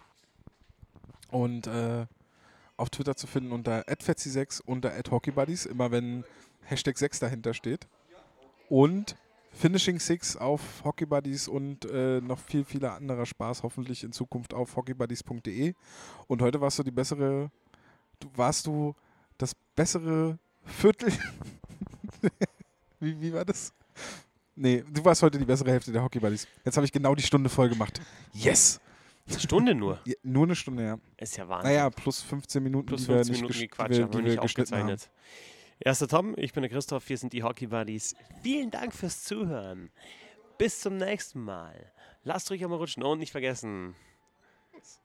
Und 1.30 1.68
äh, 1.68 2.06
auf 2.78 2.90
Twitter 2.90 3.18
zu 3.18 3.28
finden 3.28 3.52
unter 3.52 3.82
@fetzi6 3.82 4.62
unter 4.62 4.94
@hockeybuddies, 5.12 5.66
immer 5.66 5.92
wenn 5.92 6.24
Hashtag 6.62 6.98
6 6.98 7.20
dahinter 7.20 7.54
steht. 7.54 7.86
Und 8.70 9.18
Finishing 9.52 10.00
Six 10.00 10.38
auf 10.38 10.86
Hockeybuddies 10.86 11.50
und 11.50 11.84
äh, 11.92 12.22
noch 12.22 12.40
viel, 12.40 12.64
viel 12.64 12.86
anderer 12.86 13.26
Spaß 13.26 13.62
hoffentlich 13.64 14.06
in 14.06 14.14
Zukunft 14.14 14.54
auf 14.54 14.78
hockeybuddies.de. 14.78 15.74
Und 16.28 16.42
heute 16.42 16.62
warst 16.62 16.80
du 16.80 16.84
die 16.84 16.92
bessere, 16.92 17.52
du 18.22 18.30
warst 18.38 18.68
du 18.68 18.96
das 19.38 19.54
bessere 19.76 20.40
Viertel. 20.64 21.12
wie, 23.02 23.20
wie 23.20 23.34
war 23.34 23.44
das? 23.44 23.74
Nee, 24.56 24.84
du 24.91 25.04
warst 25.04 25.24
heute 25.24 25.39
die 25.39 25.46
bessere 25.46 25.72
Hälfte 25.72 25.91
der 25.91 26.04
Hockeybuddies. 26.04 26.48
Jetzt 26.64 26.76
habe 26.78 26.86
ich 26.86 26.91
genau 26.91 27.16
die 27.16 27.24
Stunde 27.24 27.50
voll 27.50 27.70
gemacht. 27.70 28.00
Yes! 28.34 28.80
Eine 29.28 29.39
Stunde 29.39 29.74
nur. 29.74 30.00
Ja, 30.06 30.14
nur 30.22 30.44
eine 30.44 30.56
Stunde, 30.56 30.84
ja. 30.84 30.98
Ist 31.18 31.38
ja 31.38 31.48
Wahnsinn. 31.48 31.72
Naja, 31.72 31.89
plus 31.89 32.22
15 32.22 32.62
Minuten, 32.62 32.88
Plus 32.88 33.04
die 33.04 33.08
wir 33.08 33.16
15 33.16 33.32
nicht, 33.32 33.41
Minuten 33.41 33.58
gesch- 33.58 33.62
gequatscht, 33.62 33.91
die 33.94 33.98
wir, 33.98 34.04
haben 34.04 34.12
die 34.12 34.18
wir 34.18 34.24
wir 34.26 34.30
nicht 34.32 34.38
haben. 34.38 34.46
aufgezeichnet. 34.46 35.10
Erster 35.80 36.08
Tom, 36.08 36.34
ich 36.38 36.54
bin 36.54 36.62
der 36.62 36.70
Christoph, 36.70 37.08
wir 37.10 37.18
sind 37.18 37.34
die 37.34 37.41
Hockey 37.41 37.68
Buddies. 37.68 38.16
Vielen 38.44 38.70
Dank 38.70 38.94
fürs 38.94 39.24
Zuhören. 39.24 39.89
Bis 40.58 40.82
zum 40.82 40.98
nächsten 40.98 41.41
Mal. 41.41 41.91
Lasst 42.24 42.52
euch 42.52 42.64
einmal 42.64 42.78
rutschen 42.80 43.02
und 43.04 43.20
nicht 43.20 43.32
vergessen, 43.32 43.96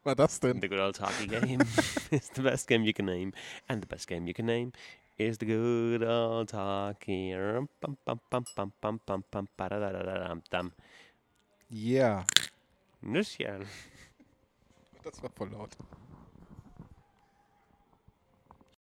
War 0.05 0.15
das 0.15 0.41
denn? 0.41 0.61
the 0.61 0.69
good 0.69 0.79
old 0.81 1.01
hockey 1.01 1.27
game 1.27 1.61
is 2.11 2.31
the 2.35 2.43
best 2.43 2.67
game 2.69 2.83
you 2.85 2.93
can 2.93 3.07
name. 3.07 3.33
And 3.67 3.83
the 3.83 3.89
best 3.89 4.07
game 4.09 4.27
you 4.27 4.35
can 4.35 4.47
name 4.47 4.73
is 5.19 5.39
the 5.39 5.47
good 5.47 6.03
old 6.05 6.51
hockey. 6.53 7.35
Bam, 7.35 7.69
bam, 7.81 8.21
bam, 8.31 8.45
bam, 8.55 8.73
bam, 8.81 9.01
bam, 9.05 9.25
bam, 9.31 9.49
badadadadadam, 9.59 10.43
dam. 10.51 10.73
Yeah. 11.69 12.25
Nüsschen. 13.03 13.67
Das 15.03 15.23
war 15.23 15.31
voll 15.31 15.49
laut. 15.51 15.77